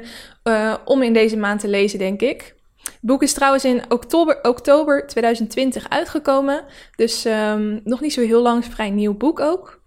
om 0.85 1.01
in 1.03 1.13
deze 1.13 1.37
maand 1.37 1.59
te 1.59 1.67
lezen, 1.67 1.99
denk 1.99 2.21
ik. 2.21 2.55
Het 2.91 2.99
boek 3.01 3.23
is 3.23 3.33
trouwens 3.33 3.65
in 3.65 3.83
oktober, 3.89 4.39
oktober 4.43 5.07
2020 5.07 5.89
uitgekomen. 5.89 6.65
Dus 6.95 7.25
um, 7.25 7.81
nog 7.83 8.01
niet 8.01 8.13
zo 8.13 8.21
heel 8.21 8.41
lang, 8.41 8.65
vrij 8.65 8.89
nieuw 8.89 9.17
boek 9.17 9.39
ook. 9.39 9.81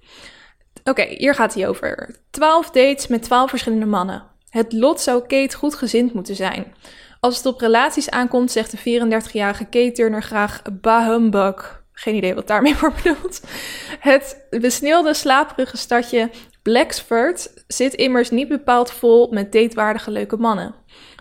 Oké, 0.85 1.05
hier 1.05 1.35
gaat 1.35 1.55
hij 1.55 1.69
over. 1.69 2.17
12 2.31 2.71
dates 2.71 3.07
met 3.07 3.23
12 3.23 3.51
verschillende 3.51 3.87
mannen. 3.87 4.23
Het 4.51 4.73
lot 4.73 5.01
zou 5.01 5.21
Kate 5.27 5.57
goed 5.57 5.75
gezind 5.75 6.13
moeten 6.13 6.37
zijn. 6.37 6.75
Als 7.21 7.37
het 7.37 7.47
op 7.47 7.61
relaties 7.61 8.11
aankomt, 8.11 8.51
zegt 8.51 8.71
de 8.71 8.79
34-jarige 8.79 9.65
Kate 9.65 9.93
Turner 9.93 10.23
graag 10.23 10.63
bahumbug. 10.81 11.85
Geen 11.93 12.15
idee 12.15 12.35
wat 12.35 12.47
daarmee 12.47 12.77
wordt 12.81 13.03
bedoeld. 13.03 13.41
Het 14.01 14.47
besneeuwde, 14.51 15.15
slaperige 15.15 15.77
stadje 15.77 16.31
Blacksford 16.63 17.65
zit 17.67 17.95
immers 17.95 18.31
niet 18.31 18.49
bepaald 18.49 18.91
vol 18.91 19.29
met 19.31 19.53
datewaardige 19.53 20.11
leuke 20.11 20.37
mannen. 20.37 20.75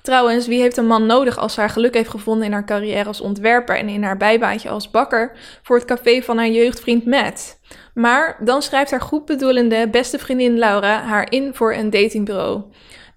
Trouwens, 0.10 0.48
wie 0.48 0.62
heeft 0.62 0.78
een 0.78 0.88
man 0.88 1.06
nodig 1.06 1.38
als 1.38 1.54
ze 1.54 1.60
haar 1.60 1.70
geluk 1.70 1.94
heeft 1.94 2.10
gevonden 2.10 2.46
in 2.46 2.52
haar 2.52 2.66
carrière 2.66 3.06
als 3.06 3.22
ontwerper 3.22 3.78
en 3.78 3.90
in 3.90 4.04
haar 4.04 4.18
bijbaantje 4.18 4.70
als 4.70 4.90
bakker 4.90 5.38
voor 5.64 5.76
het 5.76 5.86
café 5.86 6.22
van 6.22 6.38
haar 6.38 6.50
jeugdvriend 6.50 7.06
Matt? 7.06 7.60
Maar 7.94 8.38
dan 8.44 8.62
schrijft 8.62 8.92
haar 8.92 9.02
goedbedoelende 9.02 9.90
beste 9.90 10.20
vriendin 10.20 10.58
Laura 10.58 11.02
haar 11.02 11.32
in 11.32 11.54
voor 11.54 11.74
een 11.74 11.90
datingbureau. 11.90 12.64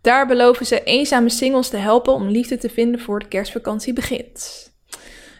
Daar 0.00 0.26
beloven 0.26 0.66
ze 0.66 0.84
eenzame 0.84 1.28
singles 1.28 1.68
te 1.68 1.76
helpen 1.76 2.12
om 2.12 2.28
liefde 2.28 2.58
te 2.58 2.68
vinden 2.68 3.00
voor 3.00 3.18
de 3.18 3.28
kerstvakantie 3.28 3.92
begint. 3.92 4.70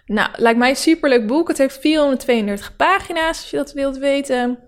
Nou, 0.07 0.29
lijkt 0.37 0.59
mij 0.59 0.71
een 0.71 0.77
superleuk 0.77 1.27
boek. 1.27 1.49
Het 1.49 1.59
heeft 1.59 1.79
432 1.79 2.77
pagina's, 2.77 3.41
als 3.41 3.51
je 3.51 3.57
dat 3.57 3.73
wilt 3.73 3.99
weten. 3.99 4.59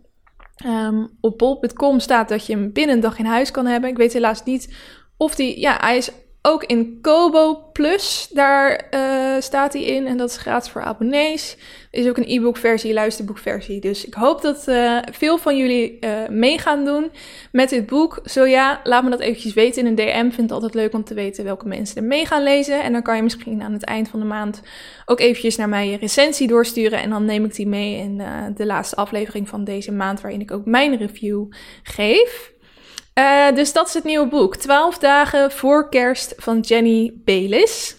Um, 0.66 1.16
op 1.20 1.38
bol.com 1.38 2.00
staat 2.00 2.28
dat 2.28 2.46
je 2.46 2.52
hem 2.52 2.72
binnen 2.72 2.94
een 2.94 3.02
dag 3.02 3.18
in 3.18 3.24
huis 3.24 3.50
kan 3.50 3.66
hebben. 3.66 3.90
Ik 3.90 3.96
weet 3.96 4.12
helaas 4.12 4.44
niet 4.44 4.74
of 5.16 5.34
die... 5.34 5.60
Ja, 5.60 5.76
hij 5.80 5.96
is 5.96 6.10
ook 6.46 6.64
in 6.64 6.98
Kobo 7.00 7.68
Plus, 7.72 8.28
daar 8.32 8.86
uh, 8.90 9.40
staat 9.40 9.72
hij 9.72 9.82
in. 9.82 10.06
En 10.06 10.16
dat 10.16 10.30
is 10.30 10.36
gratis 10.36 10.70
voor 10.70 10.82
abonnees. 10.82 11.56
Is 11.90 12.08
ook 12.08 12.16
een 12.16 12.28
e-book 12.28 12.56
versie, 12.56 12.92
luisterboek 12.92 13.38
versie. 13.38 13.80
Dus 13.80 14.04
ik 14.06 14.14
hoop 14.14 14.42
dat 14.42 14.68
uh, 14.68 14.98
veel 15.12 15.38
van 15.38 15.56
jullie 15.56 15.98
uh, 16.00 16.28
mee 16.28 16.58
gaan 16.58 16.84
doen 16.84 17.10
met 17.52 17.68
dit 17.68 17.86
boek. 17.86 18.20
Zo 18.24 18.44
ja, 18.46 18.80
laat 18.82 19.04
me 19.04 19.10
dat 19.10 19.20
eventjes 19.20 19.54
weten 19.54 19.82
in 19.82 19.88
een 19.88 19.94
DM. 19.94 20.20
Vind 20.20 20.36
het 20.36 20.52
altijd 20.52 20.74
leuk 20.74 20.94
om 20.94 21.04
te 21.04 21.14
weten 21.14 21.44
welke 21.44 21.68
mensen 21.68 21.96
er 21.96 22.02
mee 22.02 22.26
gaan 22.26 22.42
lezen. 22.42 22.82
En 22.82 22.92
dan 22.92 23.02
kan 23.02 23.16
je 23.16 23.22
misschien 23.22 23.62
aan 23.62 23.72
het 23.72 23.84
eind 23.84 24.08
van 24.08 24.20
de 24.20 24.26
maand 24.26 24.62
ook 25.06 25.20
eventjes 25.20 25.56
naar 25.56 25.68
mij 25.68 25.88
je 25.88 25.96
recensie 25.96 26.48
doorsturen. 26.48 27.02
En 27.02 27.10
dan 27.10 27.24
neem 27.24 27.44
ik 27.44 27.54
die 27.54 27.66
mee 27.66 27.96
in 27.96 28.22
de 28.54 28.66
laatste 28.66 28.96
aflevering 28.96 29.48
van 29.48 29.64
deze 29.64 29.92
maand, 29.92 30.20
waarin 30.20 30.40
ik 30.40 30.50
ook 30.50 30.64
mijn 30.64 30.96
review 30.96 31.44
geef. 31.82 32.53
Uh, 33.14 33.52
dus 33.54 33.72
dat 33.72 33.88
is 33.88 33.94
het 33.94 34.04
nieuwe 34.04 34.26
boek. 34.26 34.56
12 34.56 34.98
dagen 34.98 35.50
voor 35.50 35.88
kerst 35.88 36.34
van 36.36 36.60
Jenny 36.60 37.12
Belis. 37.24 37.96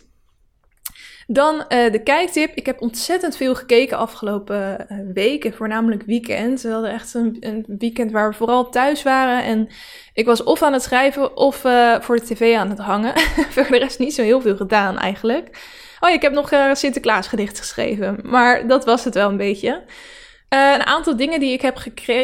Dan 1.27 1.55
uh, 1.55 1.91
de 1.91 2.01
kijktip. 2.03 2.55
Ik 2.55 2.65
heb 2.65 2.81
ontzettend 2.81 3.37
veel 3.37 3.55
gekeken 3.55 3.97
afgelopen 3.97 4.87
uh, 4.89 4.97
weken, 5.13 5.53
voornamelijk 5.53 6.03
weekend. 6.03 6.61
We 6.61 6.69
hadden 6.69 6.91
echt 6.91 7.13
een, 7.13 7.37
een, 7.39 7.65
weekend 7.67 8.11
waar 8.11 8.29
we 8.29 8.35
vooral 8.35 8.69
thuis 8.69 9.03
waren. 9.03 9.43
En 9.43 9.69
ik 10.13 10.25
was 10.25 10.43
of 10.43 10.61
aan 10.61 10.73
het 10.73 10.83
schrijven 10.83 11.37
of 11.37 11.55
voor 11.99 12.15
de 12.15 12.25
tv 12.25 12.55
aan 12.55 12.69
het 12.69 12.79
hangen. 12.79 13.13
voor 13.53 13.67
de 13.69 13.77
rest 13.77 13.99
niet 13.99 14.13
zo 14.13 14.21
heel 14.21 14.41
veel 14.41 14.55
gedaan 14.55 14.97
eigenlijk. 14.97 15.57
Oh 15.99 16.09
ik 16.09 16.21
heb 16.21 16.33
nog 16.33 16.51
Sinterklaas 16.73 17.27
gedicht 17.27 17.59
geschreven. 17.59 18.19
Maar 18.23 18.67
dat 18.67 18.85
was 18.85 19.03
het 19.03 19.13
wel 19.13 19.29
een 19.29 19.37
beetje. 19.37 19.83
Uh, 20.55 20.73
een 20.73 20.85
aantal 20.85 21.15
dingen 21.15 21.39
die 21.39 21.53
ik 21.53 21.61
heb 21.61 21.77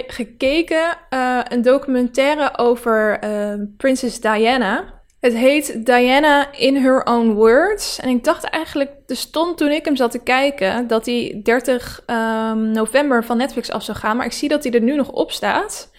gekeken. 0.08 0.98
Uh, 1.14 1.40
een 1.44 1.62
documentaire 1.62 2.58
over 2.58 3.24
uh, 3.24 3.66
prinses 3.78 4.20
Diana. 4.20 5.02
Het 5.20 5.34
heet 5.34 5.86
Diana 5.86 6.52
in 6.52 6.76
Her 6.76 7.04
Own 7.04 7.32
Words. 7.32 8.00
En 8.00 8.10
ik 8.10 8.24
dacht 8.24 8.44
eigenlijk, 8.44 8.92
er 9.08 9.16
stond 9.16 9.58
toen 9.58 9.72
ik 9.72 9.86
hem 9.86 9.96
zat 9.96 10.12
te 10.12 10.24
kijken, 10.24 10.88
dat 10.88 11.06
hij 11.06 11.40
30 11.44 12.04
um, 12.08 12.72
november 12.72 13.24
van 13.24 13.38
Netflix 13.38 13.72
af 13.72 13.84
zou 13.84 13.98
gaan. 13.98 14.18
Maar 14.18 14.26
ik 14.26 14.32
zie 14.32 14.50
dat 14.50 14.64
hij 14.64 14.74
er 14.74 14.82
nu 14.82 14.96
nog 14.96 15.10
op 15.12 15.32
staat. 15.32 15.92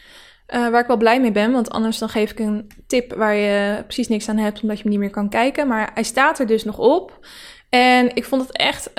waar 0.47 0.81
ik 0.81 0.87
wel 0.87 0.97
blij 0.97 1.21
mee 1.21 1.33
ben, 1.33 1.53
want 1.53 1.71
anders 1.71 1.99
dan 1.99 2.09
geef 2.09 2.31
ik 2.31 2.39
een 2.39 2.71
tip 2.87 3.15
waar 3.15 3.35
je 3.35 3.83
precies 3.83 4.09
niks 4.09 4.29
aan 4.29 4.37
hebt, 4.39 4.63
omdat 4.63 4.77
je 4.77 4.83
hem 4.83 4.93
niet 4.93 5.01
meer 5.01 5.11
kan 5.11 5.29
kijken. 5.29 5.69
Maar 5.69 5.91
hij 5.95 6.03
staat 6.03 6.39
er 6.39 6.47
dus 6.47 6.65
nog 6.65 6.79
op. 6.79 7.27
En 7.69 8.15
ik 8.15 8.25
vond 8.25 8.43
het 8.43 8.57
echt 8.57 8.91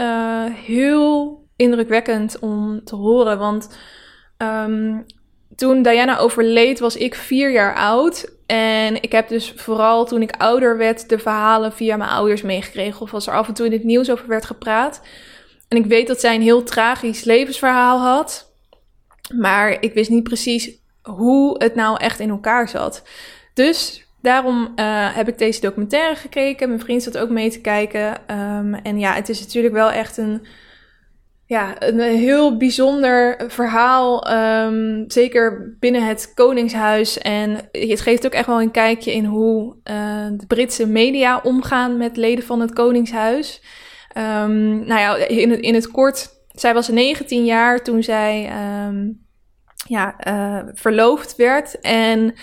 heel 0.66 1.43
indrukwekkend 1.56 2.40
om 2.40 2.84
te 2.84 2.96
horen. 2.96 3.40
Want 3.40 3.78
um, 4.38 5.06
toen 5.56 5.82
Diana 5.82 6.18
overleed, 6.18 6.80
was 6.80 6.96
ik 6.96 7.16
vier 7.16 7.52
jaar 7.52 7.76
oud. 7.76 8.32
En 8.46 9.02
ik 9.02 9.12
heb 9.12 9.28
dus 9.28 9.54
vooral 9.56 10.06
toen 10.06 10.22
ik 10.22 10.36
ouder 10.38 10.78
werd, 10.78 11.10
de 11.10 11.20
verhalen 11.20 11.74
via 11.74 11.98
mijn 11.98 12.10
ouders 12.10 12.42
meegekregen. 12.42 13.02
Of 13.02 13.14
als 13.14 13.28
er 13.28 13.34
af 13.34 13.48
en 13.48 13.54
toe 13.54 13.66
in 13.66 13.72
het 13.72 13.84
nieuws 13.84 14.12
over 14.12 14.28
werd 14.28 14.46
gepraat. 14.46 15.02
En 15.68 15.78
ik 15.78 15.86
weet 15.86 16.08
dat 16.08 16.20
zij 16.20 16.36
een 16.36 16.42
heel 16.42 16.64
tragisch 16.64 17.24
levensverhaal 17.24 18.00
had. 18.00 18.52
Maar 19.40 19.78
ik 19.82 19.94
wist 19.94 20.10
niet 20.10 20.24
precies 20.24 20.72
hoe 21.02 21.64
het 21.64 21.76
nou 21.76 21.98
echt 21.98 22.20
in 22.20 22.30
elkaar 22.30 22.70
zat. 22.70 23.04
Dus 23.54 24.08
daarom 24.22 24.74
uh, 24.76 25.16
heb 25.16 25.28
ik 25.28 25.38
deze 25.38 25.62
documentaire 25.62 26.16
gekeken. 26.16 26.68
Mijn 26.68 26.80
vriend 26.80 27.04
zat 27.04 27.18
ook 27.18 27.30
mee 27.30 27.50
te 27.50 27.62
kijken. 27.62 28.38
Um, 28.38 28.74
en 28.74 29.00
ja, 29.00 29.14
het 29.14 29.30
is 29.30 29.40
natuurlijk 29.40 29.74
wel 29.74 29.92
echt 29.92 30.18
een 30.18 30.46
ja, 31.54 31.76
een 31.80 32.00
heel 32.00 32.58
bijzonder 32.58 33.44
verhaal. 33.48 34.32
Um, 34.32 35.04
zeker 35.08 35.76
binnen 35.80 36.08
het 36.08 36.32
Koningshuis. 36.34 37.18
En 37.18 37.70
het 37.72 38.02
geeft 38.02 38.26
ook 38.26 38.32
echt 38.32 38.48
wel 38.48 38.62
een 38.62 38.72
kijkje 38.72 39.14
in 39.14 39.26
hoe 39.26 39.76
uh, 39.84 40.28
de 40.32 40.46
Britse 40.48 40.88
media 40.88 41.40
omgaan 41.44 41.98
met 41.98 42.18
leden 42.18 42.44
van 42.44 42.60
het 42.60 42.74
Koningshuis. 42.74 43.62
Um, 44.18 44.86
nou 44.86 45.00
ja, 45.00 45.16
in 45.16 45.50
het, 45.50 45.60
in 45.60 45.74
het 45.74 45.92
kort. 45.92 46.30
Zij 46.48 46.74
was 46.74 46.88
19 46.88 47.46
jaar 47.46 47.84
toen 47.84 48.04
zij 48.04 48.52
um, 48.88 49.26
ja, 49.88 50.16
verloofd 50.74 51.36
werd. 51.36 51.80
En 51.82 52.34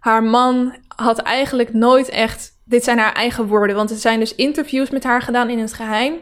haar 0.00 0.22
man 0.22 0.76
had 0.88 1.18
eigenlijk 1.18 1.72
nooit 1.72 2.08
echt. 2.08 2.54
Dit 2.64 2.84
zijn 2.84 2.98
haar 2.98 3.12
eigen 3.12 3.46
woorden, 3.46 3.76
want 3.76 3.90
er 3.90 3.96
zijn 3.96 4.20
dus 4.20 4.34
interviews 4.34 4.90
met 4.90 5.04
haar 5.04 5.22
gedaan 5.22 5.50
in 5.50 5.58
het 5.58 5.72
geheim. 5.72 6.14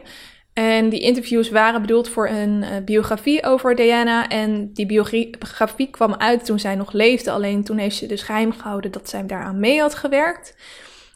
En 0.55 0.89
die 0.89 0.99
interviews 0.99 1.49
waren 1.49 1.81
bedoeld 1.81 2.09
voor 2.09 2.29
een 2.29 2.61
uh, 2.61 2.69
biografie 2.85 3.43
over 3.43 3.75
Diana. 3.75 4.27
En 4.27 4.73
die 4.73 4.85
biografie 4.85 5.89
kwam 5.89 6.13
uit 6.13 6.45
toen 6.45 6.59
zij 6.59 6.75
nog 6.75 6.91
leefde. 6.91 7.31
Alleen 7.31 7.63
toen 7.63 7.77
heeft 7.77 7.95
ze 7.95 8.05
dus 8.05 8.21
geheim 8.21 8.51
gehouden 8.51 8.91
dat 8.91 9.09
zij 9.09 9.25
daaraan 9.25 9.59
mee 9.59 9.79
had 9.79 9.95
gewerkt. 9.95 10.55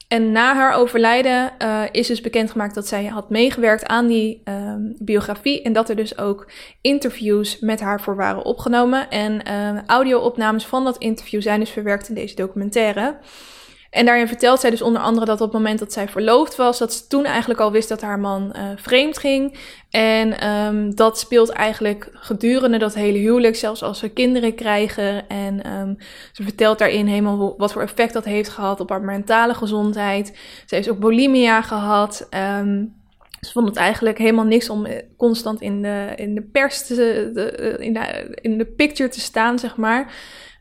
En 0.08 0.32
na 0.32 0.56
haar 0.56 0.73
overlijden 0.73 1.52
uh, 1.62 1.82
is 1.91 2.08
dus 2.08 2.21
bekendgemaakt 2.21 2.75
dat 2.75 2.88
zij 2.88 3.06
had 3.06 3.30
meegewerkt 3.30 3.86
aan 3.86 4.08
die 4.08 4.41
uh, 4.45 4.73
biografie. 4.97 5.62
En 5.62 5.73
dat 5.73 5.89
er 5.89 5.95
dus 5.95 6.17
ook 6.17 6.52
interviews 6.82 7.60
met 7.60 7.80
haar 7.80 8.02
voor 8.02 8.15
waren 8.15 8.45
opgenomen. 8.45 9.10
En 9.10 9.41
uh, 9.47 9.82
audio-opnames 9.86 10.65
van 10.65 10.84
dat 10.84 10.97
interview 10.97 11.41
zijn 11.41 11.60
dus 11.60 11.69
verwerkt 11.69 12.10
in 12.10 12.15
deze 12.15 12.36
documentaire. 12.36 13.17
En 13.89 14.06
daarin 14.06 14.28
vertelt 14.28 14.60
zij 14.60 14.69
dus 14.69 14.82
onder 14.82 15.02
andere 15.02 15.25
dat 15.25 15.41
op 15.41 15.52
het 15.52 15.58
moment 15.58 15.80
dat 15.80 15.93
zij 15.93 16.08
verloofd 16.08 16.56
was, 16.56 16.78
dat 16.78 16.93
ze 16.93 17.08
toen 17.08 17.25
eigenlijk 17.25 17.60
al 17.60 17.71
wist 17.71 17.89
dat 17.89 18.02
haar 18.02 18.19
man 18.19 18.54
uh, 18.56 18.63
vreemd 18.75 19.17
ging. 19.17 19.58
En 19.89 20.47
um, 20.47 20.95
dat 20.95 21.19
speelt 21.19 21.49
eigenlijk 21.49 22.10
gedurende 22.13 22.78
dat 22.78 22.93
hele 22.93 23.17
huwelijk, 23.17 23.56
zelfs 23.56 23.84
als 23.84 23.99
ze 23.99 24.10
kinderen 24.10 24.56
krijgen. 24.56 25.28
En 25.28 25.71
um, 25.71 25.95
ze 26.32 26.43
vertelt 26.43 26.80
daarin 26.80 27.08
helemaal 27.08 27.54
wat 27.58 27.71
voor 27.71 27.82
effect 27.82 28.13
dat 28.13 28.25
heeft 28.25 28.49
gehad 28.49 28.80
op 28.80 28.89
haar 28.89 29.02
mentale 29.02 29.54
gezondheid. 29.54 30.28
Ze 30.65 30.75
heeft 30.75 30.89
ook 30.89 30.99
bulimia 30.99 31.62
gehad. 31.62 32.28
Um, 32.60 32.97
ze 33.41 33.52
vond 33.52 33.67
het 33.67 33.78
eigenlijk 33.78 34.17
helemaal 34.17 34.45
niks 34.45 34.69
om 34.69 34.86
eh, 34.86 35.04
constant 35.17 35.62
in 35.62 35.82
de, 35.82 36.13
in 36.15 36.36
de 36.36 36.41
pers, 36.41 36.88
te, 36.88 36.95
de, 37.34 37.75
in, 37.80 37.93
de, 37.93 38.38
in 38.41 38.58
de 38.58 38.65
picture 38.65 39.10
te 39.10 39.19
staan, 39.19 39.60
zeg 39.60 39.75
maar. 39.75 40.13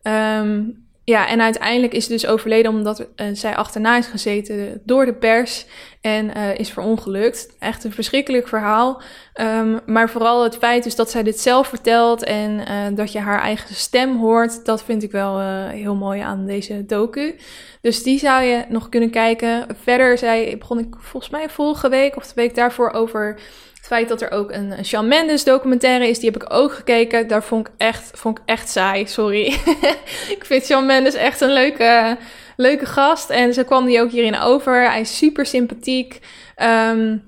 Um, 0.03 0.87
ja, 1.09 1.29
en 1.29 1.41
uiteindelijk 1.41 1.93
is 1.93 2.05
ze 2.05 2.11
dus 2.11 2.27
overleden 2.27 2.71
omdat 2.71 3.01
uh, 3.01 3.27
zij 3.33 3.57
achterna 3.57 3.97
is 3.97 4.07
gezeten 4.07 4.81
door 4.85 5.05
de 5.07 5.15
pers 5.15 5.67
en 6.01 6.31
uh, 6.37 6.59
is 6.59 6.71
verongelukt. 6.71 7.57
Echt 7.59 7.85
een 7.85 7.93
verschrikkelijk 7.93 8.49
verhaal. 8.49 9.03
Um, 9.41 9.81
maar 9.87 10.11
vooral 10.11 10.43
het 10.43 10.57
feit 10.57 10.85
dus 10.85 10.95
dat 10.95 11.11
zij 11.11 11.23
dit 11.23 11.41
zelf 11.41 11.67
vertelt 11.67 12.25
en 12.25 12.51
uh, 12.51 12.97
dat 12.97 13.13
je 13.13 13.19
haar 13.19 13.41
eigen 13.41 13.75
stem 13.75 14.17
hoort, 14.17 14.65
dat 14.65 14.85
vind 14.85 15.03
ik 15.03 15.11
wel 15.11 15.41
heel 15.69 15.95
mooi 15.95 16.21
aan 16.21 16.47
deze 16.47 16.85
docu. 16.87 17.39
Dus 17.81 18.03
die 18.03 18.19
zou 18.19 18.43
je 18.43 18.65
nog 18.69 18.89
kunnen 18.89 19.11
kijken. 19.11 19.67
Verder 19.83 20.19
zei, 20.19 20.57
begon 20.57 20.79
ik 20.79 20.95
volgens 20.99 21.33
mij 21.33 21.49
vorige 21.49 21.89
week 21.89 22.17
of 22.17 22.27
de 22.27 22.33
week 22.35 22.55
daarvoor 22.55 22.91
over 22.91 23.41
feit 23.89 24.09
dat 24.09 24.23
er 24.23 24.31
ook 24.31 24.53
een 24.53 24.85
Shawn 24.85 25.09
Mendes 25.09 25.45
documentaire 25.45 26.09
is, 26.09 26.19
die 26.19 26.31
heb 26.31 26.43
ik 26.43 26.53
ook 26.53 26.73
gekeken. 26.73 27.29
Daar 27.29 27.43
vond 27.43 27.67
ik 27.67 27.73
echt, 27.77 28.11
vond 28.15 28.39
ik 28.39 28.45
echt 28.47 28.69
saai, 28.69 29.07
sorry. 29.07 29.47
ik 30.37 30.45
vind 30.45 30.65
Shawn 30.65 30.87
Mendes 30.87 31.15
echt 31.15 31.41
een 31.41 31.53
leuke, 31.53 32.17
leuke 32.57 32.87
gast. 32.87 33.31
En 33.31 33.55
zo 33.55 33.63
kwam 33.63 33.87
die 33.87 34.01
ook 34.01 34.11
hierin 34.11 34.39
over. 34.39 34.91
Hij 34.91 35.01
is 35.01 35.17
super 35.17 35.47
sympathiek. 35.47 36.19
Um, 36.63 37.27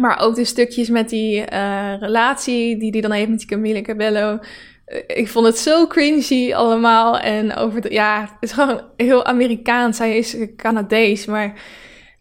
maar 0.00 0.18
ook 0.18 0.34
de 0.34 0.44
stukjes 0.44 0.88
met 0.88 1.08
die 1.08 1.44
uh, 1.52 1.94
relatie 2.00 2.76
die 2.78 2.90
hij 2.90 3.00
dan 3.00 3.10
heeft 3.10 3.28
met 3.28 3.38
die 3.38 3.48
Camille 3.48 3.80
Cabello. 3.80 4.38
Eh, 4.84 5.02
ik 5.06 5.28
vond 5.28 5.46
het 5.46 5.58
zo 5.58 5.86
cringy 5.86 6.54
allemaal. 6.54 7.18
En 7.18 7.56
over 7.56 7.80
de, 7.80 7.92
ja, 7.92 8.20
het 8.20 8.30
is 8.40 8.52
gewoon 8.52 8.82
heel 8.96 9.24
Amerikaans. 9.24 9.98
Hij 9.98 10.16
is 10.16 10.36
Canadees, 10.56 11.26
maar 11.26 11.60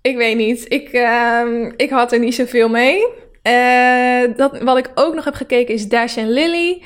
ik 0.01 0.17
weet 0.17 0.37
niet. 0.37 0.65
Ik, 0.67 0.93
uh, 0.93 1.71
ik 1.75 1.89
had 1.89 2.11
er 2.11 2.19
niet 2.19 2.35
zoveel 2.35 2.69
mee. 2.69 3.25
Uh, 3.47 4.38
dat, 4.38 4.62
wat 4.62 4.77
ik 4.77 4.91
ook 4.95 5.15
nog 5.15 5.25
heb 5.25 5.33
gekeken 5.33 5.73
is 5.73 5.88
Dash 5.88 6.17
en 6.17 6.29
Lily. 6.29 6.83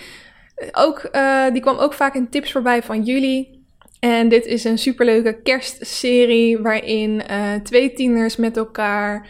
Ook, 0.71 1.09
uh, 1.11 1.51
die 1.51 1.61
kwam 1.61 1.77
ook 1.77 1.93
vaak 1.93 2.15
in 2.15 2.29
tips 2.29 2.51
voorbij 2.51 2.83
van 2.83 3.03
jullie. 3.03 3.65
En 3.99 4.29
dit 4.29 4.45
is 4.45 4.63
een 4.63 4.77
superleuke 4.77 5.41
kerstserie 5.41 6.59
waarin 6.59 7.23
uh, 7.31 7.53
twee 7.63 7.93
tieners 7.93 8.35
met 8.35 8.57
elkaar 8.57 9.27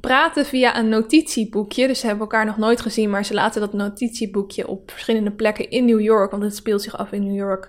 praten 0.00 0.44
via 0.46 0.78
een 0.78 0.88
notitieboekje. 0.88 1.86
Dus 1.86 2.00
ze 2.00 2.06
hebben 2.06 2.24
elkaar 2.24 2.44
nog 2.46 2.56
nooit 2.56 2.80
gezien, 2.80 3.10
maar 3.10 3.24
ze 3.24 3.34
laten 3.34 3.60
dat 3.60 3.72
notitieboekje 3.72 4.68
op 4.68 4.90
verschillende 4.90 5.30
plekken 5.30 5.70
in 5.70 5.84
New 5.84 6.00
York, 6.00 6.30
want 6.30 6.42
het 6.42 6.56
speelt 6.56 6.82
zich 6.82 6.98
af 6.98 7.12
in 7.12 7.26
New 7.26 7.36
York, 7.36 7.68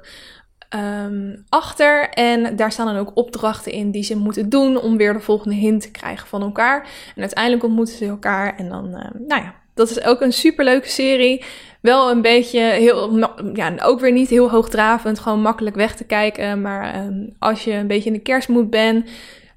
um, 0.75 1.43
achter. 1.49 2.09
En 2.09 2.55
daar 2.55 2.71
staan 2.71 2.85
dan 2.85 2.97
ook 2.97 3.11
opdrachten 3.13 3.71
in 3.71 3.91
die 3.91 4.03
ze 4.03 4.17
moeten 4.17 4.49
doen 4.49 4.81
om 4.81 4.97
weer 4.97 5.13
de 5.13 5.19
volgende 5.19 5.55
hint 5.55 5.81
te 5.81 5.91
krijgen 5.91 6.27
van 6.27 6.41
elkaar. 6.41 6.87
En 7.15 7.21
uiteindelijk 7.21 7.63
ontmoeten 7.63 7.95
ze 7.95 8.05
elkaar 8.05 8.55
en 8.57 8.69
dan, 8.69 8.85
uh, 8.85 9.27
nou 9.27 9.41
ja, 9.41 9.53
dat 9.73 9.89
is 9.89 10.03
ook 10.03 10.21
een 10.21 10.33
superleuke 10.33 10.89
serie. 10.89 11.43
Wel 11.81 12.11
een 12.11 12.21
beetje 12.21 12.59
heel, 12.59 13.17
ja, 13.53 13.73
ook 13.81 13.99
weer 13.99 14.11
niet 14.11 14.29
heel 14.29 14.49
hoogdravend, 14.49 15.19
gewoon 15.19 15.41
makkelijk 15.41 15.75
weg 15.75 15.95
te 15.95 16.03
kijken. 16.03 16.61
Maar 16.61 16.93
ehm, 16.93 17.27
als 17.39 17.63
je 17.63 17.71
een 17.71 17.87
beetje 17.87 18.09
in 18.09 18.15
de 18.15 18.21
kerstmoed 18.21 18.69
bent, 18.69 19.09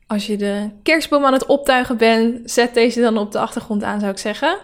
als 0.07 0.27
je 0.27 0.37
de 0.37 0.71
kerstboom 0.83 1.25
aan 1.25 1.33
het 1.33 1.47
optuigen 1.47 1.97
bent, 1.97 2.51
zet 2.51 2.75
deze 2.75 3.01
dan 3.01 3.19
op 3.19 3.33
de 3.33 3.39
achtergrond 3.39 3.83
aan, 3.83 4.01
zou 4.01 4.13
ik 4.13 4.19
zeggen. 4.19 4.59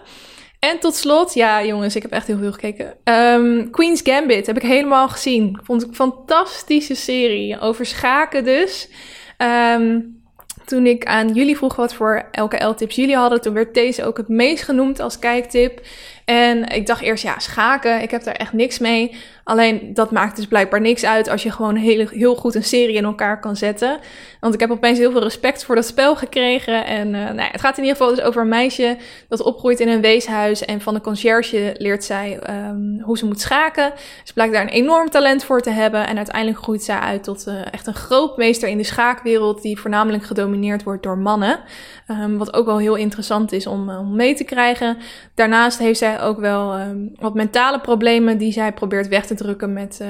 En 0.71 0.79
tot 0.79 0.95
slot, 0.95 1.33
ja 1.33 1.65
jongens, 1.65 1.95
ik 1.95 2.01
heb 2.01 2.11
echt 2.11 2.27
heel 2.27 2.37
veel 2.37 2.51
gekeken. 2.51 2.93
Um, 3.03 3.69
Queen's 3.71 4.01
Gambit 4.03 4.47
heb 4.47 4.55
ik 4.55 4.61
helemaal 4.61 5.09
gezien. 5.09 5.59
Vond 5.63 5.81
ik 5.81 5.87
een 5.87 5.95
fantastische 5.95 6.95
serie. 6.95 7.59
Over 7.59 7.85
schaken 7.85 8.43
dus. 8.43 8.89
Um, 9.37 10.21
toen 10.65 10.85
ik 10.85 11.05
aan 11.05 11.33
jullie 11.33 11.57
vroeg 11.57 11.75
wat 11.75 11.93
voor 11.93 12.27
elke 12.31 12.65
L-tips 12.65 12.95
jullie 12.95 13.15
hadden, 13.15 13.41
toen 13.41 13.53
werd 13.53 13.73
deze 13.73 14.03
ook 14.03 14.17
het 14.17 14.27
meest 14.27 14.63
genoemd 14.63 14.99
als 14.99 15.19
kijktip. 15.19 15.81
En 16.25 16.67
ik 16.67 16.85
dacht 16.85 17.01
eerst, 17.01 17.23
ja, 17.23 17.39
schaken, 17.39 18.01
ik 18.01 18.11
heb 18.11 18.23
daar 18.23 18.33
echt 18.33 18.53
niks 18.53 18.79
mee. 18.79 19.15
Alleen 19.43 19.93
dat 19.93 20.11
maakt 20.11 20.35
dus 20.35 20.47
blijkbaar 20.47 20.81
niks 20.81 21.05
uit 21.05 21.29
als 21.29 21.43
je 21.43 21.51
gewoon 21.51 21.75
heel, 21.75 22.07
heel 22.07 22.35
goed 22.35 22.55
een 22.55 22.63
serie 22.63 22.95
in 22.95 23.03
elkaar 23.03 23.39
kan 23.39 23.55
zetten. 23.55 23.99
Want 24.39 24.53
ik 24.53 24.59
heb 24.59 24.71
opeens 24.71 24.97
heel 24.97 25.11
veel 25.11 25.23
respect 25.23 25.65
voor 25.65 25.75
dat 25.75 25.85
spel 25.85 26.15
gekregen. 26.15 26.85
En 26.85 27.07
uh, 27.07 27.23
nou 27.23 27.35
ja, 27.35 27.49
het 27.51 27.61
gaat 27.61 27.77
in 27.77 27.83
ieder 27.83 27.97
geval 27.97 28.15
dus 28.15 28.25
over 28.25 28.41
een 28.41 28.47
meisje 28.47 28.97
dat 29.27 29.41
opgroeit 29.41 29.79
in 29.79 29.87
een 29.87 30.01
weeshuis. 30.01 30.65
En 30.65 30.81
van 30.81 30.93
de 30.93 31.01
conciërge 31.01 31.75
leert 31.77 32.03
zij 32.03 32.39
um, 32.49 33.01
hoe 33.01 33.17
ze 33.17 33.25
moet 33.25 33.41
schaken. 33.41 33.93
Ze 34.23 34.33
blijkt 34.33 34.53
daar 34.53 34.61
een 34.61 34.69
enorm 34.69 35.09
talent 35.09 35.43
voor 35.43 35.61
te 35.61 35.69
hebben. 35.69 36.07
En 36.07 36.17
uiteindelijk 36.17 36.63
groeit 36.63 36.83
zij 36.83 36.99
uit 36.99 37.23
tot 37.23 37.47
uh, 37.47 37.53
echt 37.71 37.87
een 37.87 37.93
grootmeester 37.93 38.69
in 38.69 38.77
de 38.77 38.83
schaakwereld. 38.83 39.61
Die 39.61 39.79
voornamelijk 39.79 40.23
gedomineerd 40.23 40.83
wordt 40.83 41.03
door 41.03 41.17
mannen. 41.17 41.59
Um, 42.07 42.37
wat 42.37 42.53
ook 42.53 42.65
wel 42.65 42.77
heel 42.77 42.95
interessant 42.95 43.51
is 43.51 43.67
om, 43.67 43.89
om 43.89 44.15
mee 44.15 44.35
te 44.35 44.43
krijgen. 44.43 44.97
Daarnaast 45.35 45.79
heeft 45.79 45.99
zij 45.99 46.21
ook 46.21 46.39
wel 46.39 46.79
um, 46.79 47.11
wat 47.15 47.33
mentale 47.33 47.79
problemen 47.79 48.37
die 48.37 48.51
zij 48.51 48.73
probeert 48.73 49.07
weg 49.07 49.25
te 49.25 49.35
drukken 49.35 49.73
met 49.73 49.99
uh, 50.01 50.07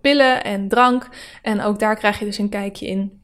pillen 0.00 0.44
en 0.44 0.68
drank. 0.68 1.08
En 1.42 1.60
ook 1.60 1.78
daar 1.78 1.96
krijg 1.96 2.18
je 2.18 2.24
dus 2.24 2.38
een 2.38 2.48
kijkje 2.48 2.86
in. 2.86 3.22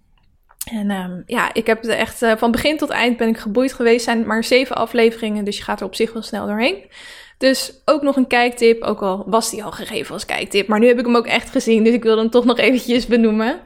En 0.72 0.90
um, 0.90 1.22
ja, 1.26 1.54
ik 1.54 1.66
heb 1.66 1.84
er 1.84 1.90
echt 1.90 2.22
uh, 2.22 2.32
van 2.36 2.50
begin 2.50 2.76
tot 2.76 2.90
eind 2.90 3.16
ben 3.16 3.28
ik 3.28 3.38
geboeid 3.38 3.72
geweest. 3.72 4.04
zijn 4.04 4.26
maar 4.26 4.44
zeven 4.44 4.76
afleveringen, 4.76 5.44
dus 5.44 5.56
je 5.56 5.62
gaat 5.62 5.80
er 5.80 5.86
op 5.86 5.94
zich 5.94 6.12
wel 6.12 6.22
snel 6.22 6.46
doorheen. 6.46 6.84
Dus 7.38 7.82
ook 7.84 8.02
nog 8.02 8.16
een 8.16 8.26
kijktip, 8.26 8.82
ook 8.82 9.02
al 9.02 9.24
was 9.26 9.50
die 9.50 9.64
al 9.64 9.72
gegeven 9.72 10.14
als 10.14 10.24
kijktip. 10.24 10.68
Maar 10.68 10.78
nu 10.78 10.86
heb 10.86 10.98
ik 10.98 11.04
hem 11.04 11.16
ook 11.16 11.26
echt 11.26 11.50
gezien, 11.50 11.84
dus 11.84 11.94
ik 11.94 12.02
wil 12.02 12.18
hem 12.18 12.30
toch 12.30 12.44
nog 12.44 12.58
eventjes 12.58 13.06
benoemen. 13.06 13.60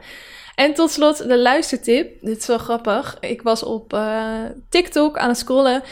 En 0.55 0.73
tot 0.73 0.91
slot 0.91 1.27
de 1.27 1.37
luistertip. 1.37 2.21
Dit 2.21 2.37
is 2.37 2.47
wel 2.47 2.57
grappig. 2.57 3.17
Ik 3.19 3.41
was 3.41 3.63
op 3.63 3.93
uh, 3.93 4.23
TikTok 4.69 5.17
aan 5.17 5.27
het 5.27 5.37
scrollen. 5.37 5.83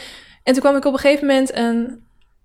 En 0.44 0.52
toen 0.52 0.62
kwam 0.62 0.76
ik 0.76 0.84
op 0.84 0.92
een 0.92 0.98
gegeven 0.98 1.26
moment 1.26 1.56
een 1.56 2.02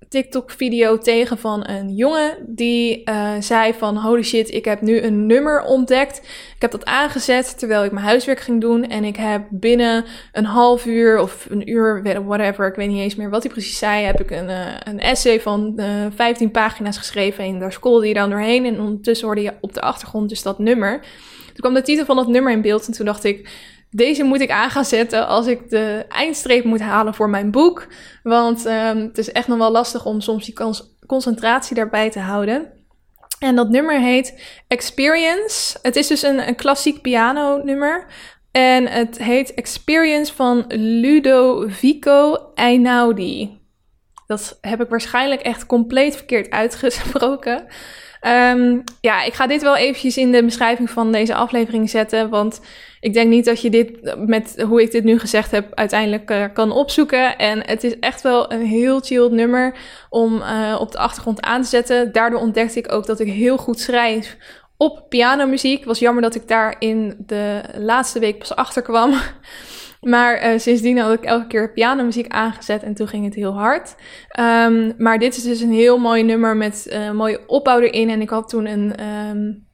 TikTok-video 0.10 0.98
tegen 0.98 1.38
van 1.38 1.68
een 1.70 1.96
jongen 1.96 2.38
die 2.48 3.10
uh, 3.10 3.32
zei 3.40 3.74
van 3.74 3.98
holy 3.98 4.24
shit, 4.24 4.54
ik 4.54 4.66
heb 4.66 4.82
nu 4.82 5.02
een 5.02 5.26
nummer 5.26 5.62
ontdekt. 5.62 6.18
Ik 6.56 6.62
heb 6.62 6.72
dat 6.72 6.86
aangezet 6.86 7.60
terwijl 7.60 7.84
ik 7.84 7.92
mijn 7.92 8.06
huiswerk 8.06 8.40
ging 8.40 8.62
doen 8.62 8.84
en 8.84 9.04
ik 9.04 9.16
heb 9.16 9.48
binnen 9.50 10.06
een 10.32 10.46
half 10.46 10.86
uur 10.86 11.20
of 11.20 11.48
een 11.50 11.70
uur, 11.70 12.04
whatever, 12.26 12.68
ik 12.68 12.76
weet 12.76 12.90
niet 12.90 13.00
eens 13.00 13.16
meer 13.16 13.30
wat 13.30 13.44
hij 13.44 13.52
precies 13.52 13.78
zei, 13.78 14.06
heb 14.06 14.22
ik 14.22 14.32
een, 14.32 14.50
uh, 14.50 14.66
een 14.84 15.00
essay 15.00 15.42
van 15.42 15.74
uh, 15.76 16.06
eh, 16.06 16.12
15 16.16 16.52
pagina's 16.52 16.98
geschreven 16.98 17.44
en 17.44 17.60
daar 17.60 17.72
scrollde 17.72 18.08
je 18.08 18.14
dan 18.14 18.30
doorheen 18.30 18.66
en 18.66 18.80
ondertussen 18.80 19.26
hoorde 19.26 19.42
je 19.42 19.54
op 19.62 19.74
de 19.74 19.82
achtergrond 19.82 20.30
dus 20.30 20.42
dat 20.42 20.60
nummer. 20.60 21.00
Toen 21.46 21.56
kwam 21.56 21.74
de 21.74 21.82
titel 21.82 22.06
van 22.06 22.16
dat 22.16 22.28
nummer 22.28 22.52
in 22.52 22.62
beeld 22.62 22.88
en 22.88 22.94
toen 22.94 23.06
dacht 23.06 23.24
ik, 23.24 23.50
deze 23.90 24.24
moet 24.24 24.42
ik 24.42 24.50
aan 24.50 24.70
gaan 24.70 24.86
zetten 24.86 25.28
als 25.28 25.48
ik 25.48 25.70
de 25.70 26.06
eindstreep 26.10 26.64
moet 26.64 26.80
halen 26.80 27.14
voor 27.14 27.30
mijn 27.30 27.52
boek. 27.52 27.88
Want 28.24 28.66
um, 28.66 28.98
het 28.98 29.18
is 29.18 29.32
echt 29.32 29.48
nog 29.48 29.58
wel 29.58 29.72
lastig 29.72 30.06
om 30.06 30.22
soms 30.22 30.46
die 30.46 30.58
concentratie 31.06 31.76
daarbij 31.76 32.10
te 32.10 32.20
houden. 32.20 32.72
En 33.40 33.56
dat 33.56 33.70
nummer 33.70 34.00
heet 34.00 34.42
Experience. 34.68 35.78
Het 35.82 35.96
is 35.96 36.08
dus 36.08 36.22
een, 36.22 36.48
een 36.48 36.56
klassiek 36.56 37.02
piano 37.02 37.62
nummer. 37.64 38.06
En 38.52 38.88
het 38.88 39.18
heet 39.18 39.54
Experience 39.54 40.34
van 40.34 40.66
Ludovico 40.68 42.52
Einaudi. 42.56 43.60
Dat 44.28 44.58
heb 44.62 44.82
ik 44.82 44.90
waarschijnlijk 44.90 45.42
echt 45.42 45.66
compleet 45.66 46.16
verkeerd 46.16 46.50
uitgesproken. 46.50 47.66
Um, 48.28 48.84
ja, 49.02 49.24
ik 49.24 49.34
ga 49.34 49.48
dit 49.48 49.62
wel 49.62 49.78
eventjes 49.78 50.18
in 50.18 50.32
de 50.32 50.44
beschrijving 50.44 50.90
van 50.90 51.12
deze 51.12 51.36
aflevering 51.36 51.90
zetten. 51.90 52.30
Want 52.30 52.62
ik 53.00 53.14
denk 53.14 53.30
niet 53.30 53.46
dat 53.46 53.62
je 53.62 53.70
dit 53.70 54.16
met 54.28 54.64
hoe 54.68 54.82
ik 54.82 54.92
dit 54.92 55.04
nu 55.04 55.20
gezegd 55.20 55.52
heb 55.52 55.74
uiteindelijk 55.74 56.32
uh, 56.32 56.46
kan 56.54 56.72
opzoeken. 56.72 57.38
En 57.38 57.62
het 57.66 57.84
is 57.84 58.00
echt 58.00 58.22
wel 58.22 58.52
een 58.52 58.66
heel 58.66 59.00
chill 59.00 59.28
nummer 59.32 59.76
om 60.10 60.36
uh, 60.36 60.78
op 60.80 60.92
de 60.92 60.98
achtergrond 60.98 61.42
aan 61.42 61.62
te 61.62 61.68
zetten. 61.68 62.12
Daardoor 62.12 62.40
ontdekte 62.40 62.80
ik 62.80 62.92
ook 62.92 63.06
dat 63.06 63.20
ik 63.20 63.28
heel 63.28 63.58
goed 63.58 63.80
schrijf 63.80 64.38
op 64.78 65.06
pianomuziek. 65.10 65.86
Was 65.86 66.00
jammer 66.00 66.24
dat 66.24 66.36
ik 66.36 66.48
daar 66.48 66.76
in 66.80 67.16
de 67.18 67.62
laatste 67.78 68.20
week 68.20 68.40
pas 68.40 68.56
achter 68.56 68.82
kwam. 68.82 69.14
Maar 70.02 70.46
uh, 70.46 70.60
sindsdien 70.60 70.98
had 70.98 71.14
ik 71.14 71.24
elke 71.24 71.48
keer 71.48 71.72
pianomuziek 71.72 72.28
aangezet 72.28 72.84
en 72.84 72.94
toen 72.94 73.08
ging 73.08 73.26
het 73.26 73.36
heel 73.36 73.54
hard. 73.54 73.96
Um, 74.40 74.94
maar 74.98 75.20
dit 75.20 75.36
is 75.36 75.44
dus 75.44 75.62
een 75.62 75.72
heel 75.72 75.98
mooi 75.98 76.24
nummer 76.24 76.58
met 76.58 76.88
uh, 76.90 77.12
mooie 77.12 77.44
opbouw 77.48 77.80
erin. 77.80 78.10
En 78.10 78.22
ik 78.22 78.30
had 78.30 78.50
toen 78.50 78.66
een 78.66 79.06
um, 79.06 79.68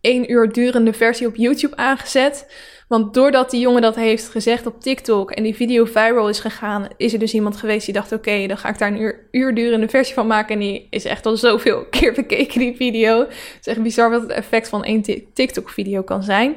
één 0.00 0.32
uur 0.32 0.52
durende 0.52 0.92
versie 0.92 1.26
op 1.26 1.36
YouTube 1.36 1.76
aangezet. 1.76 2.46
Want 2.88 3.14
doordat 3.14 3.50
die 3.50 3.60
jongen 3.60 3.82
dat 3.82 3.94
heeft 3.94 4.28
gezegd 4.28 4.66
op 4.66 4.80
TikTok 4.80 5.30
en 5.30 5.42
die 5.42 5.54
video 5.54 5.84
viral 5.84 6.28
is 6.28 6.40
gegaan, 6.40 6.88
is 6.96 7.12
er 7.12 7.18
dus 7.18 7.34
iemand 7.34 7.56
geweest 7.56 7.84
die 7.84 7.94
dacht: 7.94 8.12
oké, 8.12 8.46
dan 8.46 8.58
ga 8.58 8.68
ik 8.68 8.78
daar 8.78 8.88
een 8.88 9.00
uur, 9.00 9.28
uur 9.30 9.54
durende 9.54 9.88
versie 9.88 10.14
van 10.14 10.26
maken. 10.26 10.54
En 10.54 10.60
die 10.60 10.86
is 10.90 11.04
echt 11.04 11.26
al 11.26 11.36
zoveel 11.36 11.86
keer 11.90 12.12
bekeken, 12.12 12.60
die 12.60 12.76
video. 12.76 13.18
Het 13.18 13.58
is 13.60 13.66
echt 13.66 13.82
bizar 13.82 14.10
wat 14.10 14.22
het 14.22 14.30
effect 14.30 14.68
van 14.68 14.84
één 14.84 15.02
TikTok-video 15.32 16.02
kan 16.02 16.22
zijn. 16.22 16.56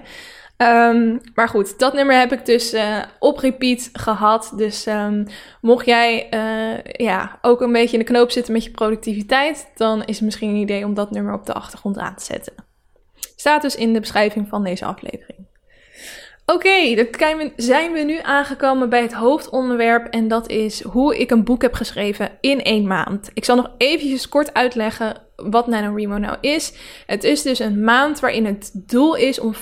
Um, 0.63 1.21
maar 1.35 1.49
goed, 1.49 1.79
dat 1.79 1.93
nummer 1.93 2.19
heb 2.19 2.31
ik 2.31 2.45
dus 2.45 2.73
uh, 2.73 2.97
op 3.19 3.37
repeat 3.37 3.89
gehad. 3.93 4.53
Dus 4.55 4.85
um, 4.85 5.27
mocht 5.61 5.85
jij 5.85 6.27
uh, 6.33 6.83
ja, 7.07 7.39
ook 7.41 7.61
een 7.61 7.71
beetje 7.71 7.97
in 7.97 8.05
de 8.05 8.11
knoop 8.11 8.31
zitten 8.31 8.53
met 8.53 8.63
je 8.63 8.71
productiviteit, 8.71 9.71
dan 9.75 10.03
is 10.05 10.15
het 10.15 10.25
misschien 10.25 10.49
een 10.49 10.55
idee 10.55 10.85
om 10.85 10.93
dat 10.93 11.11
nummer 11.11 11.33
op 11.33 11.45
de 11.45 11.53
achtergrond 11.53 11.97
aan 11.97 12.15
te 12.15 12.23
zetten. 12.23 12.53
Staat 13.35 13.61
dus 13.61 13.75
in 13.75 13.93
de 13.93 13.99
beschrijving 13.99 14.47
van 14.49 14.63
deze 14.63 14.85
aflevering. 14.85 15.47
Oké, 16.45 17.05
dan 17.17 17.51
zijn 17.55 17.91
we 17.91 17.99
nu 17.99 18.19
aangekomen 18.21 18.89
bij 18.89 19.01
het 19.01 19.13
hoofdonderwerp 19.13 20.07
en 20.13 20.27
dat 20.27 20.49
is 20.49 20.81
hoe 20.83 21.17
ik 21.17 21.31
een 21.31 21.43
boek 21.43 21.61
heb 21.61 21.73
geschreven 21.73 22.31
in 22.41 22.63
één 22.63 22.87
maand. 22.87 23.29
Ik 23.33 23.45
zal 23.45 23.55
nog 23.55 23.71
eventjes 23.77 24.29
kort 24.29 24.53
uitleggen 24.53 25.21
wat 25.35 25.67
NaNoWriMo 25.67 26.17
nou 26.17 26.37
is. 26.41 26.73
Het 27.05 27.23
is 27.23 27.41
dus 27.41 27.59
een 27.59 27.83
maand 27.83 28.19
waarin 28.19 28.45
het 28.45 28.71
doel 28.73 29.15
is 29.15 29.39
om 29.39 29.53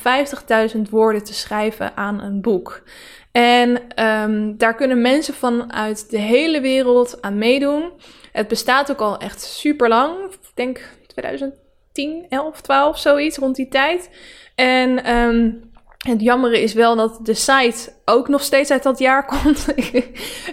50.000 0.73 0.81
woorden 0.89 1.23
te 1.23 1.33
schrijven 1.33 1.97
aan 1.97 2.21
een 2.21 2.41
boek. 2.41 2.83
En 3.31 3.81
um, 4.05 4.57
daar 4.57 4.75
kunnen 4.75 5.01
mensen 5.01 5.33
vanuit 5.33 6.09
de 6.09 6.19
hele 6.19 6.61
wereld 6.61 7.21
aan 7.21 7.37
meedoen. 7.37 7.91
Het 8.31 8.47
bestaat 8.47 8.91
ook 8.91 9.01
al 9.01 9.17
echt 9.17 9.41
super 9.41 9.89
lang. 9.89 10.31
Ik 10.31 10.39
denk 10.53 10.89
2010, 11.07 12.25
11, 12.29 12.61
12, 12.61 12.97
zoiets 12.97 13.37
rond 13.37 13.55
die 13.55 13.67
tijd. 13.67 14.09
En 14.55 15.11
um, 15.15 15.70
het 16.01 16.21
jammere 16.21 16.61
is 16.61 16.73
wel 16.73 16.95
dat 16.95 17.19
de 17.25 17.33
site 17.33 17.93
ook 18.05 18.27
nog 18.27 18.43
steeds 18.43 18.71
uit 18.71 18.83
dat 18.83 18.99
jaar 18.99 19.25
komt. 19.33 19.67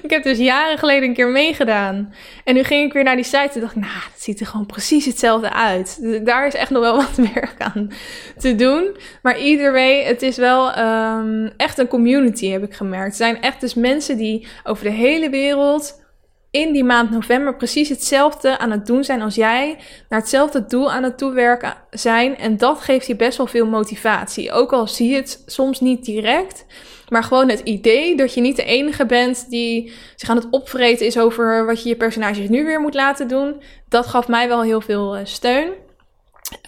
ik 0.02 0.10
heb 0.10 0.22
dus 0.22 0.38
jaren 0.38 0.78
geleden 0.78 1.08
een 1.08 1.14
keer 1.14 1.28
meegedaan. 1.28 2.14
En 2.44 2.54
nu 2.54 2.62
ging 2.62 2.86
ik 2.86 2.92
weer 2.92 3.04
naar 3.04 3.16
die 3.16 3.24
site 3.24 3.50
en 3.54 3.60
dacht 3.60 3.76
ik, 3.76 3.80
nou, 3.80 3.92
het 4.12 4.22
ziet 4.22 4.40
er 4.40 4.46
gewoon 4.46 4.66
precies 4.66 5.04
hetzelfde 5.04 5.52
uit. 5.52 5.98
Daar 6.24 6.46
is 6.46 6.54
echt 6.54 6.70
nog 6.70 6.82
wel 6.82 6.96
wat 7.04 7.30
werk 7.34 7.54
aan 7.58 7.90
te 8.38 8.54
doen. 8.54 8.96
Maar 9.22 9.36
either 9.36 9.72
way, 9.72 10.02
het 10.02 10.22
is 10.22 10.36
wel 10.36 10.78
um, 10.78 11.52
echt 11.56 11.78
een 11.78 11.88
community, 11.88 12.48
heb 12.48 12.62
ik 12.62 12.74
gemerkt. 12.74 13.10
Er 13.10 13.16
zijn 13.16 13.42
echt 13.42 13.60
dus 13.60 13.74
mensen 13.74 14.16
die 14.16 14.46
over 14.64 14.84
de 14.84 14.90
hele 14.90 15.30
wereld 15.30 16.06
in 16.50 16.72
die 16.72 16.84
maand 16.84 17.10
november 17.10 17.56
precies 17.56 17.88
hetzelfde 17.88 18.58
aan 18.58 18.70
het 18.70 18.86
doen 18.86 19.04
zijn 19.04 19.22
als 19.22 19.34
jij, 19.34 19.76
naar 20.08 20.20
hetzelfde 20.20 20.66
doel 20.66 20.92
aan 20.92 21.02
het 21.02 21.18
toewerken 21.18 21.74
zijn. 21.90 22.36
En 22.36 22.56
dat 22.56 22.80
geeft 22.80 23.06
je 23.06 23.16
best 23.16 23.36
wel 23.36 23.46
veel 23.46 23.66
motivatie. 23.66 24.52
Ook 24.52 24.72
al 24.72 24.86
zie 24.86 25.08
je 25.08 25.16
het 25.16 25.42
soms 25.46 25.80
niet 25.80 26.04
direct, 26.04 26.66
maar 27.08 27.22
gewoon 27.24 27.48
het 27.48 27.60
idee 27.60 28.16
dat 28.16 28.34
je 28.34 28.40
niet 28.40 28.56
de 28.56 28.64
enige 28.64 29.06
bent 29.06 29.50
die 29.50 29.92
zich 30.16 30.28
aan 30.28 30.36
het 30.36 30.50
opvreten 30.50 31.06
is 31.06 31.18
over 31.18 31.66
wat 31.66 31.82
je 31.82 31.88
je 31.88 31.96
personages 31.96 32.48
nu 32.48 32.64
weer 32.64 32.80
moet 32.80 32.94
laten 32.94 33.28
doen. 33.28 33.62
Dat 33.88 34.06
gaf 34.06 34.28
mij 34.28 34.48
wel 34.48 34.62
heel 34.62 34.80
veel 34.80 35.18
uh, 35.18 35.24
steun. 35.24 35.72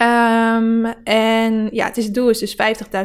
Um, 0.02 0.84
en 1.04 1.68
ja, 1.72 1.86
het, 1.86 1.96
is, 1.96 2.04
het 2.04 2.14
doel 2.14 2.28
is 2.28 2.38
dus 2.38 2.56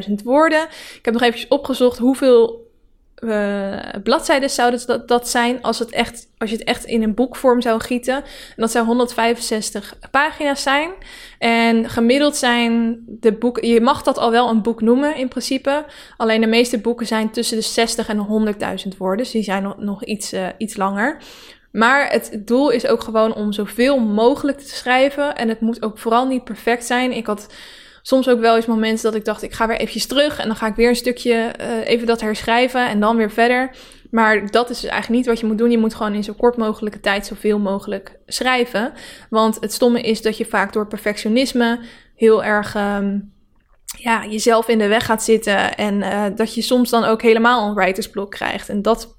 50.000 0.07 0.13
woorden. 0.23 0.61
Ik 0.95 0.99
heb 1.01 1.13
nog 1.13 1.23
eventjes 1.23 1.49
opgezocht 1.49 1.97
hoeveel 1.97 2.64
uh, 3.19 3.79
bladzijden 4.03 4.49
zou 4.49 4.77
dat, 4.85 5.07
dat 5.07 5.29
zijn 5.29 5.61
als, 5.61 5.79
het 5.79 5.91
echt, 5.91 6.27
als 6.37 6.49
je 6.49 6.55
het 6.55 6.65
echt 6.65 6.85
in 6.85 7.03
een 7.03 7.13
boekvorm 7.13 7.61
zou 7.61 7.81
gieten. 7.81 8.15
En 8.15 8.23
dat 8.55 8.71
zou 8.71 8.85
165 8.85 9.97
pagina's 10.11 10.63
zijn. 10.63 10.91
En 11.39 11.89
gemiddeld 11.89 12.35
zijn 12.35 13.03
de 13.07 13.33
boeken, 13.33 13.67
je 13.67 13.81
mag 13.81 14.03
dat 14.03 14.17
al 14.17 14.31
wel 14.31 14.49
een 14.49 14.61
boek 14.61 14.81
noemen 14.81 15.15
in 15.15 15.27
principe. 15.27 15.85
Alleen 16.17 16.41
de 16.41 16.47
meeste 16.47 16.79
boeken 16.79 17.07
zijn 17.07 17.31
tussen 17.31 17.57
de 17.57 17.63
60 17.63 18.07
en 18.07 18.55
100.000 18.91 18.97
woorden. 18.97 19.23
Dus 19.23 19.31
die 19.31 19.43
zijn 19.43 19.63
nog, 19.63 19.77
nog 19.77 20.03
iets, 20.03 20.33
uh, 20.33 20.47
iets 20.57 20.77
langer. 20.77 21.21
Maar 21.71 22.11
het 22.11 22.41
doel 22.45 22.69
is 22.69 22.87
ook 22.87 23.03
gewoon 23.03 23.33
om 23.33 23.51
zoveel 23.51 23.99
mogelijk 23.99 24.57
te 24.57 24.75
schrijven. 24.75 25.35
En 25.35 25.49
het 25.49 25.61
moet 25.61 25.83
ook 25.83 25.97
vooral 25.97 26.27
niet 26.27 26.43
perfect 26.43 26.85
zijn. 26.85 27.11
Ik 27.11 27.25
had 27.25 27.47
soms 28.07 28.29
ook 28.29 28.39
wel 28.39 28.55
eens 28.55 28.65
momenten 28.65 29.03
dat 29.03 29.15
ik 29.15 29.25
dacht, 29.25 29.43
ik 29.43 29.53
ga 29.53 29.67
weer 29.67 29.77
eventjes 29.77 30.05
terug 30.05 30.39
en 30.39 30.47
dan 30.47 30.55
ga 30.55 30.67
ik 30.67 30.75
weer 30.75 30.89
een 30.89 30.95
stukje 30.95 31.53
uh, 31.61 31.87
even 31.87 32.07
dat 32.07 32.21
herschrijven 32.21 32.87
en 32.87 32.99
dan 32.99 33.17
weer 33.17 33.31
verder. 33.31 33.75
Maar 34.11 34.51
dat 34.51 34.69
is 34.69 34.79
dus 34.79 34.89
eigenlijk 34.89 35.19
niet 35.19 35.29
wat 35.29 35.39
je 35.39 35.45
moet 35.45 35.57
doen. 35.57 35.71
Je 35.71 35.77
moet 35.77 35.95
gewoon 35.95 36.13
in 36.13 36.23
zo 36.23 36.33
kort 36.33 36.57
mogelijke 36.57 36.99
tijd 36.99 37.25
zoveel 37.25 37.59
mogelijk 37.59 38.19
schrijven. 38.25 38.93
Want 39.29 39.57
het 39.59 39.73
stomme 39.73 40.01
is 40.01 40.21
dat 40.21 40.37
je 40.37 40.45
vaak 40.45 40.73
door 40.73 40.87
perfectionisme 40.87 41.79
heel 42.15 42.43
erg 42.43 42.75
um, 42.75 43.33
ja, 43.97 44.25
jezelf 44.25 44.67
in 44.67 44.77
de 44.77 44.87
weg 44.87 45.05
gaat 45.05 45.23
zitten. 45.23 45.75
En 45.75 45.95
uh, 46.01 46.25
dat 46.35 46.55
je 46.55 46.61
soms 46.61 46.89
dan 46.89 47.03
ook 47.03 47.21
helemaal 47.21 47.67
een 47.67 47.75
writersblok 47.75 48.31
krijgt. 48.31 48.69
En 48.69 48.81
dat, 48.81 49.17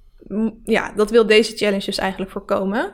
ja, 0.64 0.92
dat 0.96 1.10
wil 1.10 1.26
deze 1.26 1.56
challenge 1.56 1.84
dus 1.84 1.98
eigenlijk 1.98 2.30
voorkomen. 2.30 2.92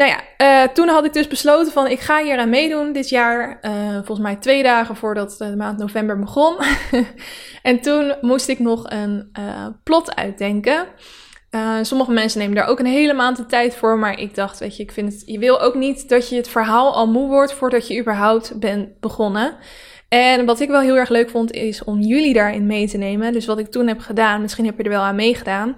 Nou 0.00 0.12
ja, 0.12 0.20
uh, 0.64 0.72
toen 0.72 0.88
had 0.88 1.04
ik 1.04 1.12
dus 1.12 1.28
besloten 1.28 1.72
van 1.72 1.86
ik 1.86 2.00
ga 2.00 2.22
hier 2.22 2.38
aan 2.38 2.48
meedoen 2.48 2.92
dit 2.92 3.08
jaar. 3.08 3.58
Uh, 3.62 3.94
volgens 3.94 4.18
mij 4.18 4.36
twee 4.36 4.62
dagen 4.62 4.96
voordat 4.96 5.34
de 5.38 5.56
maand 5.56 5.78
november 5.78 6.18
begon. 6.18 6.56
en 7.62 7.80
toen 7.80 8.14
moest 8.20 8.48
ik 8.48 8.58
nog 8.58 8.90
een 8.90 9.32
plot 9.82 10.14
uitdenken. 10.14 10.86
sommige 11.82 12.10
mensen 12.10 12.40
nemen 12.40 12.56
daar 12.56 12.66
ook 12.66 12.78
een 12.78 12.86
hele 12.86 13.12
maand 13.12 13.36
de 13.36 13.46
tijd 13.46 13.74
voor. 13.74 13.98
Maar 13.98 14.18
ik 14.18 14.34
dacht, 14.34 14.58
weet 14.58 14.76
je, 14.76 14.82
ik 14.82 14.92
vind 14.92 15.12
het. 15.12 15.22
Je 15.26 15.38
wil 15.38 15.60
ook 15.60 15.74
niet 15.74 16.08
dat 16.08 16.28
je 16.28 16.36
het 16.36 16.48
verhaal 16.48 16.94
al 16.94 17.06
moe 17.06 17.28
wordt 17.28 17.52
voordat 17.52 17.88
je 17.88 18.00
überhaupt 18.00 18.58
bent 18.58 19.00
begonnen. 19.00 19.56
En 20.08 20.46
wat 20.46 20.60
ik 20.60 20.68
wel 20.68 20.80
heel 20.80 20.96
erg 20.96 21.08
leuk 21.08 21.30
vond, 21.30 21.52
is 21.52 21.84
om 21.84 22.00
jullie 22.00 22.34
daarin 22.34 22.66
mee 22.66 22.88
te 22.88 22.96
nemen. 22.96 23.32
Dus 23.32 23.46
wat 23.46 23.58
ik 23.58 23.70
toen 23.70 23.86
heb 23.86 23.98
gedaan, 23.98 24.40
misschien 24.40 24.64
heb 24.64 24.76
je 24.76 24.82
er 24.82 24.88
wel 24.88 25.02
aan 25.02 25.14
meegedaan, 25.14 25.76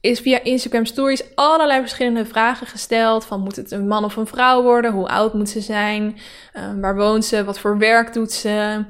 is 0.00 0.20
via 0.20 0.42
Instagram 0.42 0.84
Stories 0.84 1.22
allerlei 1.34 1.80
verschillende 1.80 2.24
vragen 2.24 2.66
gesteld. 2.66 3.24
Van 3.24 3.40
moet 3.40 3.56
het 3.56 3.70
een 3.70 3.88
man 3.88 4.04
of 4.04 4.16
een 4.16 4.26
vrouw 4.26 4.62
worden? 4.62 4.92
Hoe 4.92 5.08
oud 5.08 5.34
moet 5.34 5.48
ze 5.48 5.60
zijn? 5.60 6.18
Um, 6.56 6.80
waar 6.80 6.96
woont 6.96 7.24
ze? 7.24 7.44
Wat 7.44 7.58
voor 7.58 7.78
werk 7.78 8.12
doet 8.12 8.32
ze? 8.32 8.84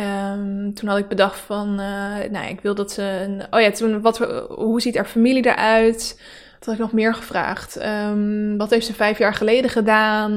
Um, 0.00 0.74
toen 0.74 0.88
had 0.88 0.98
ik 0.98 1.08
bedacht 1.08 1.38
van, 1.38 1.68
uh, 1.68 2.30
nou, 2.30 2.46
ik 2.48 2.60
wil 2.60 2.74
dat 2.74 2.92
ze 2.92 3.02
een. 3.02 3.42
Oh 3.50 3.60
ja, 3.60 3.70
toen, 3.70 4.00
wat, 4.00 4.18
hoe 4.48 4.80
ziet 4.80 4.96
haar 4.96 5.04
familie 5.04 5.46
eruit? 5.46 6.20
Wat 6.52 6.64
had 6.64 6.74
ik 6.74 6.80
nog 6.80 6.92
meer 6.92 7.14
gevraagd? 7.14 7.84
Um, 7.84 8.56
wat 8.56 8.70
heeft 8.70 8.86
ze 8.86 8.94
vijf 8.94 9.18
jaar 9.18 9.34
geleden 9.34 9.70
gedaan? 9.70 10.30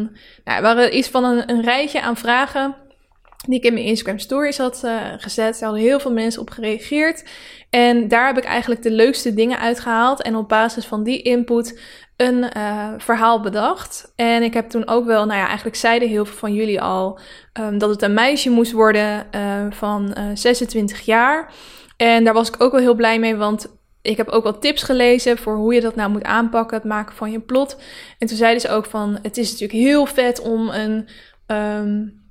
Nou, 0.43 0.57
er 0.57 0.61
waren 0.61 0.97
iets 0.97 1.09
van 1.09 1.23
een, 1.23 1.49
een 1.49 1.61
rijtje 1.61 2.01
aan 2.01 2.17
vragen 2.17 2.75
die 3.47 3.59
ik 3.59 3.65
in 3.65 3.73
mijn 3.73 3.85
Instagram 3.85 4.19
stories 4.19 4.57
had 4.57 4.81
uh, 4.85 5.01
gezet. 5.17 5.53
Daar 5.53 5.69
hadden 5.69 5.87
heel 5.87 5.99
veel 5.99 6.11
mensen 6.11 6.41
op 6.41 6.49
gereageerd. 6.49 7.23
En 7.69 8.07
daar 8.07 8.27
heb 8.27 8.37
ik 8.37 8.43
eigenlijk 8.43 8.81
de 8.81 8.91
leukste 8.91 9.33
dingen 9.33 9.59
uitgehaald. 9.59 10.21
En 10.21 10.35
op 10.35 10.49
basis 10.49 10.85
van 10.85 11.03
die 11.03 11.21
input 11.21 11.79
een 12.17 12.45
uh, 12.57 12.93
verhaal 12.97 13.41
bedacht. 13.41 14.13
En 14.15 14.43
ik 14.43 14.53
heb 14.53 14.69
toen 14.69 14.87
ook 14.87 15.05
wel, 15.05 15.25
nou 15.25 15.39
ja, 15.39 15.45
eigenlijk 15.45 15.75
zeiden 15.77 16.09
heel 16.09 16.25
veel 16.25 16.37
van 16.37 16.53
jullie 16.53 16.81
al 16.81 17.19
um, 17.59 17.77
dat 17.77 17.89
het 17.89 18.01
een 18.01 18.13
meisje 18.13 18.49
moest 18.49 18.71
worden 18.71 19.27
uh, 19.35 19.65
van 19.69 20.15
26 20.33 21.01
jaar. 21.01 21.53
En 21.97 22.23
daar 22.23 22.33
was 22.33 22.47
ik 22.47 22.61
ook 22.61 22.71
wel 22.71 22.81
heel 22.81 22.95
blij 22.95 23.19
mee, 23.19 23.35
want 23.35 23.67
ik 24.01 24.17
heb 24.17 24.27
ook 24.27 24.43
wel 24.43 24.59
tips 24.59 24.83
gelezen 24.83 25.37
voor 25.37 25.55
hoe 25.55 25.73
je 25.73 25.81
dat 25.81 25.95
nou 25.95 26.09
moet 26.09 26.23
aanpakken, 26.23 26.77
het 26.77 26.85
maken 26.85 27.15
van 27.15 27.31
je 27.31 27.39
plot. 27.39 27.77
En 28.19 28.27
toen 28.27 28.37
zeiden 28.37 28.61
ze 28.61 28.69
ook 28.69 28.85
van, 28.85 29.19
het 29.21 29.37
is 29.37 29.51
natuurlijk 29.51 29.79
heel 29.79 30.05
vet 30.05 30.39
om 30.39 30.69
een... 30.69 31.07
Um, 31.47 32.24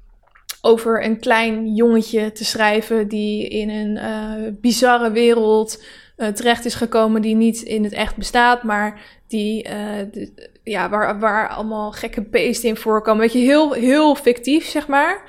over 0.65 1.05
een 1.05 1.19
klein 1.19 1.75
jongetje 1.75 2.33
te 2.33 2.45
schrijven 2.45 3.09
die 3.09 3.49
in 3.49 3.71
een 3.71 3.97
uh, 3.97 4.53
bizarre 4.61 5.11
wereld 5.11 5.85
uh, 6.17 6.29
terecht 6.29 6.65
is 6.65 6.75
gekomen 6.75 7.23
die 7.23 7.35
niet 7.35 7.63
in 7.63 7.85
het 7.85 7.93
echt 7.93 8.17
bestaat, 8.17 8.63
maar 8.63 9.01
die, 9.29 9.63
de, 9.63 10.33
ja, 10.63 10.89
waar, 10.89 11.19
waar 11.19 11.49
allemaal 11.49 11.93
gekke 11.93 12.23
beesten 12.23 12.69
in 12.69 12.77
voorkomen. 12.77 13.21
Weet 13.21 13.33
je, 13.33 13.39
heel, 13.39 13.73
heel 13.73 14.15
fictief, 14.15 14.67
zeg 14.67 14.87
maar. 14.87 15.23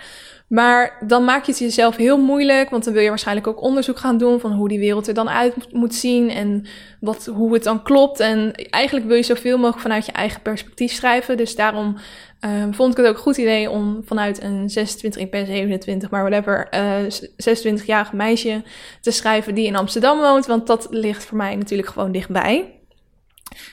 Maar 0.47 0.97
dan 1.07 1.23
maak 1.23 1.45
je 1.45 1.51
het 1.51 1.59
jezelf 1.59 1.95
heel 1.95 2.17
moeilijk, 2.17 2.69
want 2.69 2.83
dan 2.83 2.93
wil 2.93 3.01
je 3.01 3.09
waarschijnlijk 3.09 3.47
ook 3.47 3.61
onderzoek 3.61 3.97
gaan 3.97 4.17
doen 4.17 4.39
van 4.39 4.51
hoe 4.51 4.67
die 4.67 4.79
wereld 4.79 5.07
er 5.07 5.13
dan 5.13 5.29
uit 5.29 5.73
moet 5.73 5.95
zien 5.95 6.29
en 6.29 6.65
wat, 6.99 7.25
hoe 7.25 7.53
het 7.53 7.63
dan 7.63 7.83
klopt. 7.83 8.19
En 8.19 8.51
eigenlijk 8.53 9.05
wil 9.05 9.15
je 9.15 9.23
zoveel 9.23 9.57
mogelijk 9.57 9.81
vanuit 9.81 10.05
je 10.05 10.11
eigen 10.11 10.41
perspectief 10.41 10.91
schrijven. 10.91 11.37
Dus 11.37 11.55
daarom 11.55 11.97
um, 12.41 12.73
vond 12.73 12.91
ik 12.91 12.97
het 12.97 13.07
ook 13.07 13.15
een 13.15 13.21
goed 13.21 13.37
idee 13.37 13.69
om 13.69 14.01
vanuit 14.05 14.41
een 14.41 14.69
26, 14.69 15.21
ik 15.21 15.31
ben 15.31 15.45
27, 15.45 16.09
maar 16.09 16.29
whatever, 16.29 16.67
uh, 16.73 17.83
26-jarig 17.83 18.13
meisje 18.13 18.63
te 19.01 19.11
schrijven 19.11 19.55
die 19.55 19.65
in 19.65 19.75
Amsterdam 19.75 20.19
woont, 20.19 20.45
want 20.45 20.67
dat 20.67 20.87
ligt 20.89 21.25
voor 21.25 21.37
mij 21.37 21.55
natuurlijk 21.55 21.89
gewoon 21.89 22.11
dichtbij. 22.11 22.75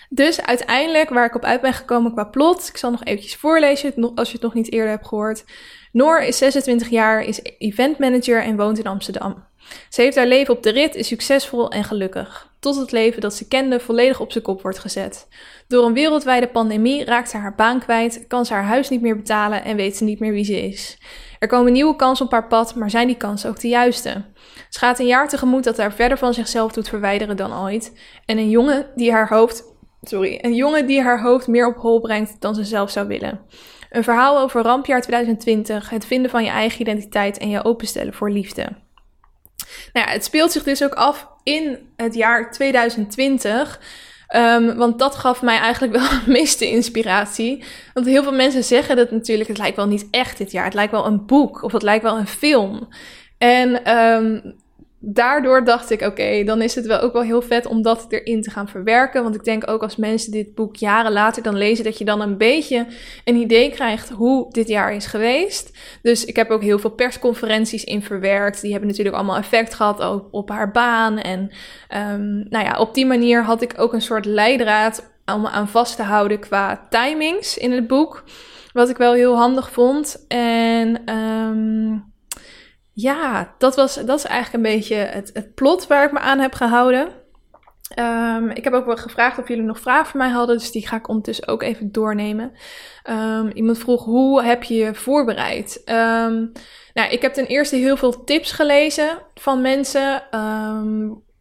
Dus 0.09 0.43
uiteindelijk, 0.43 1.09
waar 1.09 1.27
ik 1.27 1.35
op 1.35 1.45
uit 1.45 1.61
ben 1.61 1.73
gekomen 1.73 2.13
qua 2.13 2.25
plot, 2.25 2.69
ik 2.69 2.77
zal 2.77 2.91
nog 2.91 3.05
eventjes 3.05 3.37
voorlezen 3.37 4.15
als 4.15 4.29
je 4.29 4.35
het 4.35 4.43
nog 4.43 4.55
niet 4.55 4.73
eerder 4.73 4.91
hebt 4.91 5.07
gehoord. 5.07 5.45
Noor 5.93 6.21
is 6.21 6.39
26 6.39 6.89
jaar, 6.89 7.23
is 7.23 7.41
eventmanager 7.59 8.43
en 8.43 8.57
woont 8.57 8.79
in 8.79 8.87
Amsterdam. 8.87 9.45
Ze 9.89 10.03
heeft 10.03 10.17
haar 10.17 10.27
leven 10.27 10.55
op 10.55 10.63
de 10.63 10.71
rit, 10.71 10.95
is 10.95 11.07
succesvol 11.07 11.71
en 11.71 11.85
gelukkig. 11.85 12.51
Tot 12.61 12.77
het 12.77 12.93
leven 12.93 13.21
dat 13.21 13.35
ze 13.35 13.49
kende 13.49 13.81
volledig 13.81 14.21
op 14.21 14.33
zijn 14.33 14.45
kop 14.45 14.63
wordt 14.63 14.79
gezet. 14.79 15.29
Door 15.69 15.87
een 15.87 15.95
wereldwijde 15.95 16.49
pandemie 16.49 17.05
raakt 17.05 17.31
ze 17.31 17.37
haar 17.37 17.55
baan 17.55 17.81
kwijt, 17.81 18.25
kan 18.29 18.47
ze 18.47 18.53
haar 18.53 18.65
huis 18.65 18.89
niet 18.89 19.01
meer 19.01 19.17
betalen 19.17 19.65
en 19.65 19.77
weet 19.77 19.97
ze 19.97 20.05
niet 20.05 20.21
meer 20.21 20.33
wie 20.33 20.45
ze 20.45 20.67
is. 20.69 20.99
Er 21.39 21.49
komen 21.49 21.73
nieuwe 21.73 21.97
kansen 21.97 22.27
op 22.27 22.33
haar 22.33 22.47
pad, 22.47 22.75
maar 22.75 22.91
zijn 22.91 23.07
die 23.07 23.17
kansen 23.17 23.51
ook 23.51 23.61
de 23.61 23.69
juiste? 23.69 24.25
Ze 24.69 24.79
gaat 24.79 24.99
een 24.99 25.07
jaar 25.07 25.29
tegemoet 25.29 25.65
dat 25.65 25.77
haar 25.77 25.93
verder 25.93 26.19
van 26.19 26.35
zichzelf 26.35 26.73
doet 26.73 26.89
verwijderen 26.89 27.37
dan 27.37 27.59
ooit. 27.59 27.99
En 28.27 28.39
een 28.39 28.51
jongen 28.51 28.87
die 28.95 29.13
haar 29.13 29.29
hoofd, 29.29 29.65
sorry, 30.03 30.39
een 30.41 30.55
jongen 30.55 30.87
die 30.87 31.03
haar 31.03 31.23
hoofd 31.23 31.47
meer 31.47 31.67
op 31.67 31.77
hol 31.77 32.01
brengt 32.01 32.41
dan 32.41 32.55
ze 32.55 32.65
zelf 32.65 32.91
zou 32.91 33.09
willen. 33.09 33.41
Een 33.91 34.05
verhaal 34.05 34.39
over 34.39 34.63
rampjaar 34.63 35.01
2020, 35.01 35.91
het 35.91 36.07
vinden 36.07 36.31
van 36.31 36.45
je 36.45 36.51
eigen 36.51 36.81
identiteit 36.81 37.39
en 37.39 37.49
je 37.49 37.65
openstellen 37.65 38.15
voor 38.15 38.31
liefde. 38.31 38.63
Nou 39.93 40.07
ja, 40.07 40.13
het 40.13 40.25
speelt 40.25 40.53
zich 40.53 40.63
dus 40.63 40.85
ook 40.85 40.95
af 40.95 41.29
in 41.43 41.79
het 41.97 42.15
jaar 42.15 42.51
2020. 42.51 43.81
Um, 44.37 44.77
want 44.77 44.99
dat 44.99 45.15
gaf 45.15 45.43
mij 45.43 45.59
eigenlijk 45.59 45.93
wel 45.93 46.09
de 46.25 46.31
meeste 46.31 46.71
inspiratie. 46.71 47.65
Want 47.95 48.07
heel 48.07 48.23
veel 48.23 48.33
mensen 48.33 48.65
zeggen 48.65 48.97
dat 48.97 49.11
natuurlijk, 49.11 49.49
het 49.49 49.59
lijkt 49.59 49.77
wel 49.77 49.87
niet 49.87 50.09
echt 50.11 50.39
dit 50.39 50.53
jaar. 50.53 50.65
Het 50.65 50.75
lijkt 50.75 50.93
wel 50.93 51.07
een 51.07 51.27
boek 51.27 51.63
of 51.63 51.73
het 51.73 51.83
lijkt 51.83 52.03
wel 52.03 52.19
een 52.19 52.27
film. 52.27 52.89
En 53.39 53.99
um, 53.99 54.62
daardoor 55.05 55.65
dacht 55.65 55.91
ik, 55.91 56.01
oké, 56.01 56.45
dan 56.45 56.63
is 56.63 56.75
het 56.75 56.87
wel 56.87 57.01
ook 57.01 57.13
wel 57.13 57.23
heel 57.23 57.43
vet 57.43 57.67
om 57.67 57.83
dat 57.83 58.07
erin 58.09 58.43
te 58.43 58.51
gaan 58.51 58.69
verwerken. 58.69 59.23
Want 59.23 59.35
ik 59.35 59.45
denk 59.45 59.71
ook 59.71 59.83
als 59.83 59.97
mensen 59.97 60.33
dit 60.33 60.55
boek 60.55 60.77
jaren 60.77 61.13
later 61.13 61.43
dan 61.43 61.57
lezen, 61.57 61.85
dat 61.85 61.99
je 61.99 62.05
dan 62.05 62.21
een 62.21 62.37
beetje 62.37 62.87
een 63.25 63.37
idee 63.37 63.71
krijgt 63.71 64.09
hoe 64.09 64.53
dit 64.53 64.69
jaar 64.69 64.95
is 64.95 65.07
geweest. 65.07 65.79
Dus 66.03 66.25
ik 66.25 66.37
heb 66.37 66.51
ook 66.51 66.63
heel 66.63 66.79
veel 66.79 66.91
persconferenties 66.91 67.85
in 67.85 68.03
verwerkt. 68.03 68.61
Die 68.61 68.71
hebben 68.71 68.89
natuurlijk 68.89 69.17
allemaal 69.17 69.37
effect 69.37 69.75
gehad 69.75 70.29
op, 70.31 70.49
haar 70.49 70.71
baan. 70.71 71.19
En 71.19 71.41
um, 72.13 72.47
nou 72.49 72.65
ja, 72.65 72.79
op 72.79 72.95
die 72.95 73.07
manier 73.07 73.45
had 73.45 73.63
ik 73.63 73.75
ook 73.77 73.93
een 73.93 74.03
soort 74.03 74.25
leidraad 74.25 75.11
om 75.35 75.47
aan 75.47 75.69
vast 75.69 75.97
te 75.97 76.03
houden 76.03 76.39
qua 76.39 76.87
timings 76.91 77.59
in 77.59 77.73
het 77.73 77.87
boek. 77.87 78.25
Wat 78.73 78.89
ik 78.89 78.97
wel 78.97 79.13
heel 79.13 79.37
handig 79.37 79.71
vond. 79.73 80.25
En 80.29 81.15
um, 81.15 82.12
ja, 82.93 83.55
dat, 83.59 83.77
was, 83.77 83.95
dat 83.95 84.19
is 84.19 84.25
eigenlijk 84.25 84.65
een 84.65 84.75
beetje 84.75 84.95
het, 84.95 85.31
het 85.33 85.55
plot 85.55 85.87
waar 85.87 86.05
ik 86.05 86.13
me 86.13 86.19
aan 86.19 86.39
heb 86.39 86.55
gehouden. 86.55 87.21
Um, 87.99 88.51
ik 88.51 88.65
heb 88.65 88.73
ook 88.73 88.87
wel 88.87 88.97
gevraagd 88.97 89.39
of 89.39 89.49
jullie 89.49 89.65
nog 89.65 89.81
vragen 89.81 90.07
voor 90.07 90.21
mij 90.21 90.29
hadden, 90.29 90.59
dus 90.59 90.71
die 90.71 90.87
ga 90.87 90.97
ik 90.97 91.09
ondertussen 91.09 91.49
ook 91.49 91.63
even 91.63 91.93
doornemen. 91.93 92.53
Um, 93.11 93.51
iemand 93.51 93.79
vroeg, 93.79 94.05
hoe 94.05 94.43
heb 94.43 94.63
je 94.63 94.75
je 94.75 94.95
voorbereid? 94.95 95.83
Um, 95.85 96.53
nou, 96.95 97.11
ik 97.11 97.23
heb 97.23 97.33
ten 97.33 97.47
eerste 97.47 97.77
heel 97.77 97.97
veel 97.97 98.25
tips 98.25 98.53
gelezen 98.53 99.19
van 99.35 99.61
mensen 99.61 100.23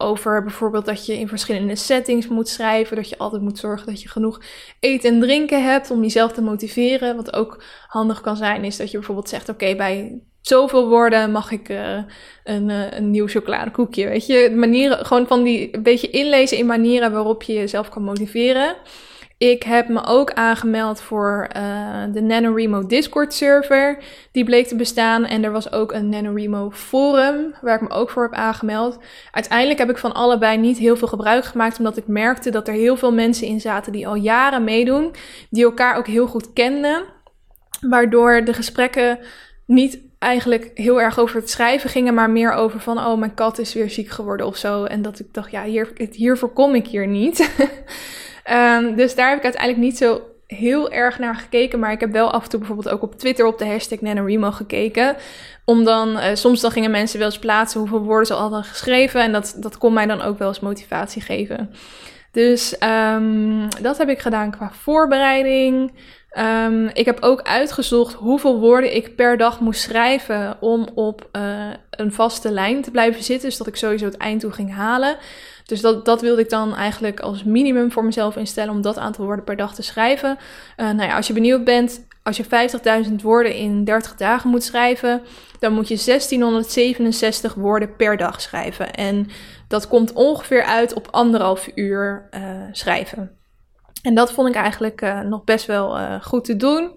over 0.01 0.43
bijvoorbeeld 0.43 0.85
dat 0.85 1.05
je 1.05 1.19
in 1.19 1.27
verschillende 1.27 1.75
settings 1.75 2.27
moet 2.27 2.47
schrijven, 2.47 2.95
dat 2.95 3.09
je 3.09 3.17
altijd 3.17 3.41
moet 3.41 3.57
zorgen 3.57 3.87
dat 3.87 4.01
je 4.01 4.09
genoeg 4.09 4.41
eten 4.79 5.13
en 5.13 5.19
drinken 5.19 5.63
hebt 5.63 5.91
om 5.91 6.01
jezelf 6.01 6.31
te 6.31 6.41
motiveren. 6.41 7.15
Wat 7.15 7.33
ook 7.33 7.63
handig 7.87 8.21
kan 8.21 8.37
zijn, 8.37 8.63
is 8.63 8.77
dat 8.77 8.91
je 8.91 8.97
bijvoorbeeld 8.97 9.29
zegt: 9.29 9.49
Oké, 9.49 9.75
bij 9.75 10.21
zoveel 10.41 10.89
woorden 10.89 11.31
mag 11.31 11.51
ik 11.51 11.69
uh, 11.69 11.97
een, 12.43 12.69
uh, 12.69 12.91
een 12.91 13.11
nieuw 13.11 13.27
chocoladekoekje. 13.27 14.07
Weet 14.07 14.25
je, 14.25 14.51
manieren, 14.55 15.05
gewoon 15.05 15.27
van 15.27 15.43
die 15.43 15.75
een 15.75 15.83
beetje 15.83 16.09
inlezen 16.09 16.57
in 16.57 16.65
manieren 16.65 17.11
waarop 17.11 17.43
je 17.43 17.53
jezelf 17.53 17.89
kan 17.89 18.03
motiveren. 18.03 18.75
Ik 19.41 19.63
heb 19.63 19.87
me 19.87 20.05
ook 20.05 20.31
aangemeld 20.31 21.01
voor 21.01 21.49
uh, 21.57 22.03
de 22.13 22.21
NaNoWriMo 22.21 22.85
Discord 22.85 23.33
server. 23.33 24.03
Die 24.31 24.43
bleek 24.43 24.67
te 24.67 24.75
bestaan. 24.75 25.25
En 25.25 25.43
er 25.43 25.51
was 25.51 25.71
ook 25.71 25.91
een 25.91 26.09
NaNoWriMo 26.09 26.69
forum 26.71 27.53
waar 27.61 27.75
ik 27.75 27.89
me 27.89 27.95
ook 27.95 28.09
voor 28.09 28.23
heb 28.23 28.33
aangemeld. 28.33 28.99
Uiteindelijk 29.31 29.79
heb 29.79 29.89
ik 29.89 29.97
van 29.97 30.13
allebei 30.13 30.57
niet 30.57 30.77
heel 30.77 30.95
veel 30.95 31.07
gebruik 31.07 31.45
gemaakt. 31.45 31.77
Omdat 31.77 31.97
ik 31.97 32.07
merkte 32.07 32.49
dat 32.49 32.67
er 32.67 32.73
heel 32.73 32.95
veel 32.95 33.13
mensen 33.13 33.47
in 33.47 33.61
zaten 33.61 33.91
die 33.91 34.07
al 34.07 34.15
jaren 34.15 34.63
meedoen. 34.63 35.15
Die 35.49 35.63
elkaar 35.63 35.97
ook 35.97 36.07
heel 36.07 36.27
goed 36.27 36.53
kenden. 36.53 37.03
Waardoor 37.81 38.45
de 38.45 38.53
gesprekken 38.53 39.19
niet 39.65 39.99
eigenlijk 40.21 40.71
heel 40.73 41.01
erg 41.01 41.19
over 41.19 41.35
het 41.35 41.49
schrijven 41.49 41.89
gingen, 41.89 42.13
maar 42.13 42.29
meer 42.29 42.51
over 42.51 42.79
van, 42.79 42.97
oh, 42.97 43.17
mijn 43.17 43.33
kat 43.33 43.59
is 43.59 43.73
weer 43.73 43.89
ziek 43.89 44.09
geworden 44.09 44.45
of 44.45 44.57
zo. 44.57 44.83
En 44.83 45.01
dat 45.01 45.19
ik 45.19 45.33
dacht, 45.33 45.51
ja, 45.51 45.63
hier, 45.63 45.91
hiervoor 46.11 46.49
kom 46.49 46.75
ik 46.75 46.87
hier 46.87 47.07
niet. 47.07 47.49
Ehm, 48.43 48.95
dus 48.95 49.15
daar 49.15 49.29
heb 49.29 49.37
ik 49.37 49.43
uiteindelijk 49.43 49.83
niet 49.83 49.97
zo 49.97 50.21
heel 50.47 50.91
erg 50.91 51.19
naar 51.19 51.35
gekeken. 51.35 51.79
Maar 51.79 51.91
ik 51.91 51.99
heb 51.99 52.11
wel 52.11 52.31
af 52.31 52.43
en 52.43 52.49
toe 52.49 52.59
bijvoorbeeld 52.59 52.89
ook 52.89 53.01
op 53.01 53.15
Twitter 53.15 53.45
op 53.45 53.57
de 53.57 53.65
hashtag 53.65 54.01
NanoRemo 54.01 54.51
gekeken. 54.51 55.15
Om 55.65 55.83
dan, 55.83 56.09
uh, 56.09 56.23
soms 56.33 56.61
dan 56.61 56.71
gingen 56.71 56.91
mensen 56.91 57.19
wel 57.19 57.27
eens 57.27 57.39
plaatsen 57.39 57.79
hoeveel 57.79 58.03
woorden 58.03 58.27
ze 58.27 58.33
al 58.33 58.39
hadden 58.39 58.63
geschreven. 58.63 59.21
En 59.21 59.31
dat, 59.31 59.55
dat 59.57 59.77
kon 59.77 59.93
mij 59.93 60.05
dan 60.05 60.21
ook 60.21 60.37
wel 60.37 60.47
eens 60.47 60.59
motivatie 60.59 61.21
geven. 61.21 61.73
Dus 62.31 62.75
um, 63.13 63.67
dat 63.81 63.97
heb 63.97 64.09
ik 64.09 64.19
gedaan 64.19 64.51
qua 64.51 64.71
voorbereiding. 64.73 65.91
Um, 66.37 66.87
ik 66.93 67.05
heb 67.05 67.21
ook 67.21 67.41
uitgezocht 67.41 68.13
hoeveel 68.13 68.59
woorden 68.59 68.95
ik 68.95 69.15
per 69.15 69.37
dag 69.37 69.59
moest 69.59 69.81
schrijven 69.81 70.57
om 70.59 70.87
op 70.93 71.29
uh, 71.31 71.69
een 71.89 72.13
vaste 72.13 72.51
lijn 72.51 72.81
te 72.81 72.91
blijven 72.91 73.23
zitten. 73.23 73.49
Dus 73.49 73.57
dat 73.57 73.67
ik 73.67 73.75
sowieso 73.75 74.05
het 74.05 74.17
eind 74.17 74.41
toe 74.41 74.51
ging 74.51 74.73
halen. 74.73 75.17
Dus 75.65 75.81
dat, 75.81 76.05
dat 76.05 76.21
wilde 76.21 76.41
ik 76.41 76.49
dan 76.49 76.75
eigenlijk 76.75 77.19
als 77.19 77.43
minimum 77.43 77.91
voor 77.91 78.05
mezelf 78.05 78.35
instellen 78.35 78.73
om 78.73 78.81
dat 78.81 78.97
aantal 78.97 79.25
woorden 79.25 79.45
per 79.45 79.55
dag 79.55 79.75
te 79.75 79.81
schrijven. 79.81 80.37
Uh, 80.77 80.85
nou 80.85 81.09
ja, 81.09 81.15
als 81.15 81.27
je 81.27 81.33
benieuwd 81.33 81.63
bent, 81.63 82.07
als 82.23 82.37
je 82.37 82.43
50.000 83.07 83.15
woorden 83.21 83.55
in 83.55 83.83
30 83.83 84.15
dagen 84.15 84.49
moet 84.49 84.63
schrijven, 84.63 85.21
dan 85.59 85.73
moet 85.73 85.87
je 85.87 86.01
1667 86.05 87.53
woorden 87.53 87.95
per 87.95 88.17
dag 88.17 88.41
schrijven. 88.41 88.93
En 88.93 89.27
dat 89.67 89.87
komt 89.87 90.13
ongeveer 90.13 90.63
uit 90.63 90.93
op 90.93 91.07
anderhalf 91.11 91.69
uur 91.75 92.29
uh, 92.31 92.41
schrijven. 92.71 93.40
En 94.01 94.15
dat 94.15 94.31
vond 94.31 94.47
ik 94.47 94.55
eigenlijk 94.55 95.01
uh, 95.01 95.19
nog 95.19 95.43
best 95.43 95.65
wel 95.65 95.99
uh, 95.99 96.21
goed 96.21 96.45
te 96.45 96.55
doen. 96.55 96.91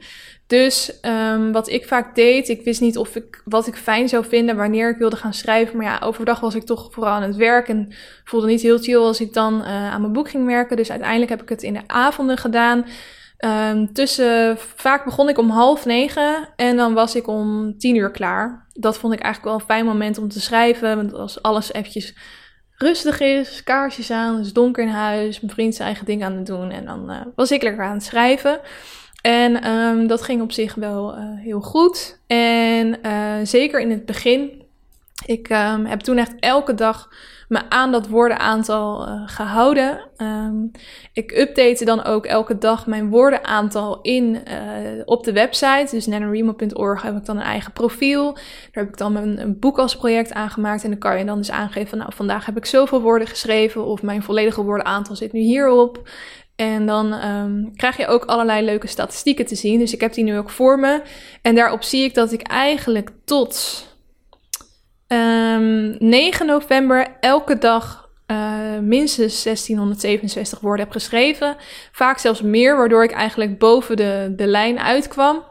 Dus 0.47 0.99
um, 1.03 1.53
wat 1.53 1.69
ik 1.69 1.87
vaak 1.87 2.15
deed, 2.15 2.49
ik 2.49 2.65
wist 2.65 2.81
niet 2.81 2.97
of 2.99 3.17
ik, 3.17 3.43
wat 3.45 3.67
ik 3.67 3.77
fijn 3.77 4.09
zou 4.09 4.25
vinden 4.25 4.57
wanneer 4.57 4.91
ik 4.91 4.97
wilde 4.97 5.17
gaan 5.17 5.35
schrijven. 5.35 5.77
Maar 5.77 5.87
ja, 5.87 6.01
overdag 6.03 6.41
was 6.41 6.55
ik 6.55 6.65
toch 6.65 6.89
vooral 6.93 7.13
aan 7.13 7.23
het 7.23 7.37
werk 7.37 7.69
en 7.69 7.95
voelde 8.25 8.47
niet 8.47 8.63
heel 8.63 8.79
chill 8.79 8.97
als 8.97 9.21
ik 9.21 9.33
dan 9.33 9.61
uh, 9.61 9.67
aan 9.67 10.01
mijn 10.01 10.13
boek 10.13 10.31
ging 10.31 10.47
werken. 10.47 10.77
Dus 10.77 10.91
uiteindelijk 10.91 11.31
heb 11.31 11.43
ik 11.43 11.49
het 11.49 11.63
in 11.63 11.73
de 11.73 11.83
avonden 11.87 12.39
gedaan. 12.39 12.87
Um, 13.71 13.93
tussen, 13.93 14.57
vaak 14.59 15.05
begon 15.05 15.29
ik 15.29 15.39
om 15.39 15.51
half 15.51 15.85
negen 15.85 16.49
en 16.57 16.77
dan 16.77 16.95
was 16.95 17.15
ik 17.15 17.27
om 17.27 17.79
tien 17.79 17.97
uur 17.97 18.11
klaar. 18.11 18.67
Dat 18.73 18.99
vond 18.99 19.13
ik 19.13 19.21
eigenlijk 19.21 19.53
wel 19.53 19.61
een 19.61 19.75
fijn 19.75 19.85
moment 19.85 20.19
om 20.19 20.29
te 20.29 20.41
schrijven, 20.41 20.97
want 20.97 21.15
als 21.15 21.43
alles 21.43 21.73
eventjes 21.73 22.15
rustig 22.77 23.21
is, 23.21 23.63
kaarsjes 23.63 24.11
aan, 24.11 24.37
het 24.37 24.47
is 24.47 24.53
donker 24.53 24.83
in 24.83 24.89
huis, 24.89 25.41
mijn 25.41 25.53
vriend 25.53 25.75
zijn 25.75 25.89
eigen 25.89 26.07
ding 26.07 26.25
aan 26.25 26.37
het 26.37 26.47
doen 26.47 26.71
en 26.71 26.85
dan 26.85 27.11
uh, 27.11 27.21
was 27.35 27.51
ik 27.51 27.63
lekker 27.63 27.85
aan 27.85 27.95
het 27.95 28.05
schrijven. 28.05 28.61
En 29.23 29.69
um, 29.69 30.07
dat 30.07 30.23
ging 30.23 30.43
op 30.43 30.53
zich 30.53 30.75
wel 30.75 31.19
uh, 31.19 31.25
heel 31.39 31.61
goed. 31.61 32.21
En 32.27 32.99
uh, 33.07 33.35
zeker 33.43 33.81
in 33.81 33.91
het 33.91 34.07
begin. 34.07 34.63
Ik 35.27 35.51
um, 35.51 35.87
heb 35.87 36.01
toen 36.01 36.19
echt 36.19 36.33
elke 36.41 36.75
dag 36.75 37.09
me 37.49 37.71
aan 37.71 37.93
dat 37.93 38.09
woordenaantal 38.09 39.09
uh, 39.09 39.23
gehouden. 39.27 40.01
Um, 40.17 40.71
ik 41.13 41.33
update 41.33 41.85
dan 41.85 42.05
ook 42.05 42.27
elke 42.27 42.59
dag 42.59 42.87
mijn 42.87 43.11
woordenaantal 43.11 44.01
in 44.03 44.43
op 45.05 45.25
de 45.25 45.33
website. 45.33 45.89
Dus 45.91 46.07
nanoremo.org 46.07 47.03
heb 47.03 47.17
ik 47.17 47.25
dan 47.25 47.37
een 47.37 47.43
eigen 47.43 47.73
profiel. 47.73 48.33
Daar 48.33 48.85
heb 48.85 48.89
ik 48.89 48.97
dan 48.97 49.17
een, 49.17 49.59
boek 49.59 49.79
als 49.79 49.97
project 49.97 50.33
aangemaakt. 50.33 50.85
En 50.85 50.91
dan 50.91 50.99
kan 50.99 51.19
je 51.19 51.25
dan 51.25 51.39
dus 51.39 51.51
aangeven, 51.51 51.99
nou 51.99 52.13
vandaag 52.15 52.47
heb 52.47 52.57
ik 52.57 52.67
zoveel 52.67 53.01
woorden 53.01 53.29
geschreven. 53.29 53.85
Of 53.85 54.03
mijn 54.03 54.23
volledige 54.23 54.63
woordenaantal 54.63 55.17
zit 55.17 55.33
nu 55.33 55.41
hierop. 55.41 56.09
En 56.57 56.87
dan 56.87 57.13
um, 57.13 57.77
krijg 57.77 57.97
je 57.97 58.07
ook 58.07 58.25
allerlei 58.25 58.65
leuke 58.65 58.87
statistieken 58.87 59.47
te 59.47 59.55
zien. 59.55 59.79
Dus 59.79 59.93
ik 59.93 60.01
heb 60.01 60.13
die 60.13 60.25
nu 60.25 60.39
ook 60.39 60.51
voor 60.51 60.79
me. 60.79 61.03
En 61.43 61.55
daarop 61.55 61.83
zie 61.83 62.05
ik 62.05 62.15
dat 62.15 62.33
ik 62.33 62.43
eigenlijk 62.43 63.11
tot 63.25 63.87
um, 65.15 65.93
ehm, 66.01 66.09
9 66.09 66.47
november 66.47 67.17
elke 67.21 67.59
dag 67.59 68.09
uh, 68.31 68.79
minstens 68.81 69.43
1667 69.43 70.61
woorden 70.61 70.85
heb 70.85 70.95
geschreven. 70.95 71.57
Vaak 71.93 72.19
zelfs 72.19 72.43
meer, 72.43 72.77
waardoor 72.77 73.05
ik 73.05 73.13
eigenlijk 73.13 73.59
boven 73.59 73.97
de, 73.97 74.33
de 74.37 74.47
lijn 74.47 74.81
uitkwam. 74.81 75.43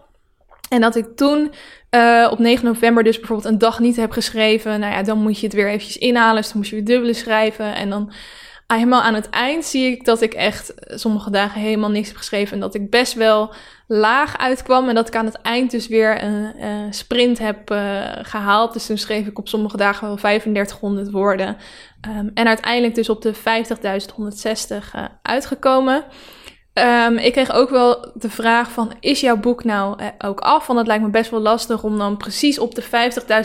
En 0.69 0.81
dat 0.81 0.95
ik 0.95 1.15
toen 1.15 1.51
uh, 1.91 2.27
op 2.31 2.39
9 2.39 2.65
november 2.65 3.03
dus 3.03 3.17
bijvoorbeeld 3.17 3.53
een 3.53 3.57
dag 3.57 3.79
niet 3.79 3.95
heb 3.95 4.11
geschreven. 4.11 4.79
Nou 4.79 4.93
ja, 4.93 5.03
dan 5.03 5.17
moet 5.17 5.39
je 5.39 5.45
het 5.45 5.55
weer 5.55 5.67
eventjes 5.67 5.97
inhalen. 5.97 6.41
Dus 6.41 6.51
dan 6.51 6.57
moet 6.57 6.67
je 6.67 6.75
weer 6.75 6.85
dubbele 6.85 7.13
schrijven. 7.13 7.75
En 7.75 7.89
dan 7.89 8.11
helemaal 8.73 9.01
aan 9.01 9.13
het 9.13 9.29
eind 9.29 9.65
zie 9.65 9.91
ik 9.91 10.05
dat 10.05 10.21
ik 10.21 10.33
echt 10.33 10.73
sommige 10.87 11.29
dagen 11.29 11.61
helemaal 11.61 11.89
niks 11.89 12.07
heb 12.07 12.17
geschreven. 12.17 12.53
En 12.53 12.59
dat 12.59 12.75
ik 12.75 12.89
best 12.89 13.13
wel 13.13 13.53
laag 13.87 14.37
uitkwam. 14.37 14.89
En 14.89 14.95
dat 14.95 15.07
ik 15.07 15.15
aan 15.15 15.25
het 15.25 15.41
eind 15.41 15.71
dus 15.71 15.87
weer 15.87 16.23
een, 16.23 16.63
een 16.63 16.93
sprint 16.93 17.39
heb 17.39 17.71
uh, 17.71 18.01
gehaald. 18.21 18.73
Dus 18.73 18.85
toen 18.85 18.97
schreef 18.97 19.27
ik 19.27 19.37
op 19.37 19.47
sommige 19.47 19.77
dagen 19.77 20.07
wel 20.07 20.15
3500 20.15 21.11
woorden. 21.11 21.57
Um, 22.07 22.31
en 22.33 22.47
uiteindelijk 22.47 22.95
dus 22.95 23.09
op 23.09 23.21
de 23.21 23.33
50.160 23.35 23.41
uh, 24.95 25.05
uitgekomen. 25.21 26.03
Um, 26.73 27.17
ik 27.17 27.31
kreeg 27.31 27.51
ook 27.51 27.69
wel 27.69 28.11
de 28.13 28.29
vraag 28.29 28.71
van, 28.71 28.91
is 28.99 29.19
jouw 29.19 29.37
boek 29.37 29.63
nou 29.63 29.99
eh, 29.99 30.07
ook 30.17 30.39
af? 30.39 30.67
Want 30.67 30.79
het 30.79 30.87
lijkt 30.87 31.03
me 31.03 31.09
best 31.09 31.31
wel 31.31 31.39
lastig 31.39 31.83
om 31.83 31.97
dan 31.97 32.17
precies 32.17 32.59
op 32.59 32.75
de 32.75 32.83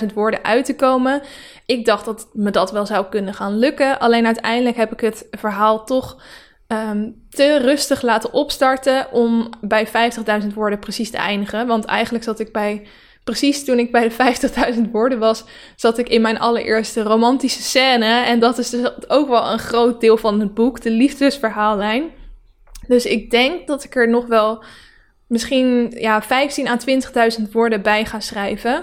50.000 0.00 0.14
woorden 0.14 0.44
uit 0.44 0.64
te 0.64 0.76
komen. 0.76 1.22
Ik 1.66 1.84
dacht 1.84 2.04
dat 2.04 2.28
me 2.32 2.50
dat 2.50 2.70
wel 2.70 2.86
zou 2.86 3.06
kunnen 3.10 3.34
gaan 3.34 3.58
lukken. 3.58 3.98
Alleen 3.98 4.26
uiteindelijk 4.26 4.76
heb 4.76 4.92
ik 4.92 5.00
het 5.00 5.26
verhaal 5.30 5.84
toch 5.84 6.22
um, 6.68 7.26
te 7.30 7.56
rustig 7.56 8.02
laten 8.02 8.32
opstarten 8.32 9.12
om 9.12 9.50
bij 9.60 9.86
50.000 9.86 10.54
woorden 10.54 10.78
precies 10.78 11.10
te 11.10 11.16
eindigen. 11.16 11.66
Want 11.66 11.84
eigenlijk 11.84 12.24
zat 12.24 12.40
ik 12.40 12.52
bij, 12.52 12.86
precies 13.24 13.64
toen 13.64 13.78
ik 13.78 13.92
bij 13.92 14.08
de 14.08 14.74
50.000 14.74 14.90
woorden 14.90 15.18
was, 15.18 15.44
zat 15.76 15.98
ik 15.98 16.08
in 16.08 16.20
mijn 16.20 16.38
allereerste 16.38 17.02
romantische 17.02 17.62
scène. 17.62 18.24
En 18.24 18.40
dat 18.40 18.58
is 18.58 18.70
dus 18.70 19.08
ook 19.08 19.28
wel 19.28 19.52
een 19.52 19.58
groot 19.58 20.00
deel 20.00 20.16
van 20.16 20.40
het 20.40 20.54
boek, 20.54 20.80
de 20.82 20.90
liefdesverhaallijn. 20.90 22.16
Dus 22.88 23.06
ik 23.06 23.30
denk 23.30 23.66
dat 23.66 23.84
ik 23.84 23.96
er 23.96 24.08
nog 24.08 24.26
wel 24.26 24.64
misschien 25.26 25.92
ja, 25.96 26.22
15 26.22 26.68
à 26.68 26.76
20.000 27.40 27.50
woorden 27.52 27.82
bij 27.82 28.04
ga 28.04 28.20
schrijven. 28.20 28.74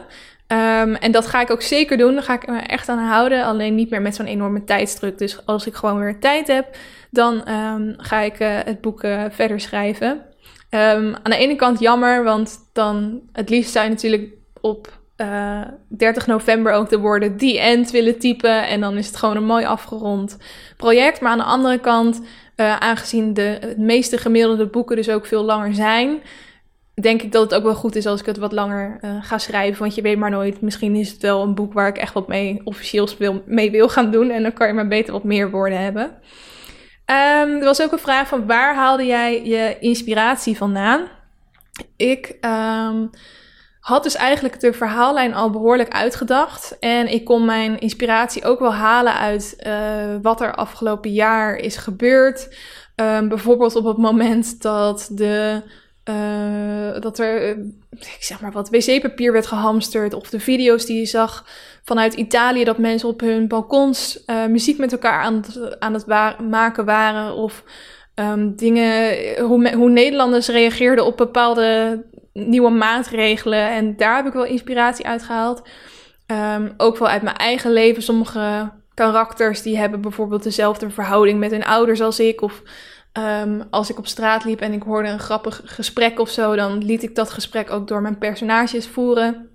Um, 0.48 0.96
en 0.96 1.12
dat 1.12 1.28
ga 1.28 1.42
ik 1.42 1.52
ook 1.52 1.62
zeker 1.62 1.98
doen. 1.98 2.14
Daar 2.14 2.24
ga 2.24 2.34
ik 2.34 2.48
me 2.48 2.60
echt 2.60 2.90
aan 2.90 2.98
houden. 2.98 3.44
Alleen 3.44 3.76
niet 3.76 3.90
meer 3.90 4.02
met 4.02 4.16
zo'n 4.16 4.26
enorme 4.26 4.64
tijdsdruk. 4.64 5.18
Dus 5.18 5.46
als 5.46 5.68
ik 5.68 5.74
gewoon 5.74 6.00
weer 6.00 6.20
tijd 6.20 6.48
heb, 6.48 6.78
dan 7.10 7.50
um, 7.50 7.94
ga 7.98 8.22
ik 8.22 8.40
uh, 8.40 8.58
het 8.64 8.82
boek 8.82 9.04
uh, 9.04 9.24
verder 9.30 9.60
schrijven. 9.60 10.10
Um, 10.70 11.16
aan 11.16 11.32
de 11.32 11.38
ene 11.38 11.56
kant 11.56 11.80
jammer, 11.80 12.24
want 12.24 12.70
dan 12.74 13.22
het 13.32 13.50
liefst 13.50 13.72
zou 13.72 13.86
je 13.86 13.92
natuurlijk 13.92 14.34
op 14.62 15.00
uh, 15.18 15.62
eh, 15.62 15.68
30 15.88 16.28
november 16.28 16.74
ook 16.74 16.90
de 16.90 17.00
woorden 17.00 17.38
The 17.38 17.60
End 17.60 17.92
willen 17.92 18.20
typen. 18.20 18.68
En 18.68 18.82
dan 18.82 18.98
is 18.98 19.08
het 19.08 19.16
gewoon 19.16 19.36
een 19.36 19.46
mooi 19.46 19.66
afgerond 19.66 20.38
project. 20.78 21.22
Maar 21.22 21.32
aan 21.32 21.38
de 21.38 21.44
andere 21.44 21.80
kant 21.80 22.22
uh, 22.56 22.78
aangezien 22.78 23.34
de, 23.34 23.74
meeste 23.78 24.18
gemiddelde 24.18 24.66
boeken 24.66 24.96
dus 24.96 25.10
ook 25.10 25.26
veel 25.26 25.44
langer 25.44 25.74
zijn, 25.74 26.22
denk 26.94 27.22
ik 27.22 27.32
dat 27.32 27.44
het 27.44 27.54
ook 27.54 27.64
wel 27.64 27.76
goed 27.76 27.96
is 27.96 28.06
als 28.06 28.20
ik 28.20 28.26
het 28.26 28.38
wat 28.38 28.52
langer 28.52 29.00
uh, 29.02 29.24
ga 29.24 29.38
schrijven. 29.38 29.80
Want 29.80 29.96
je 29.96 30.02
weet 30.02 30.18
maar 30.18 30.30
nooit, 30.30 30.62
misschien 30.62 30.96
is 30.96 31.12
het 31.12 31.22
wel 31.22 31.42
een 31.42 31.56
boek 31.56 31.74
waar 31.74 31.88
ik 31.88 31.98
echt 31.98 32.14
wat 32.14 32.28
mee 32.28 32.62
officieels 32.64 33.18
wil, 33.18 33.44
mee 33.46 33.72
wil 33.72 33.90
gaan 33.90 34.12
doen. 34.12 34.30
En 34.30 34.42
dan 34.42 34.54
kan 34.54 34.68
je 34.68 34.74
maar 34.74 34.88
beter 34.88 35.14
wat 35.14 35.24
meer 35.24 35.52
woorden 35.52 35.84
hebben. 35.84 36.04
Um, 36.04 37.58
er 37.58 37.64
was 37.64 37.82
ook 37.82 37.92
een 37.92 38.00
vraag 38.00 38.28
van 38.28 38.46
waar 38.46 38.76
haalde 38.76 39.06
jij 39.06 39.46
je 39.46 39.78
inspiratie 39.80 40.58
vandaan? 40.58 41.08
Ik 41.96 42.36
um, 42.42 43.10
had 43.86 44.04
dus 44.04 44.16
eigenlijk 44.16 44.60
de 44.60 44.74
verhaallijn 44.74 45.34
al 45.34 45.50
behoorlijk 45.50 45.94
uitgedacht. 45.94 46.80
En 46.80 47.08
ik 47.08 47.26
kon 47.26 47.46
mijn 47.46 47.80
inspiratie 47.80 48.46
ook 48.46 48.60
wel 48.60 48.74
halen 48.74 49.14
uit 49.14 49.56
uh, 49.68 49.74
wat 50.22 50.42
er 50.42 50.56
afgelopen 50.56 51.12
jaar 51.12 51.56
is 51.56 51.78
gebeurd. 51.78 52.56
Um, 52.96 53.30
bijvoorbeeld 53.30 53.76
op 53.76 53.86
het 53.86 53.98
moment 53.98 54.62
dat 54.62 55.10
de. 55.12 55.62
Uh, 56.10 57.02
dat 57.02 57.20
er, 57.20 57.58
uh, 57.58 57.66
ik 57.90 58.18
zeg 58.20 58.42
maar 58.42 58.52
wat, 58.52 58.70
wc-papier 58.70 59.32
werd 59.32 59.48
gehamsterd. 59.48 60.14
Of 60.14 60.30
de 60.30 60.40
video's 60.40 60.86
die 60.86 61.00
je 61.00 61.06
zag 61.06 61.46
vanuit 61.84 62.14
Italië, 62.14 62.64
dat 62.64 62.78
mensen 62.78 63.10
op 63.10 63.20
hun 63.20 63.48
balkons 63.48 64.24
muziek 64.50 64.78
met 64.78 64.92
elkaar 64.92 65.22
aan 65.22 65.36
het, 65.36 65.80
aan 65.80 65.94
het 65.94 66.06
maken 66.50 66.86
waren. 66.86 67.34
Of 67.34 67.64
um, 68.16 68.56
dingen, 68.56 69.16
hoe, 69.40 69.76
hoe 69.76 69.90
Nederlanders 69.90 70.48
reageerden 70.48 71.06
op 71.06 71.18
bepaalde 71.18 72.04
nieuwe 72.40 72.70
maatregelen. 72.70 73.70
En 73.70 73.96
daar 73.98 74.16
heb 74.16 74.26
ik 74.26 74.34
wel 74.34 74.46
inspiratie 74.46 75.08
uit 75.08 75.24
gehaald. 75.24 75.68
Um, 76.28 76.74
ook 76.78 76.98
wel 76.98 77.08
uit 77.08 77.22
mijn 77.22 77.36
eigen 77.36 77.72
leven. 77.72 78.04
Sommige 78.04 78.72
karakters 78.94 79.62
die 79.62 79.78
hebben 79.78 80.02
bijvoorbeeld 80.02 80.44
dezelfde 80.44 80.90
verhouding 80.90 81.40
met 81.40 81.52
hun 81.52 81.66
ouders 81.66 82.02
als 82.02 82.20
ik. 82.20 82.42
Of 82.42 82.62
um, 83.44 83.64
als 83.70 83.90
ik 83.90 83.98
op 83.98 84.08
straat 84.08 84.44
liep 84.44 84.62
en 84.62 84.74
ik 84.74 84.84
hoorde 84.84 85.10
een 85.10 85.20
grappig 85.20 85.62
gesprek 85.66 86.20
of 86.20 86.30
zo, 86.30 86.56
dan 86.56 86.84
liet 86.84 87.04
ik 87.04 87.16
dat 87.16 87.30
gesprek 87.32 87.72
ook 87.72 87.88
door 87.88 88.02
mijn 88.02 88.18
personages 88.18 88.88
voeren. 88.88 89.50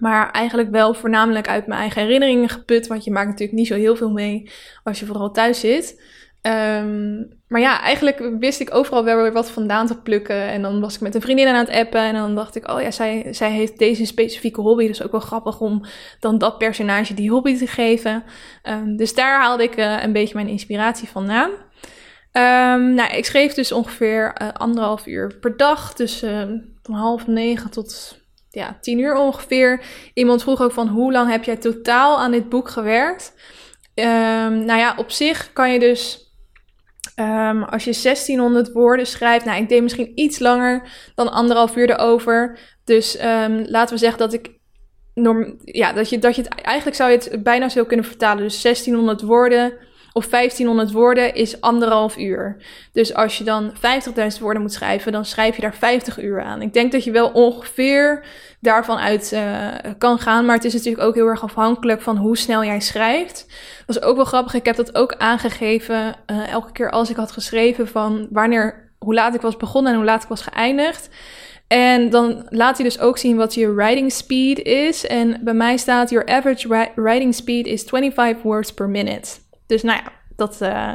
Maar 0.00 0.30
eigenlijk 0.30 0.70
wel 0.70 0.94
voornamelijk 0.94 1.48
uit 1.48 1.66
mijn 1.66 1.80
eigen 1.80 2.02
herinneringen 2.02 2.48
geput. 2.48 2.86
Want 2.86 3.04
je 3.04 3.10
maakt 3.10 3.28
natuurlijk 3.28 3.58
niet 3.58 3.66
zo 3.66 3.74
heel 3.74 3.96
veel 3.96 4.10
mee 4.10 4.50
als 4.84 5.00
je 5.00 5.06
vooral 5.06 5.30
thuis 5.30 5.60
zit. 5.60 6.02
Um, 6.46 7.34
maar 7.48 7.60
ja, 7.60 7.80
eigenlijk 7.80 8.30
wist 8.38 8.60
ik 8.60 8.74
overal 8.74 9.04
wel 9.04 9.16
weer 9.16 9.32
wat 9.32 9.50
vandaan 9.50 9.86
te 9.86 10.00
plukken. 10.00 10.42
En 10.42 10.62
dan 10.62 10.80
was 10.80 10.94
ik 10.94 11.00
met 11.00 11.14
een 11.14 11.20
vriendin 11.20 11.46
aan 11.46 11.64
het 11.64 11.70
appen. 11.70 12.00
En 12.00 12.14
dan 12.14 12.34
dacht 12.34 12.56
ik, 12.56 12.70
oh 12.70 12.80
ja, 12.80 12.90
zij, 12.90 13.26
zij 13.30 13.50
heeft 13.50 13.78
deze 13.78 14.06
specifieke 14.06 14.60
hobby. 14.60 14.86
Dus 14.86 15.02
ook 15.02 15.10
wel 15.10 15.20
grappig 15.20 15.60
om 15.60 15.84
dan 16.20 16.38
dat 16.38 16.58
personage 16.58 17.14
die 17.14 17.30
hobby 17.30 17.58
te 17.58 17.66
geven. 17.66 18.24
Um, 18.62 18.96
dus 18.96 19.14
daar 19.14 19.40
haalde 19.40 19.62
ik 19.62 19.76
uh, 19.76 20.02
een 20.02 20.12
beetje 20.12 20.34
mijn 20.34 20.48
inspiratie 20.48 21.08
vandaan. 21.08 21.50
Um, 21.50 22.94
nou, 22.94 23.16
ik 23.16 23.24
schreef 23.24 23.54
dus 23.54 23.72
ongeveer 23.72 24.36
uh, 24.42 24.48
anderhalf 24.52 25.06
uur 25.06 25.34
per 25.40 25.56
dag. 25.56 25.94
Dus 25.94 26.22
uh, 26.22 26.42
van 26.82 26.94
half 26.94 27.26
negen 27.26 27.70
tot 27.70 28.18
ja, 28.50 28.78
tien 28.80 28.98
uur 28.98 29.16
ongeveer. 29.16 29.84
Iemand 30.14 30.42
vroeg 30.42 30.60
ook 30.60 30.72
van 30.72 30.88
hoe 30.88 31.12
lang 31.12 31.30
heb 31.30 31.44
jij 31.44 31.56
totaal 31.56 32.18
aan 32.18 32.30
dit 32.30 32.48
boek 32.48 32.68
gewerkt? 32.68 33.34
Nou 33.94 34.76
ja, 34.76 34.94
op 34.96 35.10
zich 35.10 35.52
kan 35.52 35.72
je 35.72 35.78
dus 35.78 36.24
Um, 37.16 37.62
als 37.62 37.84
je 37.84 37.98
1600 38.02 38.72
woorden 38.72 39.06
schrijft, 39.06 39.44
nou, 39.44 39.62
ik 39.62 39.68
deed 39.68 39.82
misschien 39.82 40.12
iets 40.14 40.38
langer 40.38 40.88
dan 41.14 41.32
anderhalf 41.32 41.76
uur 41.76 41.90
erover. 41.90 42.58
Dus 42.84 43.24
um, 43.24 43.64
laten 43.68 43.94
we 43.94 44.00
zeggen 44.00 44.18
dat 44.18 44.32
ik. 44.32 44.54
Norm, 45.14 45.58
ja, 45.64 45.92
dat 45.92 46.08
je, 46.08 46.18
dat 46.18 46.36
je 46.36 46.42
het 46.42 46.54
eigenlijk 46.54 46.96
zou 46.96 47.10
je 47.10 47.16
het 47.16 47.42
bijna 47.42 47.68
zo 47.68 47.84
kunnen 47.84 48.06
vertalen. 48.06 48.42
Dus 48.42 48.62
1600 48.62 49.22
woorden 49.22 49.72
of 50.16 50.28
1500 50.28 50.92
woorden 50.92 51.34
is 51.34 51.60
anderhalf 51.60 52.16
uur. 52.16 52.56
Dus 52.92 53.14
als 53.14 53.38
je 53.38 53.44
dan 53.44 53.72
50.000 53.74 54.40
woorden 54.40 54.62
moet 54.62 54.72
schrijven, 54.72 55.12
dan 55.12 55.24
schrijf 55.24 55.56
je 55.56 55.62
daar 55.62 55.74
50 55.74 56.22
uur 56.22 56.42
aan. 56.42 56.62
Ik 56.62 56.72
denk 56.72 56.92
dat 56.92 57.04
je 57.04 57.10
wel 57.10 57.28
ongeveer 57.28 58.24
daarvan 58.60 58.98
uit 58.98 59.30
uh, 59.34 59.68
kan 59.98 60.18
gaan. 60.18 60.44
Maar 60.44 60.54
het 60.54 60.64
is 60.64 60.72
natuurlijk 60.72 61.04
ook 61.04 61.14
heel 61.14 61.26
erg 61.26 61.42
afhankelijk 61.42 62.02
van 62.02 62.16
hoe 62.16 62.36
snel 62.36 62.64
jij 62.64 62.80
schrijft. 62.80 63.46
Dat 63.86 63.96
is 63.96 64.02
ook 64.02 64.16
wel 64.16 64.24
grappig. 64.24 64.54
Ik 64.54 64.64
heb 64.64 64.76
dat 64.76 64.94
ook 64.94 65.14
aangegeven 65.14 66.14
uh, 66.26 66.52
elke 66.52 66.72
keer 66.72 66.90
als 66.90 67.10
ik 67.10 67.16
had 67.16 67.32
geschreven 67.32 67.88
van 67.88 68.28
wanneer, 68.30 68.90
hoe 68.98 69.14
laat 69.14 69.34
ik 69.34 69.40
was 69.40 69.56
begonnen 69.56 69.92
en 69.92 69.98
hoe 69.98 70.06
laat 70.06 70.22
ik 70.22 70.28
was 70.28 70.42
geëindigd. 70.42 71.08
En 71.66 72.10
dan 72.10 72.46
laat 72.48 72.76
hij 72.76 72.86
dus 72.86 73.00
ook 73.00 73.18
zien 73.18 73.36
wat 73.36 73.54
je 73.54 73.72
writing 73.72 74.12
speed 74.12 74.58
is. 74.58 75.06
En 75.06 75.40
bij 75.44 75.54
mij 75.54 75.76
staat: 75.76 76.10
Your 76.10 76.26
average 76.26 76.90
writing 76.94 77.34
speed 77.34 77.66
is 77.66 77.82
25 77.82 78.42
words 78.42 78.74
per 78.74 78.88
minute. 78.88 79.44
Dus 79.66 79.82
nou 79.82 80.00
ja, 80.04 80.12
dat 80.36 80.58
uh, 80.62 80.92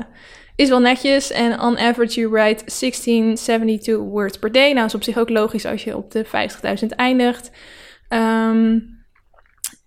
is 0.55 0.69
wel 0.69 0.79
netjes. 0.79 1.31
En 1.31 1.59
on 1.59 1.77
average 1.77 2.19
you 2.19 2.31
write 2.31 2.63
1672 2.65 3.97
words 3.97 4.39
per 4.39 4.51
day. 4.51 4.73
Nou, 4.73 4.85
is 4.85 4.95
op 4.95 5.03
zich 5.03 5.17
ook 5.17 5.29
logisch 5.29 5.65
als 5.65 5.83
je 5.83 5.97
op 5.97 6.11
de 6.11 6.25
50.000 6.25 6.87
eindigt. 6.95 7.51
Um, 8.09 8.99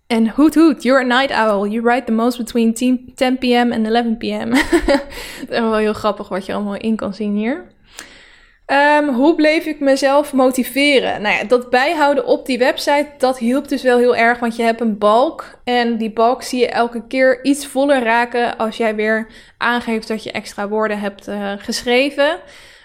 en 0.07 0.29
hoot 0.29 0.55
hoot, 0.55 0.83
you're 0.83 1.01
a 1.01 1.19
night 1.19 1.31
owl. 1.31 1.67
You 1.67 1.81
write 1.81 2.05
the 2.05 2.11
most 2.11 2.37
between 2.37 2.73
10, 2.73 3.11
10 3.15 3.37
p.m. 3.37 3.71
en 3.71 3.85
11 3.85 4.17
p.m. 4.17 4.49
dat 5.47 5.49
is 5.49 5.59
wel 5.59 5.75
heel 5.75 5.93
grappig 5.93 6.27
wat 6.27 6.45
je 6.45 6.53
allemaal 6.53 6.77
in 6.77 6.95
kan 6.95 7.13
zien 7.13 7.35
hier. 7.35 7.73
Um, 8.67 9.09
hoe 9.09 9.35
bleef 9.35 9.65
ik 9.65 9.79
mezelf 9.79 10.33
motiveren? 10.33 11.21
Nou 11.21 11.35
ja, 11.35 11.43
dat 11.43 11.69
bijhouden 11.69 12.25
op 12.25 12.45
die 12.45 12.57
website, 12.57 13.07
dat 13.17 13.37
hielp 13.37 13.67
dus 13.67 13.83
wel 13.83 13.97
heel 13.97 14.15
erg, 14.15 14.39
want 14.39 14.55
je 14.55 14.63
hebt 14.63 14.81
een 14.81 14.97
balk. 14.97 15.59
En 15.63 15.97
die 15.97 16.11
balk 16.13 16.43
zie 16.43 16.59
je 16.59 16.67
elke 16.67 17.07
keer 17.07 17.43
iets 17.43 17.67
voller 17.67 18.03
raken 18.03 18.57
als 18.57 18.77
jij 18.77 18.95
weer 18.95 19.27
aangeeft 19.57 20.07
dat 20.07 20.23
je 20.23 20.31
extra 20.31 20.67
woorden 20.67 20.99
hebt 20.99 21.27
uh, 21.27 21.51
geschreven. 21.57 22.29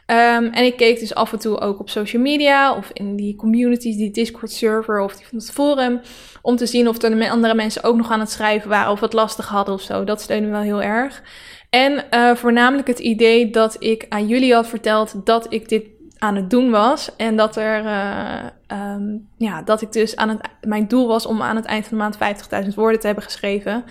Um, 0.06 0.46
en 0.52 0.64
ik 0.64 0.76
keek 0.76 0.98
dus 0.98 1.14
af 1.14 1.32
en 1.32 1.38
toe 1.38 1.60
ook 1.60 1.80
op 1.80 1.90
social 1.90 2.22
media 2.22 2.76
of 2.76 2.90
in 2.92 3.16
die 3.16 3.36
communities, 3.36 3.96
die 3.96 4.10
Discord 4.10 4.50
server 4.50 5.00
of 5.00 5.16
die 5.16 5.26
van 5.26 5.38
het 5.38 5.50
forum. 5.50 6.00
Om 6.42 6.56
te 6.56 6.66
zien 6.66 6.88
of 6.88 7.02
er 7.02 7.30
andere 7.30 7.54
mensen 7.54 7.84
ook 7.84 7.96
nog 7.96 8.10
aan 8.10 8.20
het 8.20 8.30
schrijven 8.30 8.68
waren 8.68 8.92
of 8.92 9.00
het 9.00 9.12
lastig 9.12 9.48
hadden 9.48 9.74
of 9.74 9.80
zo. 9.80 10.04
Dat 10.04 10.20
steunde 10.20 10.48
wel 10.48 10.60
heel 10.60 10.82
erg. 10.82 11.22
En 11.70 12.04
uh, 12.10 12.34
voornamelijk 12.34 12.88
het 12.88 12.98
idee 12.98 13.50
dat 13.50 13.76
ik 13.78 14.06
aan 14.08 14.26
jullie 14.26 14.54
had 14.54 14.68
verteld 14.68 15.26
dat 15.26 15.46
ik 15.52 15.68
dit 15.68 15.84
aan 16.18 16.36
het 16.36 16.50
doen 16.50 16.70
was. 16.70 17.16
En 17.16 17.36
dat, 17.36 17.56
er, 17.56 17.84
uh, 17.84 18.94
um, 18.94 19.28
ja, 19.36 19.62
dat 19.62 19.82
ik 19.82 19.92
dus 19.92 20.16
aan 20.16 20.28
het, 20.28 20.40
mijn 20.60 20.88
doel 20.88 21.06
was 21.06 21.26
om 21.26 21.42
aan 21.42 21.56
het 21.56 21.64
eind 21.64 21.86
van 21.86 21.98
de 21.98 22.02
maand 22.02 22.64
50.000 22.68 22.74
woorden 22.74 23.00
te 23.00 23.06
hebben 23.06 23.24
geschreven. 23.24 23.84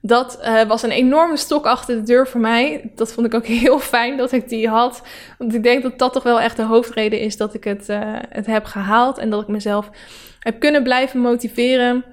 Dat 0.00 0.38
uh, 0.42 0.62
was 0.62 0.82
een 0.82 0.90
enorme 0.90 1.36
stok 1.36 1.66
achter 1.66 1.96
de 1.96 2.02
deur 2.02 2.28
voor 2.28 2.40
mij. 2.40 2.90
Dat 2.94 3.12
vond 3.12 3.26
ik 3.26 3.34
ook 3.34 3.46
heel 3.64 3.78
fijn 3.78 4.16
dat 4.16 4.32
ik 4.32 4.48
die 4.48 4.68
had. 4.68 5.02
Want 5.38 5.54
ik 5.54 5.62
denk 5.62 5.82
dat 5.82 5.98
dat 5.98 6.12
toch 6.12 6.22
wel 6.22 6.40
echt 6.40 6.56
de 6.56 6.62
hoofdreden 6.62 7.20
is 7.20 7.36
dat 7.36 7.54
ik 7.54 7.64
het, 7.64 7.86
het 8.28 8.46
heb 8.46 8.64
gehaald. 8.64 9.18
En 9.18 9.30
dat 9.30 9.42
ik 9.42 9.48
mezelf 9.48 9.90
heb 10.38 10.60
kunnen 10.60 10.82
blijven 10.82 11.20
motiveren. 11.20 12.04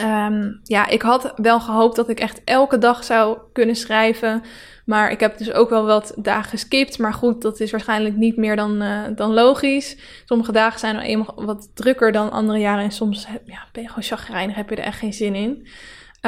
Um, 0.00 0.60
ja, 0.62 0.88
ik 0.88 1.02
had 1.02 1.32
wel 1.36 1.60
gehoopt 1.60 1.96
dat 1.96 2.08
ik 2.08 2.20
echt 2.20 2.40
elke 2.44 2.78
dag 2.78 3.04
zou 3.04 3.38
kunnen 3.52 3.76
schrijven. 3.76 4.42
Maar 4.84 5.10
ik 5.10 5.20
heb 5.20 5.38
dus 5.38 5.52
ook 5.52 5.70
wel 5.70 5.84
wat 5.84 6.14
dagen 6.16 6.50
geskipt. 6.50 6.98
Maar 6.98 7.14
goed, 7.14 7.42
dat 7.42 7.60
is 7.60 7.70
waarschijnlijk 7.70 8.16
niet 8.16 8.36
meer 8.36 8.56
dan, 8.56 8.82
uh, 8.82 9.02
dan 9.14 9.32
logisch. 9.34 9.96
Sommige 10.24 10.52
dagen 10.52 10.78
zijn 10.78 10.98
eenmaal 10.98 11.32
wat 11.34 11.70
drukker 11.74 12.12
dan 12.12 12.30
andere 12.30 12.58
jaren. 12.58 12.84
En 12.84 12.90
soms 12.90 13.26
ja, 13.44 13.64
ben 13.72 13.82
je 13.82 13.88
gewoon 13.88 14.04
chagrijnig, 14.04 14.56
heb 14.56 14.70
je 14.70 14.76
er 14.76 14.84
echt 14.84 14.98
geen 14.98 15.12
zin 15.12 15.34
in. 15.34 15.66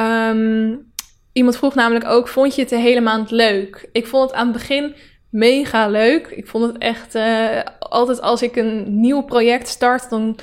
Um, 0.03 0.91
iemand 1.33 1.57
vroeg 1.57 1.75
namelijk 1.75 2.05
ook, 2.05 2.27
vond 2.27 2.55
je 2.55 2.61
het 2.61 2.69
de 2.69 2.79
hele 2.79 3.01
maand 3.01 3.31
leuk? 3.31 3.89
Ik 3.91 4.07
vond 4.07 4.29
het 4.29 4.39
aan 4.39 4.47
het 4.47 4.57
begin 4.57 4.95
mega 5.29 5.87
leuk. 5.87 6.27
Ik 6.27 6.47
vond 6.47 6.65
het 6.65 6.77
echt, 6.77 7.15
uh, 7.15 7.59
altijd 7.79 8.21
als 8.21 8.41
ik 8.41 8.55
een 8.55 8.99
nieuw 8.99 9.21
project 9.21 9.67
start, 9.67 10.09
dan 10.09 10.39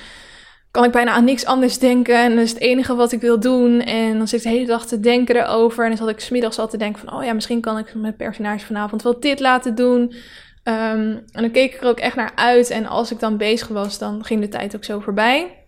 kan 0.76 0.84
ik 0.84 0.92
bijna 0.92 1.12
aan 1.12 1.24
niks 1.24 1.44
anders 1.44 1.78
denken. 1.78 2.22
En 2.22 2.34
dat 2.34 2.44
is 2.44 2.50
het 2.50 2.60
enige 2.60 2.94
wat 2.94 3.12
ik 3.12 3.20
wil 3.20 3.40
doen. 3.40 3.80
En 3.80 4.18
dan 4.18 4.28
zit 4.28 4.40
ik 4.40 4.46
de 4.46 4.56
hele 4.56 4.66
dag 4.66 4.86
te 4.86 5.00
denken 5.00 5.36
erover. 5.36 5.82
En 5.82 5.88
dan 5.88 5.98
zat 5.98 6.08
ik 6.08 6.20
smiddags 6.20 6.58
al 6.58 6.68
te 6.68 6.76
denken 6.76 7.00
van... 7.04 7.18
oh 7.18 7.24
ja, 7.24 7.32
misschien 7.32 7.60
kan 7.60 7.78
ik 7.78 7.94
mijn 7.94 8.16
personage 8.16 8.66
vanavond 8.66 9.02
wel 9.02 9.20
dit 9.20 9.40
laten 9.40 9.74
doen. 9.74 10.00
Um, 10.02 11.22
en 11.32 11.42
dan 11.42 11.50
keek 11.50 11.74
ik 11.74 11.80
er 11.80 11.88
ook 11.88 11.98
echt 11.98 12.16
naar 12.16 12.32
uit. 12.34 12.70
En 12.70 12.86
als 12.86 13.10
ik 13.10 13.20
dan 13.20 13.36
bezig 13.36 13.68
was, 13.68 13.98
dan 13.98 14.24
ging 14.24 14.40
de 14.40 14.48
tijd 14.48 14.76
ook 14.76 14.84
zo 14.84 15.00
voorbij. 15.00 15.66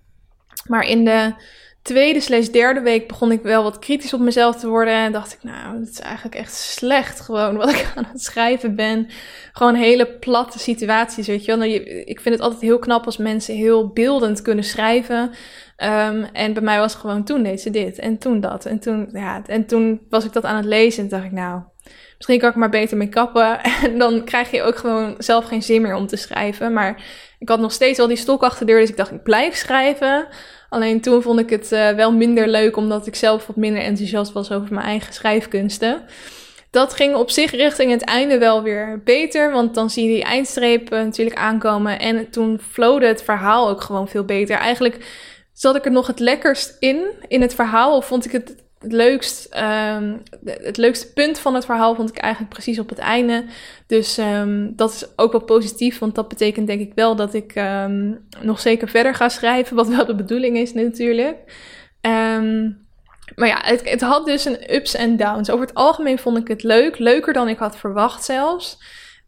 Maar 0.66 0.86
in 0.86 1.04
de 1.04 1.32
tweede 1.88 2.20
slash 2.20 2.46
derde 2.46 2.80
week 2.80 3.08
begon 3.08 3.32
ik 3.32 3.42
wel 3.42 3.62
wat 3.62 3.78
kritisch 3.78 4.12
op 4.12 4.20
mezelf 4.20 4.56
te 4.56 4.68
worden. 4.68 4.94
En 4.94 5.12
dacht 5.12 5.32
ik, 5.32 5.38
nou, 5.42 5.80
het 5.80 5.88
is 5.88 6.00
eigenlijk 6.00 6.34
echt 6.34 6.54
slecht 6.54 7.20
gewoon 7.20 7.56
wat 7.56 7.70
ik 7.70 7.92
aan 7.96 8.06
het 8.12 8.22
schrijven 8.22 8.74
ben. 8.74 9.08
Gewoon 9.52 9.74
hele 9.74 10.06
platte 10.06 10.58
situaties, 10.58 11.26
weet 11.26 11.44
je 11.44 11.56
wel. 11.56 11.66
Nou, 11.66 11.70
ik 12.04 12.20
vind 12.20 12.34
het 12.34 12.44
altijd 12.44 12.60
heel 12.60 12.78
knap 12.78 13.04
als 13.04 13.16
mensen 13.16 13.54
heel 13.54 13.88
beeldend 13.88 14.42
kunnen 14.42 14.64
schrijven. 14.64 15.30
Um, 15.76 16.24
en 16.32 16.52
bij 16.52 16.62
mij 16.62 16.78
was 16.78 16.94
gewoon, 16.94 17.24
toen 17.24 17.42
deed 17.42 17.60
ze 17.60 17.70
dit 17.70 17.98
en 17.98 18.18
toen 18.18 18.40
dat. 18.40 18.66
En 18.66 18.78
toen, 18.78 19.08
ja, 19.12 19.42
en 19.46 19.66
toen 19.66 20.00
was 20.08 20.24
ik 20.24 20.32
dat 20.32 20.44
aan 20.44 20.56
het 20.56 20.64
lezen 20.64 21.02
en 21.02 21.08
dacht 21.08 21.24
ik, 21.24 21.32
nou, 21.32 21.62
misschien 22.16 22.38
kan 22.38 22.50
ik 22.50 22.56
maar 22.56 22.70
beter 22.70 22.96
mee 22.96 23.08
kappen. 23.08 23.60
En 23.82 23.98
dan 23.98 24.24
krijg 24.24 24.50
je 24.50 24.62
ook 24.62 24.76
gewoon 24.76 25.14
zelf 25.18 25.44
geen 25.44 25.62
zin 25.62 25.82
meer 25.82 25.94
om 25.94 26.06
te 26.06 26.16
schrijven. 26.16 26.72
Maar 26.72 27.02
ik 27.38 27.48
had 27.48 27.60
nog 27.60 27.72
steeds 27.72 27.98
al 27.98 28.06
die 28.06 28.16
stok 28.16 28.42
achter 28.42 28.66
de 28.66 28.72
deur, 28.72 28.80
dus 28.80 28.90
ik 28.90 28.96
dacht, 28.96 29.12
ik 29.12 29.22
blijf 29.22 29.56
schrijven. 29.56 30.28
Alleen 30.68 31.00
toen 31.00 31.22
vond 31.22 31.40
ik 31.40 31.50
het 31.50 31.72
uh, 31.72 31.90
wel 31.90 32.12
minder 32.12 32.48
leuk, 32.48 32.76
omdat 32.76 33.06
ik 33.06 33.14
zelf 33.14 33.46
wat 33.46 33.56
minder 33.56 33.82
enthousiast 33.82 34.32
was 34.32 34.52
over 34.52 34.74
mijn 34.74 34.86
eigen 34.86 35.12
schrijfkunsten. 35.14 36.02
Dat 36.70 36.94
ging 36.94 37.14
op 37.14 37.30
zich 37.30 37.50
richting 37.50 37.90
het 37.90 38.04
einde 38.04 38.38
wel 38.38 38.62
weer 38.62 39.00
beter, 39.04 39.52
want 39.52 39.74
dan 39.74 39.90
zie 39.90 40.08
je 40.08 40.14
die 40.14 40.24
eindstreep 40.24 40.90
natuurlijk 40.90 41.36
aankomen. 41.36 41.98
En 41.98 42.30
toen 42.30 42.60
flowde 42.70 43.06
het 43.06 43.22
verhaal 43.22 43.68
ook 43.68 43.80
gewoon 43.80 44.08
veel 44.08 44.24
beter. 44.24 44.56
Eigenlijk 44.56 45.06
zat 45.52 45.76
ik 45.76 45.84
er 45.84 45.90
nog 45.90 46.06
het 46.06 46.18
lekkerst 46.18 46.76
in, 46.78 47.00
in 47.28 47.40
het 47.40 47.54
verhaal, 47.54 47.96
of 47.96 48.06
vond 48.06 48.24
ik 48.24 48.32
het 48.32 48.67
het, 48.78 48.92
leukst, 48.92 49.56
um, 49.56 50.22
het 50.44 50.76
leukste 50.76 51.12
punt 51.12 51.38
van 51.38 51.54
het 51.54 51.64
verhaal 51.64 51.94
vond 51.94 52.08
ik 52.08 52.16
eigenlijk 52.16 52.52
precies 52.52 52.78
op 52.78 52.88
het 52.88 52.98
einde. 52.98 53.44
Dus 53.86 54.18
um, 54.18 54.72
dat 54.76 54.92
is 54.92 55.06
ook 55.16 55.32
wel 55.32 55.44
positief, 55.44 55.98
want 55.98 56.14
dat 56.14 56.28
betekent 56.28 56.66
denk 56.66 56.80
ik 56.80 56.92
wel 56.94 57.16
dat 57.16 57.34
ik 57.34 57.54
um, 57.56 58.26
nog 58.40 58.60
zeker 58.60 58.88
verder 58.88 59.14
ga 59.14 59.28
schrijven, 59.28 59.76
wat 59.76 59.88
wel 59.88 60.06
de 60.06 60.14
bedoeling 60.14 60.56
is 60.56 60.72
natuurlijk. 60.72 61.36
maar 63.34 63.48
ja, 63.48 63.58
het, 63.62 63.90
het 63.90 64.00
had 64.00 64.26
dus 64.26 64.44
een 64.44 64.74
ups 64.74 64.94
en 64.94 65.16
downs. 65.16 65.50
Over 65.50 65.66
het 65.66 65.74
algemeen 65.74 66.18
vond 66.18 66.38
ik 66.38 66.48
het 66.48 66.62
leuk, 66.62 66.98
leuker 66.98 67.32
dan 67.32 67.48
ik 67.48 67.58
had 67.58 67.76
verwacht 67.76 68.24
zelfs. 68.24 68.78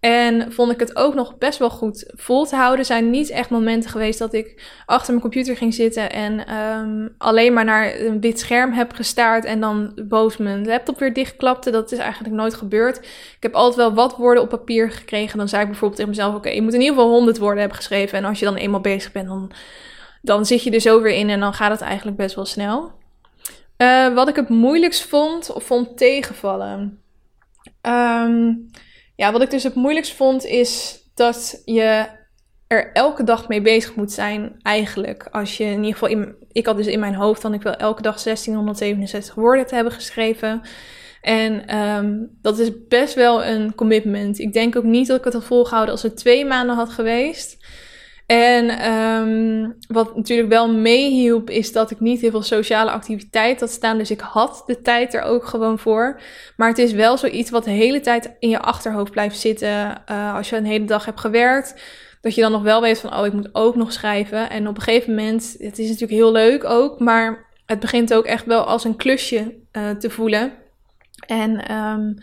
En 0.01 0.53
vond 0.53 0.73
ik 0.73 0.81
het 0.81 0.97
ook 0.97 1.15
nog 1.15 1.39
best 1.39 1.59
wel 1.59 1.71
goed 1.71 2.11
vol 2.17 2.45
te 2.45 2.57
houden. 2.57 2.79
Er 2.79 2.85
zijn 2.85 3.11
niet 3.11 3.31
echt 3.31 3.51
momenten 3.51 3.91
geweest 3.91 4.19
dat 4.19 4.33
ik 4.33 4.73
achter 4.87 5.09
mijn 5.09 5.21
computer 5.23 5.57
ging 5.57 5.75
zitten 5.75 6.11
en 6.13 6.55
um, 6.55 7.15
alleen 7.19 7.53
maar 7.53 7.65
naar 7.65 8.01
een 8.01 8.21
wit 8.21 8.39
scherm 8.39 8.73
heb 8.73 8.93
gestaard 8.93 9.45
en 9.45 9.61
dan 9.61 9.93
boos 10.09 10.37
mijn 10.37 10.67
laptop 10.67 10.99
weer 10.99 11.13
dichtklapte. 11.13 11.71
Dat 11.71 11.93
is 11.93 11.99
eigenlijk 11.99 12.35
nooit 12.35 12.55
gebeurd. 12.55 12.99
Ik 13.37 13.37
heb 13.41 13.55
altijd 13.55 13.77
wel 13.77 13.95
wat 13.95 14.17
woorden 14.17 14.43
op 14.43 14.49
papier 14.49 14.91
gekregen. 14.91 15.39
Dan 15.39 15.49
zei 15.49 15.63
ik 15.63 15.69
bijvoorbeeld 15.69 16.01
tegen 16.01 16.17
mezelf: 16.17 16.35
Oké, 16.35 16.49
je 16.49 16.63
moet 16.63 16.75
in 16.75 16.81
ieder 16.81 16.95
geval 16.95 17.11
100 17.11 17.39
woorden 17.39 17.59
hebben 17.59 17.77
geschreven. 17.77 18.19
En 18.19 18.25
als 18.25 18.39
je 18.39 18.45
dan 18.45 18.57
eenmaal 18.57 18.81
bezig 18.81 19.13
bent, 19.13 19.29
dan, 19.29 19.53
dan 20.23 20.47
zit 20.47 20.63
je 20.63 20.71
er 20.71 20.81
zo 20.81 21.03
weer 21.03 21.15
in 21.15 21.31
en 21.31 21.41
dan 21.41 21.55
gaat 21.55 21.71
het 21.71 21.81
eigenlijk 21.81 22.17
best 22.17 22.35
wel 22.35 22.45
snel. 22.45 22.93
Uh, 23.79 24.15
wat 24.15 24.29
ik 24.29 24.37
het 24.37 24.49
moeilijkst 24.49 25.03
vond, 25.03 25.53
of 25.53 25.65
vond 25.65 25.97
tegenvallen. 25.97 27.03
Um, 27.83 28.71
ja, 29.21 29.33
wat 29.33 29.43
ik 29.43 29.51
dus 29.51 29.63
het 29.63 29.75
moeilijkst 29.75 30.15
vond 30.15 30.45
is 30.45 31.03
dat 31.15 31.63
je 31.65 32.07
er 32.67 32.93
elke 32.93 33.25
dag 33.25 33.49
mee 33.49 33.61
bezig 33.61 33.95
moet 33.95 34.13
zijn, 34.13 34.61
eigenlijk. 34.63 35.29
Als 35.31 35.57
je 35.57 35.65
in 35.65 35.77
ieder 35.85 35.93
geval, 35.93 36.09
in, 36.09 36.35
ik 36.53 36.67
had 36.67 36.77
dus 36.77 36.87
in 36.87 37.01
mijn 37.01 37.15
hoofd 37.15 37.43
dan 37.43 37.55
ik 37.55 37.63
wil 37.63 37.75
elke 37.75 38.03
dag 38.03 38.23
1667 38.23 39.35
woorden 39.35 39.67
te 39.67 39.75
hebben 39.75 39.93
geschreven. 39.93 40.63
En 41.21 41.77
um, 41.77 42.39
dat 42.43 42.59
is 42.59 42.87
best 42.89 43.15
wel 43.15 43.45
een 43.45 43.75
commitment. 43.75 44.39
Ik 44.39 44.53
denk 44.53 44.77
ook 44.77 44.85
niet 44.85 45.07
dat 45.07 45.19
ik 45.19 45.25
het 45.25 45.33
had 45.33 45.45
volgehouden 45.45 45.93
als 45.93 46.03
het 46.03 46.17
twee 46.17 46.45
maanden 46.45 46.77
had 46.77 46.91
geweest. 46.91 47.60
En 48.31 48.93
um, 48.93 49.77
wat 49.89 50.17
natuurlijk 50.17 50.49
wel 50.49 50.73
meehielp, 50.73 51.51
is 51.51 51.73
dat 51.73 51.91
ik 51.91 52.01
niet 52.01 52.21
heel 52.21 52.31
veel 52.31 52.43
sociale 52.43 52.91
activiteit 52.91 53.61
had 53.61 53.71
staan. 53.71 53.99
Dus 53.99 54.11
ik 54.11 54.21
had 54.21 54.63
de 54.67 54.81
tijd 54.81 55.15
er 55.15 55.23
ook 55.23 55.45
gewoon 55.45 55.79
voor. 55.79 56.21
Maar 56.57 56.69
het 56.69 56.79
is 56.79 56.93
wel 56.93 57.17
zoiets 57.17 57.51
wat 57.51 57.65
de 57.65 57.71
hele 57.71 58.01
tijd 58.01 58.37
in 58.39 58.49
je 58.49 58.61
achterhoofd 58.61 59.11
blijft 59.11 59.39
zitten. 59.39 60.03
Uh, 60.11 60.35
als 60.35 60.51
je 60.51 60.57
een 60.57 60.65
hele 60.65 60.85
dag 60.85 61.05
hebt 61.05 61.21
gewerkt, 61.21 61.83
dat 62.21 62.35
je 62.35 62.41
dan 62.41 62.53
nog 62.53 62.63
wel 62.63 62.81
weet 62.81 63.01
van, 63.01 63.17
oh, 63.17 63.27
ik 63.27 63.33
moet 63.33 63.49
ook 63.53 63.77
nog 63.77 63.93
schrijven. 63.93 64.51
En 64.51 64.69
op 64.69 64.77
een 64.77 64.83
gegeven 64.83 65.15
moment, 65.15 65.55
het 65.59 65.79
is 65.79 65.87
natuurlijk 65.87 66.21
heel 66.21 66.33
leuk 66.33 66.65
ook, 66.65 66.99
maar 66.99 67.47
het 67.67 67.81
begint 67.81 68.15
ook 68.15 68.25
echt 68.25 68.45
wel 68.45 68.65
als 68.65 68.85
een 68.85 68.97
klusje 68.97 69.55
uh, 69.73 69.91
te 69.91 70.11
voelen. 70.11 70.53
En 71.27 71.77
um, 71.77 72.19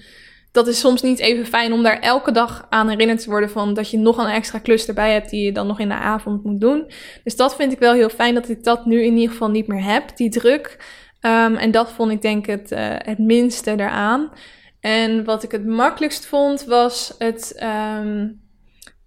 dat 0.58 0.68
is 0.68 0.80
soms 0.80 1.02
niet 1.02 1.20
even 1.20 1.46
fijn 1.46 1.74
om 1.74 1.84
daar 1.84 2.00
elke 2.00 2.32
dag 2.32 2.66
aan 2.70 2.90
herinnerd 2.90 3.22
te 3.22 3.30
worden 3.30 3.50
van 3.50 3.74
dat 3.74 3.92
je 3.92 3.98
nog 3.98 4.18
een 4.18 4.30
extra 4.30 4.60
klus 4.60 4.88
erbij 4.88 5.14
hebt 5.14 5.30
die 5.30 5.46
je 5.46 5.52
dan 5.52 5.68
nog 5.68 5.80
in 5.80 5.88
de 5.88 5.96
avond 5.96 6.44
moet 6.44 6.62
doen. 6.62 6.92
Dus 7.24 7.36
dat 7.36 7.56
vind 7.56 7.72
ik 7.72 7.80
wel 7.80 7.94
heel 7.94 8.10
fijn 8.10 8.34
dat 8.34 8.50
ik 8.50 8.64
dat 8.64 8.86
nu 8.86 9.04
in 9.04 9.14
ieder 9.14 9.32
geval 9.32 9.50
niet 9.50 9.68
meer 9.68 9.84
heb, 9.84 10.18
die 10.18 10.30
druk. 10.30 10.78
Um, 11.22 11.56
en 11.56 11.72
dat 11.72 11.92
vond 11.92 12.12
ik 12.12 12.22
denk 12.22 12.46
het, 12.46 12.72
uh, 12.72 12.80
het 12.98 13.18
minste 13.18 13.72
eraan. 13.72 14.32
En 14.80 15.24
wat 15.24 15.44
ik 15.44 15.52
het 15.52 15.66
makkelijkst 15.66 16.26
vond 16.26 16.64
was 16.64 17.16
het, 17.18 17.64
um, 18.00 18.42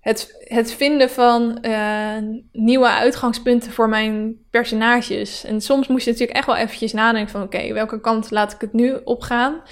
het, 0.01 0.45
het 0.49 0.73
vinden 0.73 1.11
van 1.11 1.59
uh, 1.63 2.17
nieuwe 2.53 2.89
uitgangspunten 2.89 3.73
voor 3.73 3.89
mijn 3.89 4.37
personages. 4.51 5.45
En 5.45 5.61
soms 5.61 5.89
moest 5.89 6.05
je 6.05 6.11
natuurlijk 6.11 6.39
echt 6.39 6.47
wel 6.47 6.57
eventjes 6.57 6.93
nadenken 6.93 7.31
van 7.31 7.43
oké, 7.43 7.73
welke 7.73 8.01
kant 8.01 8.31
laat 8.31 8.53
ik 8.53 8.61
het 8.61 8.73
nu 8.73 9.01
opgaan? 9.05 9.63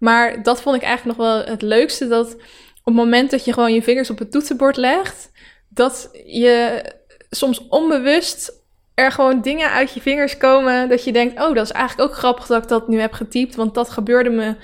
Maar 0.00 0.42
dat 0.42 0.62
vond 0.62 0.76
ik 0.76 0.82
eigenlijk 0.82 1.18
nog 1.18 1.26
wel 1.26 1.44
het 1.44 1.62
leukste. 1.62 2.08
Dat 2.08 2.34
op 2.34 2.84
het 2.84 2.94
moment 2.94 3.30
dat 3.30 3.44
je 3.44 3.52
gewoon 3.52 3.74
je 3.74 3.82
vingers 3.82 4.10
op 4.10 4.18
het 4.18 4.30
toetsenbord 4.30 4.76
legt, 4.76 5.30
dat 5.68 6.10
je 6.26 6.82
soms 7.30 7.68
onbewust 7.68 8.52
er 8.94 9.12
gewoon 9.12 9.40
dingen 9.40 9.70
uit 9.70 9.92
je 9.92 10.00
vingers 10.00 10.36
komen. 10.36 10.88
Dat 10.88 11.04
je 11.04 11.12
denkt, 11.12 11.40
oh, 11.40 11.54
dat 11.54 11.64
is 11.64 11.72
eigenlijk 11.72 12.10
ook 12.10 12.16
grappig 12.16 12.46
dat 12.46 12.62
ik 12.62 12.68
dat 12.68 12.88
nu 12.88 13.00
heb 13.00 13.12
getypt. 13.12 13.54
Want 13.54 13.74
dat 13.74 13.90
gebeurde 13.90 14.30
me 14.30 14.54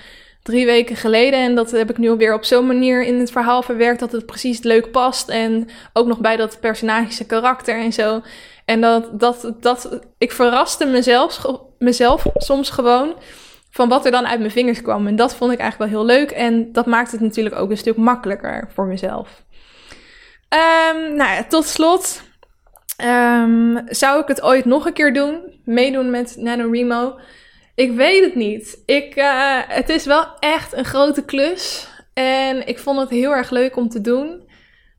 drie 0.42 0.66
weken 0.66 0.96
geleden. 0.96 1.38
En 1.38 1.54
dat 1.54 1.70
heb 1.70 1.90
ik 1.90 1.98
nu 1.98 2.10
alweer 2.10 2.34
op 2.34 2.44
zo'n 2.44 2.66
manier 2.66 3.04
in 3.04 3.18
het 3.18 3.30
verhaal 3.30 3.62
verwerkt 3.62 4.00
dat 4.00 4.12
het 4.12 4.26
precies 4.26 4.62
leuk 4.62 4.90
past. 4.90 5.28
En 5.28 5.68
ook 5.92 6.06
nog 6.06 6.18
bij 6.18 6.36
dat 6.36 6.60
personagische 6.60 7.26
karakter 7.26 7.78
en 7.78 7.92
zo. 7.92 8.22
En 8.64 8.80
dat, 8.80 9.20
dat, 9.20 9.52
dat 9.60 9.98
ik 10.18 10.32
verraste 10.32 10.86
mezelf, 10.86 11.46
mezelf 11.78 12.24
soms 12.34 12.70
gewoon 12.70 13.14
van 13.76 13.88
wat 13.88 14.04
er 14.04 14.10
dan 14.10 14.26
uit 14.26 14.38
mijn 14.38 14.50
vingers 14.50 14.82
kwam. 14.82 15.06
En 15.06 15.16
dat 15.16 15.34
vond 15.34 15.52
ik 15.52 15.58
eigenlijk 15.58 15.92
wel 15.92 16.00
heel 16.00 16.16
leuk. 16.16 16.30
En 16.30 16.72
dat 16.72 16.86
maakt 16.86 17.12
het 17.12 17.20
natuurlijk 17.20 17.56
ook 17.56 17.70
een 17.70 17.76
stuk 17.76 17.96
makkelijker 17.96 18.68
voor 18.74 18.86
mezelf. 18.86 19.42
Um, 20.48 21.16
nou 21.16 21.30
ja, 21.30 21.44
tot 21.44 21.66
slot. 21.66 22.22
Um, 23.04 23.82
zou 23.86 24.20
ik 24.20 24.28
het 24.28 24.42
ooit 24.42 24.64
nog 24.64 24.86
een 24.86 24.92
keer 24.92 25.12
doen? 25.12 25.60
Meedoen 25.64 26.10
met 26.10 26.36
NaNoWriMo? 26.38 27.18
Ik 27.74 27.92
weet 27.92 28.24
het 28.24 28.34
niet. 28.34 28.82
Ik, 28.86 29.16
uh, 29.16 29.58
het 29.66 29.88
is 29.88 30.04
wel 30.04 30.26
echt 30.38 30.72
een 30.72 30.84
grote 30.84 31.24
klus. 31.24 31.88
En 32.14 32.66
ik 32.66 32.78
vond 32.78 32.98
het 32.98 33.10
heel 33.10 33.34
erg 33.34 33.50
leuk 33.50 33.76
om 33.76 33.88
te 33.88 34.00
doen. 34.00 34.28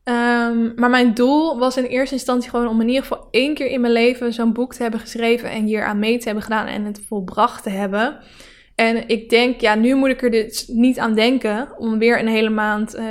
Um, 0.03 0.73
maar 0.75 0.89
mijn 0.89 1.13
doel 1.13 1.57
was 1.57 1.77
in 1.77 1.83
eerste 1.83 2.15
instantie 2.15 2.49
gewoon 2.49 2.67
om 2.67 2.81
in 2.81 2.87
ieder 2.87 3.01
geval 3.01 3.27
één 3.31 3.53
keer 3.53 3.67
in 3.67 3.81
mijn 3.81 3.93
leven 3.93 4.33
zo'n 4.33 4.53
boek 4.53 4.73
te 4.73 4.81
hebben 4.81 4.99
geschreven 4.99 5.49
en 5.49 5.65
hier 5.65 5.83
aan 5.83 5.99
mee 5.99 6.17
te 6.17 6.25
hebben 6.25 6.43
gedaan 6.43 6.67
en 6.67 6.85
het 6.85 7.01
volbracht 7.07 7.63
te 7.63 7.69
hebben. 7.69 8.19
En 8.79 9.07
ik 9.07 9.29
denk, 9.29 9.61
ja, 9.61 9.75
nu 9.75 9.95
moet 9.95 10.09
ik 10.09 10.21
er 10.21 10.31
dus 10.31 10.67
niet 10.67 10.99
aan 10.99 11.15
denken 11.15 11.69
om 11.77 11.99
weer 11.99 12.19
een 12.19 12.27
hele 12.27 12.49
maand 12.49 12.95
uh, 12.95 13.03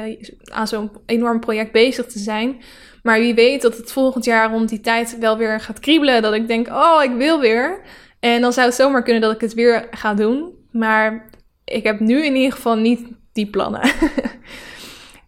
aan 0.45 0.69
zo'n 0.69 0.91
enorm 1.07 1.41
project 1.41 1.73
bezig 1.73 2.07
te 2.07 2.19
zijn. 2.19 2.61
Maar 3.03 3.19
wie 3.19 3.35
weet 3.35 3.63
dat 3.63 3.77
het 3.77 3.93
volgend 3.93 4.25
jaar 4.25 4.51
rond 4.51 4.69
die 4.69 4.81
tijd 4.81 5.19
wel 5.19 5.37
weer 5.37 5.61
gaat 5.61 5.81
kriebelen. 5.81 6.23
Dat 6.23 6.35
ik 6.35 6.49
denk, 6.49 6.69
oh, 6.69 7.01
ik 7.03 7.11
wil 7.11 7.41
weer. 7.41 7.81
En 8.21 8.41
dan 8.41 8.53
zou 8.53 8.67
het 8.67 8.77
zomaar 8.77 9.03
kunnen 9.03 9.23
dat 9.23 9.35
ik 9.35 9.41
het 9.41 9.55
weer 9.55 9.87
ga 9.91 10.15
doen. 10.15 10.55
Maar 10.73 11.31
ik 11.65 11.85
heb 11.85 12.01
nu 12.01 12.25
in 12.25 12.37
ieder 12.37 12.53
geval 12.53 12.77
niet 12.77 13.09
die 13.33 13.51
plannen. 13.51 13.81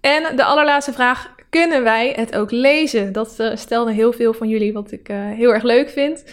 en 0.00 0.36
de 0.36 0.44
allerlaatste 0.44 0.92
vraag. 0.92 1.36
Kunnen 1.50 1.82
wij 1.82 2.12
het 2.16 2.36
ook 2.36 2.50
lezen? 2.50 3.12
Dat 3.12 3.36
uh, 3.40 3.56
stelden 3.56 3.94
heel 3.94 4.12
veel 4.12 4.32
van 4.32 4.48
jullie, 4.48 4.72
wat 4.72 4.92
ik 4.92 5.08
uh, 5.08 5.16
heel 5.30 5.52
erg 5.52 5.62
leuk 5.62 5.90
vind. 5.90 6.24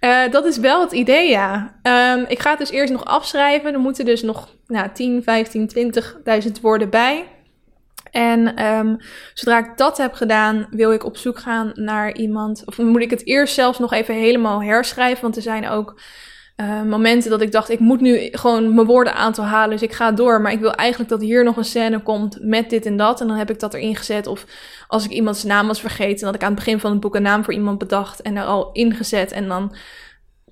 Uh, 0.00 0.30
dat 0.30 0.44
is 0.44 0.58
wel 0.58 0.80
het 0.80 0.92
idee, 0.92 1.28
ja. 1.28 1.74
Um, 1.82 2.24
ik 2.28 2.38
ga 2.38 2.50
het 2.50 2.58
dus 2.58 2.70
eerst 2.70 2.92
nog 2.92 3.04
afschrijven. 3.04 3.72
Er 3.72 3.80
moeten 3.80 4.04
dus 4.04 4.22
nog 4.22 4.48
nou, 4.66 4.88
10, 4.92 5.22
15, 5.22 5.70
20.000 6.46 6.60
woorden 6.62 6.90
bij. 6.90 7.26
En 8.10 8.64
um, 8.66 8.96
zodra 9.34 9.58
ik 9.58 9.76
dat 9.76 9.98
heb 9.98 10.14
gedaan, 10.14 10.66
wil 10.70 10.92
ik 10.92 11.04
op 11.04 11.16
zoek 11.16 11.38
gaan 11.38 11.70
naar 11.74 12.14
iemand. 12.14 12.62
Of 12.66 12.78
moet 12.78 13.02
ik 13.02 13.10
het 13.10 13.26
eerst 13.26 13.54
zelfs 13.54 13.78
nog 13.78 13.92
even 13.92 14.14
helemaal 14.14 14.62
herschrijven? 14.62 15.22
Want 15.22 15.36
er 15.36 15.42
zijn 15.42 15.68
ook 15.68 16.00
uh, 16.60 16.82
momenten 16.82 17.30
dat 17.30 17.40
ik 17.40 17.52
dacht, 17.52 17.70
ik 17.70 17.78
moet 17.78 18.00
nu 18.00 18.28
gewoon 18.32 18.74
mijn 18.74 18.86
woorden 18.86 19.14
aantal 19.14 19.44
halen. 19.44 19.70
Dus 19.70 19.82
ik 19.82 19.92
ga 19.92 20.12
door. 20.12 20.40
Maar 20.40 20.52
ik 20.52 20.60
wil 20.60 20.74
eigenlijk 20.74 21.10
dat 21.10 21.20
hier 21.20 21.44
nog 21.44 21.56
een 21.56 21.64
scène 21.64 22.02
komt 22.02 22.38
met 22.40 22.70
dit 22.70 22.86
en 22.86 22.96
dat. 22.96 23.20
En 23.20 23.26
dan 23.26 23.36
heb 23.36 23.50
ik 23.50 23.60
dat 23.60 23.74
erin 23.74 23.96
gezet. 23.96 24.26
Of 24.26 24.44
als 24.88 25.04
ik 25.04 25.10
iemands 25.10 25.44
naam 25.44 25.66
was 25.66 25.80
vergeten, 25.80 26.26
dat 26.26 26.34
ik 26.34 26.42
aan 26.42 26.52
het 26.52 26.58
begin 26.64 26.80
van 26.80 26.90
het 26.90 27.00
boek 27.00 27.14
een 27.14 27.22
naam 27.22 27.44
voor 27.44 27.54
iemand 27.54 27.78
bedacht 27.78 28.22
en 28.22 28.36
er 28.36 28.44
al 28.44 28.72
ingezet. 28.72 29.32
En 29.32 29.48
dan 29.48 29.74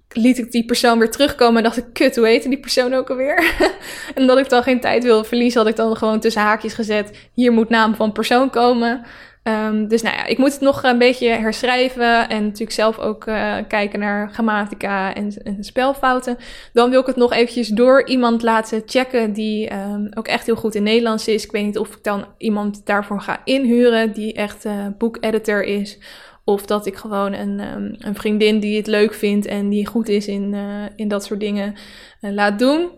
liet 0.09 0.38
ik 0.38 0.50
die 0.50 0.64
persoon 0.64 0.98
weer 0.98 1.11
terugkomen 1.11 1.56
en 1.56 1.62
dacht 1.62 1.76
ik, 1.76 1.84
kut, 1.92 2.16
hoe 2.16 2.26
heette 2.26 2.48
die 2.48 2.61
persoon 2.61 2.94
ook 2.94 3.11
alweer? 3.11 3.54
en 4.14 4.26
dat 4.26 4.38
ik 4.38 4.48
dan 4.48 4.62
geen 4.62 4.80
tijd 4.80 5.04
wil 5.04 5.24
verliezen, 5.24 5.61
had 5.61 5.70
ik 5.70 5.76
dan 5.76 5.96
gewoon 5.96 6.20
tussen 6.20 6.42
haakjes 6.42 6.74
gezet, 6.74 7.28
hier 7.32 7.52
moet 7.52 7.68
naam 7.68 7.94
van 7.94 8.12
persoon 8.12 8.50
komen. 8.50 9.06
Um, 9.49 9.88
dus 9.88 10.03
nou 10.03 10.16
ja, 10.16 10.26
ik 10.26 10.38
moet 10.38 10.53
het 10.53 10.61
nog 10.61 10.82
een 10.82 10.99
beetje 10.99 11.28
herschrijven 11.28 12.28
en 12.28 12.42
natuurlijk 12.42 12.72
zelf 12.72 12.99
ook 12.99 13.26
uh, 13.26 13.57
kijken 13.68 13.99
naar 13.99 14.30
grammatica 14.30 15.14
en, 15.14 15.32
en, 15.42 15.64
spelfouten. 15.64 16.36
Dan 16.72 16.90
wil 16.90 17.01
ik 17.01 17.07
het 17.07 17.16
nog 17.16 17.32
eventjes 17.32 17.68
door 17.68 18.07
iemand 18.07 18.42
laten 18.42 18.82
checken 18.86 19.32
die 19.32 19.72
um, 19.72 20.09
ook 20.14 20.28
echt 20.28 20.46
heel 20.46 20.57
goed 20.57 20.74
in 20.74 20.82
Nederlands 20.82 21.28
is. 21.28 21.44
Ik 21.44 21.51
weet 21.51 21.64
niet 21.64 21.78
of 21.78 21.94
ik 21.94 22.05
dan 22.05 22.24
iemand 22.38 22.86
daarvoor 22.86 23.20
ga 23.20 23.40
inhuren 23.44 24.12
die 24.12 24.32
echt 24.32 24.64
uh, 24.64 24.86
boekeditor 24.99 25.62
is. 25.62 25.99
Of 26.44 26.66
dat 26.66 26.86
ik 26.86 26.96
gewoon 26.96 27.32
een, 27.32 27.61
um, 27.61 27.94
een 27.99 28.14
vriendin 28.14 28.61
die 28.61 28.76
het 28.76 28.86
leuk 28.86 29.14
vindt 29.14 29.46
en 29.46 29.68
die 29.68 29.86
goed 29.86 30.09
is 30.09 30.26
in, 30.26 30.53
uh, 30.53 30.84
in 30.96 31.09
dat 31.09 31.24
soort 31.24 31.40
dingen 31.40 31.74
laat 32.20 32.59
doen. 32.59 32.90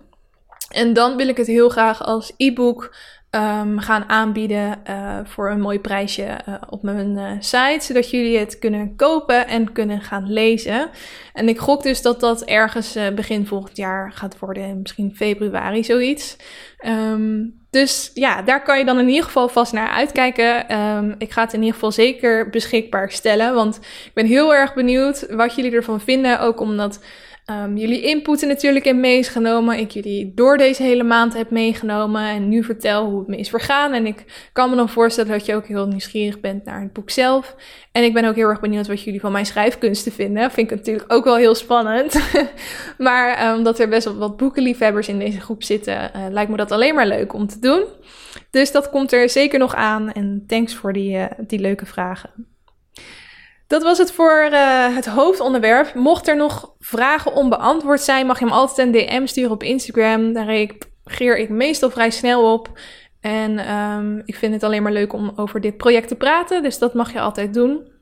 En 0.69 0.93
dan 0.93 1.17
wil 1.17 1.29
ik 1.29 1.37
het 1.37 1.47
heel 1.47 1.69
graag 1.69 2.05
als 2.05 2.33
e-book 2.37 2.95
um, 3.31 3.79
gaan 3.79 4.09
aanbieden 4.09 4.79
uh, 4.91 5.19
voor 5.25 5.51
een 5.51 5.61
mooi 5.61 5.81
prijsje 5.81 6.41
uh, 6.49 6.55
op 6.69 6.83
mijn 6.83 7.11
uh, 7.11 7.31
site, 7.39 7.79
zodat 7.81 8.11
jullie 8.11 8.39
het 8.39 8.59
kunnen 8.59 8.97
kopen 8.97 9.47
en 9.47 9.73
kunnen 9.73 10.01
gaan 10.01 10.33
lezen. 10.33 10.91
En 11.33 11.49
ik 11.49 11.59
gok 11.59 11.83
dus 11.83 12.03
dat 12.03 12.21
dat 12.21 12.43
ergens 12.43 12.99
begin 13.15 13.47
volgend 13.47 13.77
jaar 13.77 14.13
gaat 14.13 14.39
worden, 14.39 14.81
misschien 14.81 15.15
februari 15.17 15.85
zoiets. 15.85 16.37
Um, 16.87 17.59
dus 17.71 18.11
ja, 18.15 18.43
daar 18.43 18.63
kan 18.63 18.79
je 18.79 18.85
dan 18.85 18.99
in 18.99 19.09
ieder 19.09 19.25
geval 19.25 19.49
vast 19.49 19.73
naar 19.73 19.89
uitkijken. 19.89 20.79
Um, 20.81 21.15
ik 21.19 21.33
ga 21.33 21.43
het 21.43 21.53
in 21.53 21.59
ieder 21.59 21.75
geval 21.75 21.93
zeker 21.93 22.51
beschikbaar 22.51 23.11
stellen, 23.11 23.55
want 23.55 23.77
ik 23.77 24.11
ben 24.15 24.27
heel 24.27 24.55
erg 24.55 24.75
benieuwd 24.75 25.27
wat 25.31 25.55
jullie 25.55 25.73
ervan 25.73 26.01
vinden, 26.01 26.41
ook 26.41 26.61
omdat 26.61 27.01
um, 27.51 27.77
jullie 27.77 28.03
input 28.03 28.43
natuurlijk 28.43 28.85
in 28.85 29.01
meegenomen. 29.01 29.79
Ik 29.79 29.91
jullie 29.91 30.33
door 30.35 30.57
deze 30.57 30.83
hele 30.83 31.03
maand 31.03 31.33
heb 31.33 31.51
meegenomen. 31.51 32.23
En 32.23 32.49
nu 32.49 32.65
vertel 32.65 33.05
hoe 33.05 33.19
het 33.19 33.29
me 33.29 33.37
is 33.37 33.49
vergaan. 33.49 33.93
En 33.93 34.07
ik 34.07 34.51
kan 34.53 34.71
me 34.71 34.77
dan 34.77 34.89
voorstellen 34.89 35.31
dat 35.31 35.47
je 35.47 35.55
ook 35.55 35.67
heel 35.67 35.87
nieuwsgierig 35.87 36.41
bent 36.41 36.65
naar 36.65 36.81
het 36.81 36.93
boek 36.93 37.11
zelf. 37.11 37.57
En 37.93 38.05
ik 38.05 38.15
ben 38.15 38.25
ook 38.25 38.35
heel 38.35 38.49
erg 38.49 38.61
benieuwd 38.61 38.87
wat 38.87 39.03
jullie 39.03 39.21
van 39.21 39.33
mijn 39.33 39.47
schrijfkunsten 39.47 40.13
vinden. 40.13 40.51
Vind 40.51 40.71
ik 40.71 40.77
natuurlijk 40.77 41.13
ook 41.13 41.25
wel 41.25 41.37
heel 41.37 41.55
spannend. 41.55 42.21
maar 42.99 43.55
omdat 43.57 43.79
er 43.79 43.89
best 43.89 44.05
wel 44.05 44.17
wat 44.17 44.37
boekenliefhebbers 44.37 45.09
in 45.09 45.19
deze 45.19 45.41
groep 45.41 45.63
zitten, 45.63 46.11
uh, 46.17 46.27
lijkt 46.31 46.51
me 46.51 46.57
dat 46.57 46.73
alleen 46.73 46.95
maar 46.95 47.07
leuk 47.07 47.33
om 47.33 47.47
te 47.47 47.59
doen. 47.59 47.85
Dus 48.51 48.73
dat 48.73 48.91
komt 48.91 49.13
er 49.13 49.29
zeker 49.29 49.59
nog 49.59 49.75
aan. 49.75 50.13
En 50.13 50.45
thanks 50.47 50.75
voor 50.75 50.93
die, 50.93 51.17
uh, 51.17 51.25
die 51.39 51.59
leuke 51.59 51.87
vragen. 51.87 52.31
Dat 53.71 53.83
was 53.83 53.99
het 53.99 54.13
voor 54.13 54.49
uh, 54.53 54.95
het 54.95 55.07
hoofdonderwerp. 55.07 55.95
Mocht 55.95 56.29
er 56.29 56.37
nog 56.37 56.75
vragen 56.79 57.33
onbeantwoord 57.33 58.01
zijn, 58.01 58.27
mag 58.27 58.39
je 58.39 58.45
hem 58.45 58.55
altijd 58.55 58.87
een 58.87 58.93
DM 58.93 59.27
sturen 59.27 59.51
op 59.51 59.63
Instagram. 59.63 60.33
Daar 60.33 60.45
reageer 60.45 61.39
ik 61.39 61.49
meestal 61.49 61.91
vrij 61.91 62.11
snel 62.11 62.53
op. 62.53 62.69
En 63.21 63.75
um, 63.75 64.23
ik 64.25 64.35
vind 64.35 64.53
het 64.53 64.63
alleen 64.63 64.83
maar 64.83 64.93
leuk 64.93 65.13
om 65.13 65.33
over 65.37 65.61
dit 65.61 65.77
project 65.77 66.09
te 66.09 66.15
praten, 66.15 66.63
dus 66.63 66.79
dat 66.79 66.95
mag 66.95 67.13
je 67.13 67.21
altijd 67.21 67.55
doen. 67.55 67.93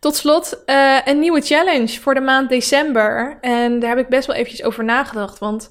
Tot 0.00 0.16
slot, 0.16 0.62
uh, 0.66 0.98
een 1.04 1.18
nieuwe 1.18 1.40
challenge 1.40 2.00
voor 2.00 2.14
de 2.14 2.20
maand 2.20 2.48
december. 2.48 3.38
En 3.40 3.78
daar 3.78 3.90
heb 3.90 3.98
ik 3.98 4.08
best 4.08 4.26
wel 4.26 4.36
eventjes 4.36 4.66
over 4.66 4.84
nagedacht, 4.84 5.38
want 5.38 5.70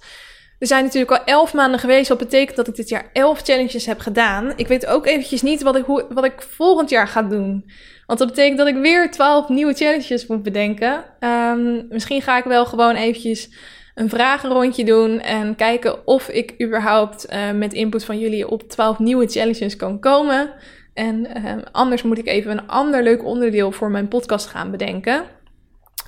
er 0.59 0.67
zijn 0.67 0.83
natuurlijk 0.83 1.11
al 1.11 1.23
elf 1.25 1.53
maanden 1.53 1.79
geweest, 1.79 2.09
wat 2.09 2.17
betekent 2.17 2.55
dat 2.55 2.67
ik 2.67 2.75
dit 2.75 2.89
jaar 2.89 3.09
elf 3.13 3.41
challenges 3.41 3.85
heb 3.85 3.99
gedaan. 3.99 4.53
Ik 4.55 4.67
weet 4.67 4.85
ook 4.85 5.05
eventjes 5.05 5.41
niet 5.41 5.61
wat 5.61 5.75
ik, 5.75 5.85
hoe, 5.85 6.05
wat 6.09 6.25
ik 6.25 6.41
volgend 6.41 6.89
jaar 6.89 7.07
ga 7.07 7.21
doen. 7.21 7.71
Want 8.05 8.19
dat 8.19 8.27
betekent 8.27 8.57
dat 8.57 8.67
ik 8.67 8.75
weer 8.75 9.11
12 9.11 9.49
nieuwe 9.49 9.73
challenges 9.73 10.27
moet 10.27 10.43
bedenken. 10.43 11.03
Um, 11.19 11.85
misschien 11.89 12.21
ga 12.21 12.37
ik 12.37 12.43
wel 12.43 12.65
gewoon 12.65 12.95
eventjes 12.95 13.49
een 13.95 14.09
vragenrondje 14.09 14.85
doen 14.85 15.19
en 15.19 15.55
kijken 15.55 16.07
of 16.07 16.29
ik 16.29 16.61
überhaupt 16.61 17.33
uh, 17.33 17.51
met 17.51 17.73
input 17.73 18.05
van 18.05 18.19
jullie 18.19 18.47
op 18.47 18.69
12 18.69 18.99
nieuwe 18.99 19.27
challenges 19.27 19.75
kan 19.75 19.99
komen. 19.99 20.53
En 20.93 21.33
ehm, 21.33 21.59
anders 21.71 22.03
moet 22.03 22.17
ik 22.17 22.27
even 22.27 22.51
een 22.51 22.67
ander 22.67 23.03
leuk 23.03 23.25
onderdeel 23.25 23.71
voor 23.71 23.91
mijn 23.91 24.07
podcast 24.07 24.47
gaan 24.47 24.71
bedenken. 24.71 25.23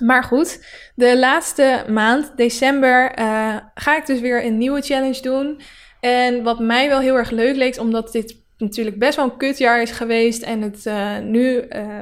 Maar 0.04 0.24
goed, 0.24 0.64
de 0.94 1.18
laatste 1.18 1.84
maand, 1.88 2.32
december, 2.36 3.18
uh, 3.18 3.56
ga 3.74 3.96
ik 3.96 4.06
dus 4.06 4.20
weer 4.20 4.44
een 4.44 4.58
nieuwe 4.58 4.80
challenge 4.80 5.22
doen. 5.22 5.60
En 6.00 6.42
wat 6.42 6.58
mij 6.58 6.88
wel 6.88 7.00
heel 7.00 7.16
erg 7.16 7.30
leuk 7.30 7.56
leek, 7.56 7.78
omdat 7.78 8.12
dit 8.12 8.36
natuurlijk 8.58 8.98
best 8.98 9.16
wel 9.16 9.24
een 9.24 9.36
kutjaar 9.36 9.82
is 9.82 9.90
geweest 9.90 10.42
en 10.42 10.60
het 10.62 10.86
uh, 10.86 11.18
nu 11.18 11.64
uh, 11.68 11.98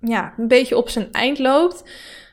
ja, 0.00 0.34
een 0.36 0.48
beetje 0.48 0.76
op 0.76 0.88
zijn 0.88 1.08
eind 1.12 1.38
loopt. 1.38 1.82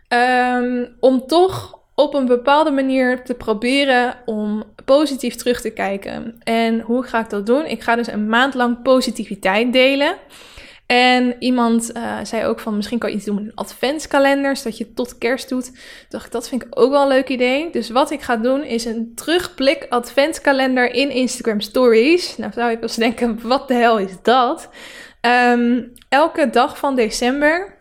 Um, 0.09 0.95
om 0.99 1.27
toch 1.27 1.79
op 1.95 2.13
een 2.13 2.25
bepaalde 2.25 2.71
manier 2.71 3.23
te 3.23 3.33
proberen 3.33 4.15
om 4.25 4.63
positief 4.85 5.35
terug 5.35 5.61
te 5.61 5.69
kijken. 5.69 6.35
En 6.43 6.79
hoe 6.79 7.03
ga 7.03 7.19
ik 7.19 7.29
dat 7.29 7.45
doen? 7.45 7.65
Ik 7.65 7.81
ga 7.81 7.95
dus 7.95 8.07
een 8.07 8.27
maand 8.27 8.53
lang 8.53 8.81
positiviteit 8.81 9.73
delen. 9.73 10.15
En 10.85 11.35
iemand 11.39 11.91
uh, 11.95 12.17
zei 12.23 12.45
ook 12.45 12.59
van 12.59 12.75
misschien 12.75 12.99
kan 12.99 13.09
je 13.09 13.15
iets 13.15 13.25
doen 13.25 13.35
met 13.35 13.43
een 13.43 13.55
adventskalender, 13.55 14.55
zodat 14.55 14.77
je 14.77 14.93
tot 14.93 15.17
kerst 15.17 15.49
doet. 15.49 15.71
Dacht 16.09 16.25
ik, 16.25 16.31
dat 16.31 16.49
vind 16.49 16.63
ik 16.63 16.67
ook 16.79 16.91
wel 16.91 17.01
een 17.01 17.07
leuk 17.07 17.29
idee. 17.29 17.69
Dus 17.71 17.89
wat 17.89 18.11
ik 18.11 18.21
ga 18.21 18.37
doen 18.37 18.63
is 18.63 18.85
een 18.85 19.11
terugblik 19.15 19.85
adventskalender 19.89 20.93
in 20.93 21.09
Instagram 21.09 21.61
Stories. 21.61 22.37
Nou 22.37 22.51
zou 22.51 22.69
je 22.69 22.75
wel 22.75 22.83
eens 22.83 22.95
denken, 23.07 23.47
wat 23.47 23.67
de 23.67 23.73
hel 23.73 23.99
is 23.99 24.21
dat? 24.21 24.69
Um, 25.21 25.91
elke 26.09 26.49
dag 26.49 26.77
van 26.77 26.95
december 26.95 27.75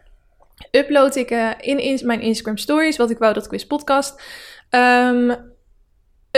upload 0.71 1.17
ik 1.17 1.31
uh, 1.31 1.51
in, 1.61 2.01
mijn 2.05 2.21
Instagram 2.21 2.57
Stories, 2.57 2.97
wat 2.97 3.11
ik 3.11 3.19
wou 3.19 3.35
dat 3.35 3.47
quiz 3.47 3.65
podcast. 3.65 4.23
Um, 4.71 5.54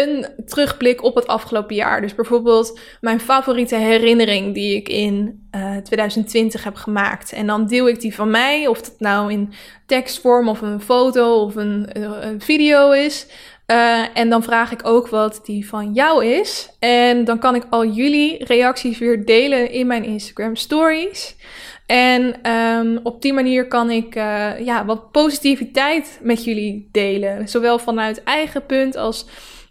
een 0.03 0.27
terugblik 0.47 1.03
op 1.03 1.15
het 1.15 1.27
afgelopen 1.27 1.75
jaar. 1.75 2.01
Dus 2.01 2.15
bijvoorbeeld 2.15 2.79
mijn 3.01 3.21
favoriete 3.21 3.77
herinnering 3.77 4.55
die 4.55 4.77
ik 4.77 4.89
in 4.89 5.47
uh, 5.55 5.77
eh, 5.77 5.83
2020 5.83 6.65
heb 6.65 6.75
gemaakt. 6.75 7.33
En 7.33 7.47
dan 7.47 7.67
deel 7.67 7.89
ik 7.89 8.01
die 8.01 8.15
van 8.15 8.31
mij, 8.31 8.67
of 8.67 8.81
dat 8.83 8.95
nou 8.99 9.33
in 9.33 9.53
tekstvorm 9.87 10.49
of 10.49 10.61
een 10.61 10.81
foto 10.81 11.43
of 11.43 11.55
een, 11.57 11.93
eh, 11.93 12.29
video 12.39 12.91
is. 12.91 13.27
Uh, 13.67 14.19
en 14.19 14.29
dan 14.29 14.43
vraag 14.43 14.73
ik 14.73 14.87
ook 14.87 15.09
wat 15.09 15.41
die 15.45 15.69
van 15.69 15.93
jou 15.93 16.25
is. 16.25 16.71
En 16.79 17.25
dan 17.25 17.39
kan 17.39 17.55
ik 17.55 17.67
al 17.71 17.87
jullie 17.87 18.45
reacties 18.45 18.99
weer 18.99 19.25
delen 19.25 19.71
in 19.71 19.87
mijn 19.87 20.05
Instagram 20.05 20.57
stories. 20.57 21.37
En 21.87 22.51
um, 22.51 23.01
op 23.03 23.23
die 23.23 23.33
manier 23.33 23.69
kan 23.69 23.91
ik 23.91 24.15
ja, 24.65 24.85
wat 24.85 25.11
positiviteit 25.11 26.19
met 26.23 26.45
jullie 26.45 26.89
delen. 26.93 27.49
Zowel 27.49 27.79
vanuit 27.79 28.23
eigen 28.25 28.67
punt 28.67 28.97
als 28.97 29.27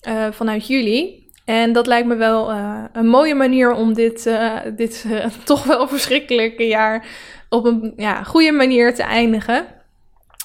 uh, 0.08 0.28
vanuit 0.32 0.68
jullie. 0.68 1.30
En 1.46 1.74
dat 1.74 1.88
lijkt 1.88 2.08
me 2.08 2.16
wel 2.16 2.52
uh, 2.52 2.84
een 2.94 3.08
mooie 3.08 3.36
manier 3.36 3.72
om 3.72 3.94
dit, 3.94 4.26
uh, 4.26 4.58
dit 4.76 5.06
toch 5.44 5.64
wel 5.64 5.88
verschrikkelijke 5.88 6.68
jaar 6.68 7.06
op 7.50 7.66
een 7.66 7.94
ja, 7.96 8.24
goede 8.24 8.52
manier 8.52 8.96
te 8.96 9.04
eindigen. 9.04 9.66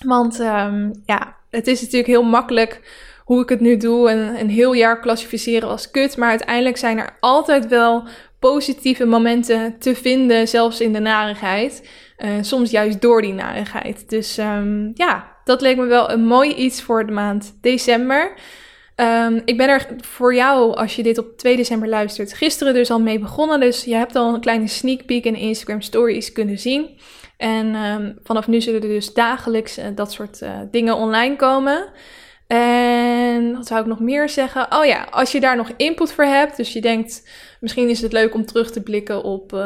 Want 0.04 0.40
um, 0.40 1.02
ja, 1.06 1.36
het 1.50 1.66
is 1.66 1.80
natuurlijk 1.80 2.08
heel 2.08 2.22
makkelijk 2.22 2.80
hoe 3.24 3.42
ik 3.42 3.48
het 3.48 3.60
nu 3.60 3.76
doe 3.76 4.10
en 4.10 4.40
een 4.40 4.50
heel 4.50 4.72
jaar 4.72 5.00
klassificeren 5.00 5.68
als 5.68 5.90
kut. 5.90 6.16
Maar 6.16 6.28
uiteindelijk 6.28 6.76
zijn 6.76 6.98
er 6.98 7.16
altijd 7.20 7.66
wel 7.68 8.08
positieve 8.38 9.04
momenten 9.04 9.78
te 9.78 9.94
vinden, 9.94 10.48
zelfs 10.48 10.80
in 10.80 10.92
de 10.92 10.98
narigheid. 10.98 11.88
soms 12.40 12.70
juist 12.70 13.00
door 13.00 13.22
die 13.22 13.32
narigheid. 13.32 14.08
Dus 14.08 14.38
um, 14.38 14.90
ja, 14.94 15.36
dat 15.44 15.60
leek 15.60 15.76
me 15.76 15.84
wel 15.84 16.10
een 16.10 16.24
mooi 16.24 16.54
iets 16.54 16.82
voor 16.82 17.06
de 17.06 17.12
maand 17.12 17.58
december. 17.60 18.34
Um, 19.00 19.42
ik 19.44 19.56
ben 19.56 19.68
er 19.68 19.86
voor 20.00 20.34
jou, 20.34 20.74
als 20.74 20.96
je 20.96 21.02
dit 21.02 21.18
op 21.18 21.36
2 21.38 21.56
december 21.56 21.88
luistert, 21.88 22.32
gisteren 22.32 22.74
dus 22.74 22.90
al 22.90 23.00
mee 23.00 23.18
begonnen. 23.18 23.60
Dus 23.60 23.84
je 23.84 23.94
hebt 23.94 24.16
al 24.16 24.34
een 24.34 24.40
kleine 24.40 24.68
sneak 24.68 25.06
peek 25.06 25.24
in 25.24 25.34
Instagram 25.34 25.80
stories 25.80 26.32
kunnen 26.32 26.58
zien. 26.58 26.98
En 27.36 27.74
um, 27.74 28.18
vanaf 28.22 28.46
nu 28.48 28.60
zullen 28.60 28.82
er 28.82 28.88
dus 28.88 29.14
dagelijks 29.14 29.78
uh, 29.78 29.84
dat 29.94 30.12
soort 30.12 30.40
uh, 30.42 30.50
dingen 30.70 30.94
online 30.94 31.36
komen. 31.36 31.84
En 32.46 33.52
wat 33.56 33.66
zou 33.66 33.80
ik 33.80 33.86
nog 33.86 34.00
meer 34.00 34.28
zeggen? 34.28 34.66
Oh 34.78 34.84
ja, 34.84 35.06
als 35.10 35.32
je 35.32 35.40
daar 35.40 35.56
nog 35.56 35.70
input 35.76 36.12
voor 36.12 36.24
hebt, 36.24 36.56
dus 36.56 36.72
je 36.72 36.80
denkt 36.80 37.28
misschien 37.60 37.88
is 37.88 38.00
het 38.00 38.12
leuk 38.12 38.34
om 38.34 38.46
terug 38.46 38.70
te 38.70 38.82
blikken 38.82 39.22
op 39.22 39.52
uh, 39.52 39.60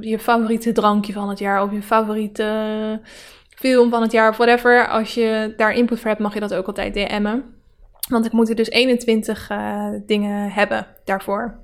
je 0.00 0.18
favoriete 0.18 0.72
drankje 0.72 1.12
van 1.12 1.28
het 1.28 1.38
jaar 1.38 1.62
of 1.62 1.72
je 1.72 1.82
favoriete 1.82 3.00
film 3.48 3.90
van 3.90 4.02
het 4.02 4.12
jaar 4.12 4.28
of 4.28 4.36
whatever. 4.36 4.88
Als 4.88 5.14
je 5.14 5.54
daar 5.56 5.74
input 5.74 6.00
voor 6.00 6.08
hebt, 6.08 6.20
mag 6.20 6.34
je 6.34 6.40
dat 6.40 6.54
ook 6.54 6.66
altijd 6.66 6.94
DM'en. 6.94 7.61
Want 8.08 8.24
ik 8.26 8.32
moet 8.32 8.48
er 8.48 8.54
dus 8.54 8.70
21 8.70 9.50
uh, 9.50 9.88
dingen 10.06 10.50
hebben 10.50 10.86
daarvoor. 11.04 11.60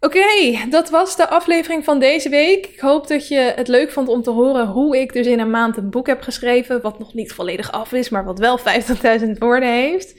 Oké, 0.00 0.58
dat 0.70 0.90
was 0.90 1.16
de 1.16 1.28
aflevering 1.28 1.84
van 1.84 1.98
deze 1.98 2.28
week. 2.28 2.66
Ik 2.66 2.80
hoop 2.80 3.08
dat 3.08 3.28
je 3.28 3.52
het 3.56 3.68
leuk 3.68 3.90
vond 3.90 4.08
om 4.08 4.22
te 4.22 4.30
horen 4.30 4.66
hoe 4.66 5.00
ik 5.00 5.12
dus 5.12 5.26
in 5.26 5.40
een 5.40 5.50
maand 5.50 5.76
een 5.76 5.90
boek 5.90 6.06
heb 6.06 6.22
geschreven. 6.22 6.80
Wat 6.80 6.98
nog 6.98 7.14
niet 7.14 7.32
volledig 7.32 7.72
af 7.72 7.92
is, 7.92 8.08
maar 8.08 8.24
wat 8.24 8.38
wel 8.38 8.58
50.000 8.58 8.64
woorden 9.38 9.72
heeft. 9.72 10.14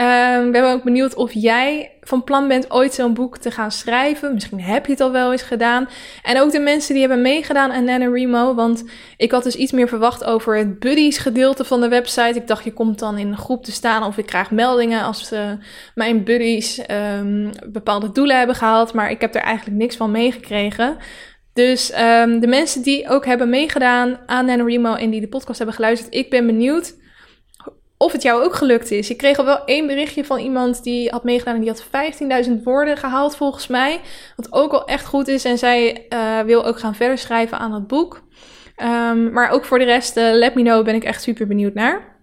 Um, 0.00 0.46
ik 0.46 0.52
ben 0.52 0.72
ook 0.72 0.82
benieuwd 0.82 1.14
of 1.14 1.32
jij 1.32 1.90
van 2.00 2.24
plan 2.24 2.48
bent 2.48 2.70
ooit 2.70 2.94
zo'n 2.94 3.14
boek 3.14 3.38
te 3.38 3.50
gaan 3.50 3.70
schrijven. 3.70 4.34
Misschien 4.34 4.60
heb 4.60 4.86
je 4.86 4.92
het 4.92 5.00
al 5.00 5.12
wel 5.12 5.32
eens 5.32 5.42
gedaan. 5.42 5.88
En 6.22 6.40
ook 6.40 6.52
de 6.52 6.60
mensen 6.60 6.92
die 6.92 7.02
hebben 7.02 7.22
meegedaan 7.22 7.72
aan 7.72 7.84
NaNoWriMo. 7.84 8.54
Want 8.54 8.84
ik 9.16 9.30
had 9.30 9.42
dus 9.42 9.56
iets 9.56 9.72
meer 9.72 9.88
verwacht 9.88 10.24
over 10.24 10.56
het 10.56 10.78
buddies 10.78 11.18
gedeelte 11.18 11.64
van 11.64 11.80
de 11.80 11.88
website. 11.88 12.38
Ik 12.38 12.46
dacht, 12.46 12.64
je 12.64 12.72
komt 12.72 12.98
dan 12.98 13.18
in 13.18 13.28
een 13.28 13.36
groep 13.36 13.64
te 13.64 13.72
staan 13.72 14.04
of 14.04 14.18
ik 14.18 14.26
krijg 14.26 14.50
meldingen 14.50 15.02
als 15.02 15.32
uh, 15.32 15.50
mijn 15.94 16.24
buddies 16.24 16.80
um, 17.18 17.50
bepaalde 17.66 18.12
doelen 18.12 18.38
hebben 18.38 18.56
gehaald. 18.56 18.92
Maar 18.92 19.10
ik 19.10 19.20
heb 19.20 19.34
er 19.34 19.42
eigenlijk 19.42 19.76
niks 19.76 19.96
van 19.96 20.10
meegekregen. 20.10 20.96
Dus 21.52 21.92
um, 22.00 22.40
de 22.40 22.46
mensen 22.46 22.82
die 22.82 23.08
ook 23.08 23.26
hebben 23.26 23.48
meegedaan 23.48 24.18
aan 24.26 24.46
NaNoWriMo 24.46 24.94
en 24.94 25.10
die 25.10 25.20
de 25.20 25.28
podcast 25.28 25.58
hebben 25.58 25.76
geluisterd, 25.76 26.14
ik 26.14 26.30
ben 26.30 26.46
benieuwd 26.46 26.94
of 27.98 28.12
het 28.12 28.22
jou 28.22 28.44
ook 28.44 28.54
gelukt 28.54 28.90
is. 28.90 29.10
Ik 29.10 29.16
kreeg 29.16 29.38
al 29.38 29.44
wel 29.44 29.64
één 29.64 29.86
berichtje 29.86 30.24
van 30.24 30.38
iemand 30.38 30.82
die 30.82 31.10
had 31.10 31.24
meegedaan 31.24 31.54
en 31.54 31.60
die 31.60 31.70
had 31.70 32.46
15.000 32.46 32.62
woorden 32.64 32.96
gehaald 32.96 33.36
volgens 33.36 33.66
mij. 33.66 34.00
Wat 34.36 34.52
ook 34.52 34.72
al 34.72 34.86
echt 34.86 35.06
goed 35.06 35.28
is 35.28 35.44
en 35.44 35.58
zij 35.58 36.06
uh, 36.08 36.40
wil 36.40 36.64
ook 36.64 36.78
gaan 36.78 36.94
verder 36.94 37.18
schrijven 37.18 37.58
aan 37.58 37.72
het 37.72 37.86
boek. 37.86 38.24
Um, 38.82 39.32
maar 39.32 39.50
ook 39.50 39.64
voor 39.64 39.78
de 39.78 39.84
rest, 39.84 40.16
uh, 40.16 40.32
let 40.32 40.54
me 40.54 40.62
know, 40.62 40.84
ben 40.84 40.94
ik 40.94 41.04
echt 41.04 41.22
super 41.22 41.46
benieuwd 41.46 41.74
naar. 41.74 42.14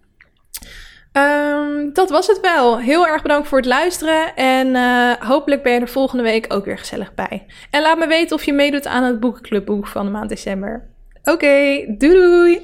Um, 1.14 1.94
dat 1.94 2.10
was 2.10 2.28
het 2.28 2.40
wel. 2.40 2.80
Heel 2.80 3.08
erg 3.08 3.22
bedankt 3.22 3.48
voor 3.48 3.58
het 3.58 3.68
luisteren. 3.68 4.36
En 4.36 4.68
uh, 4.68 5.12
hopelijk 5.12 5.64
ben 5.64 5.74
je 5.74 5.80
er 5.80 5.88
volgende 5.88 6.24
week 6.24 6.54
ook 6.54 6.66
weer 6.66 6.78
gezellig 6.78 7.14
bij. 7.14 7.46
En 7.70 7.82
laat 7.82 7.98
me 7.98 8.08
weten 8.08 8.36
of 8.36 8.44
je 8.44 8.54
meedoet 8.54 8.88
aan 8.88 9.04
het 9.04 9.20
boekenclubboek 9.20 9.88
van 9.88 10.06
de 10.06 10.12
maand 10.12 10.30
december. 10.30 10.90
Oké, 11.24 11.86
doei 11.98 12.14
doei! 12.14 12.62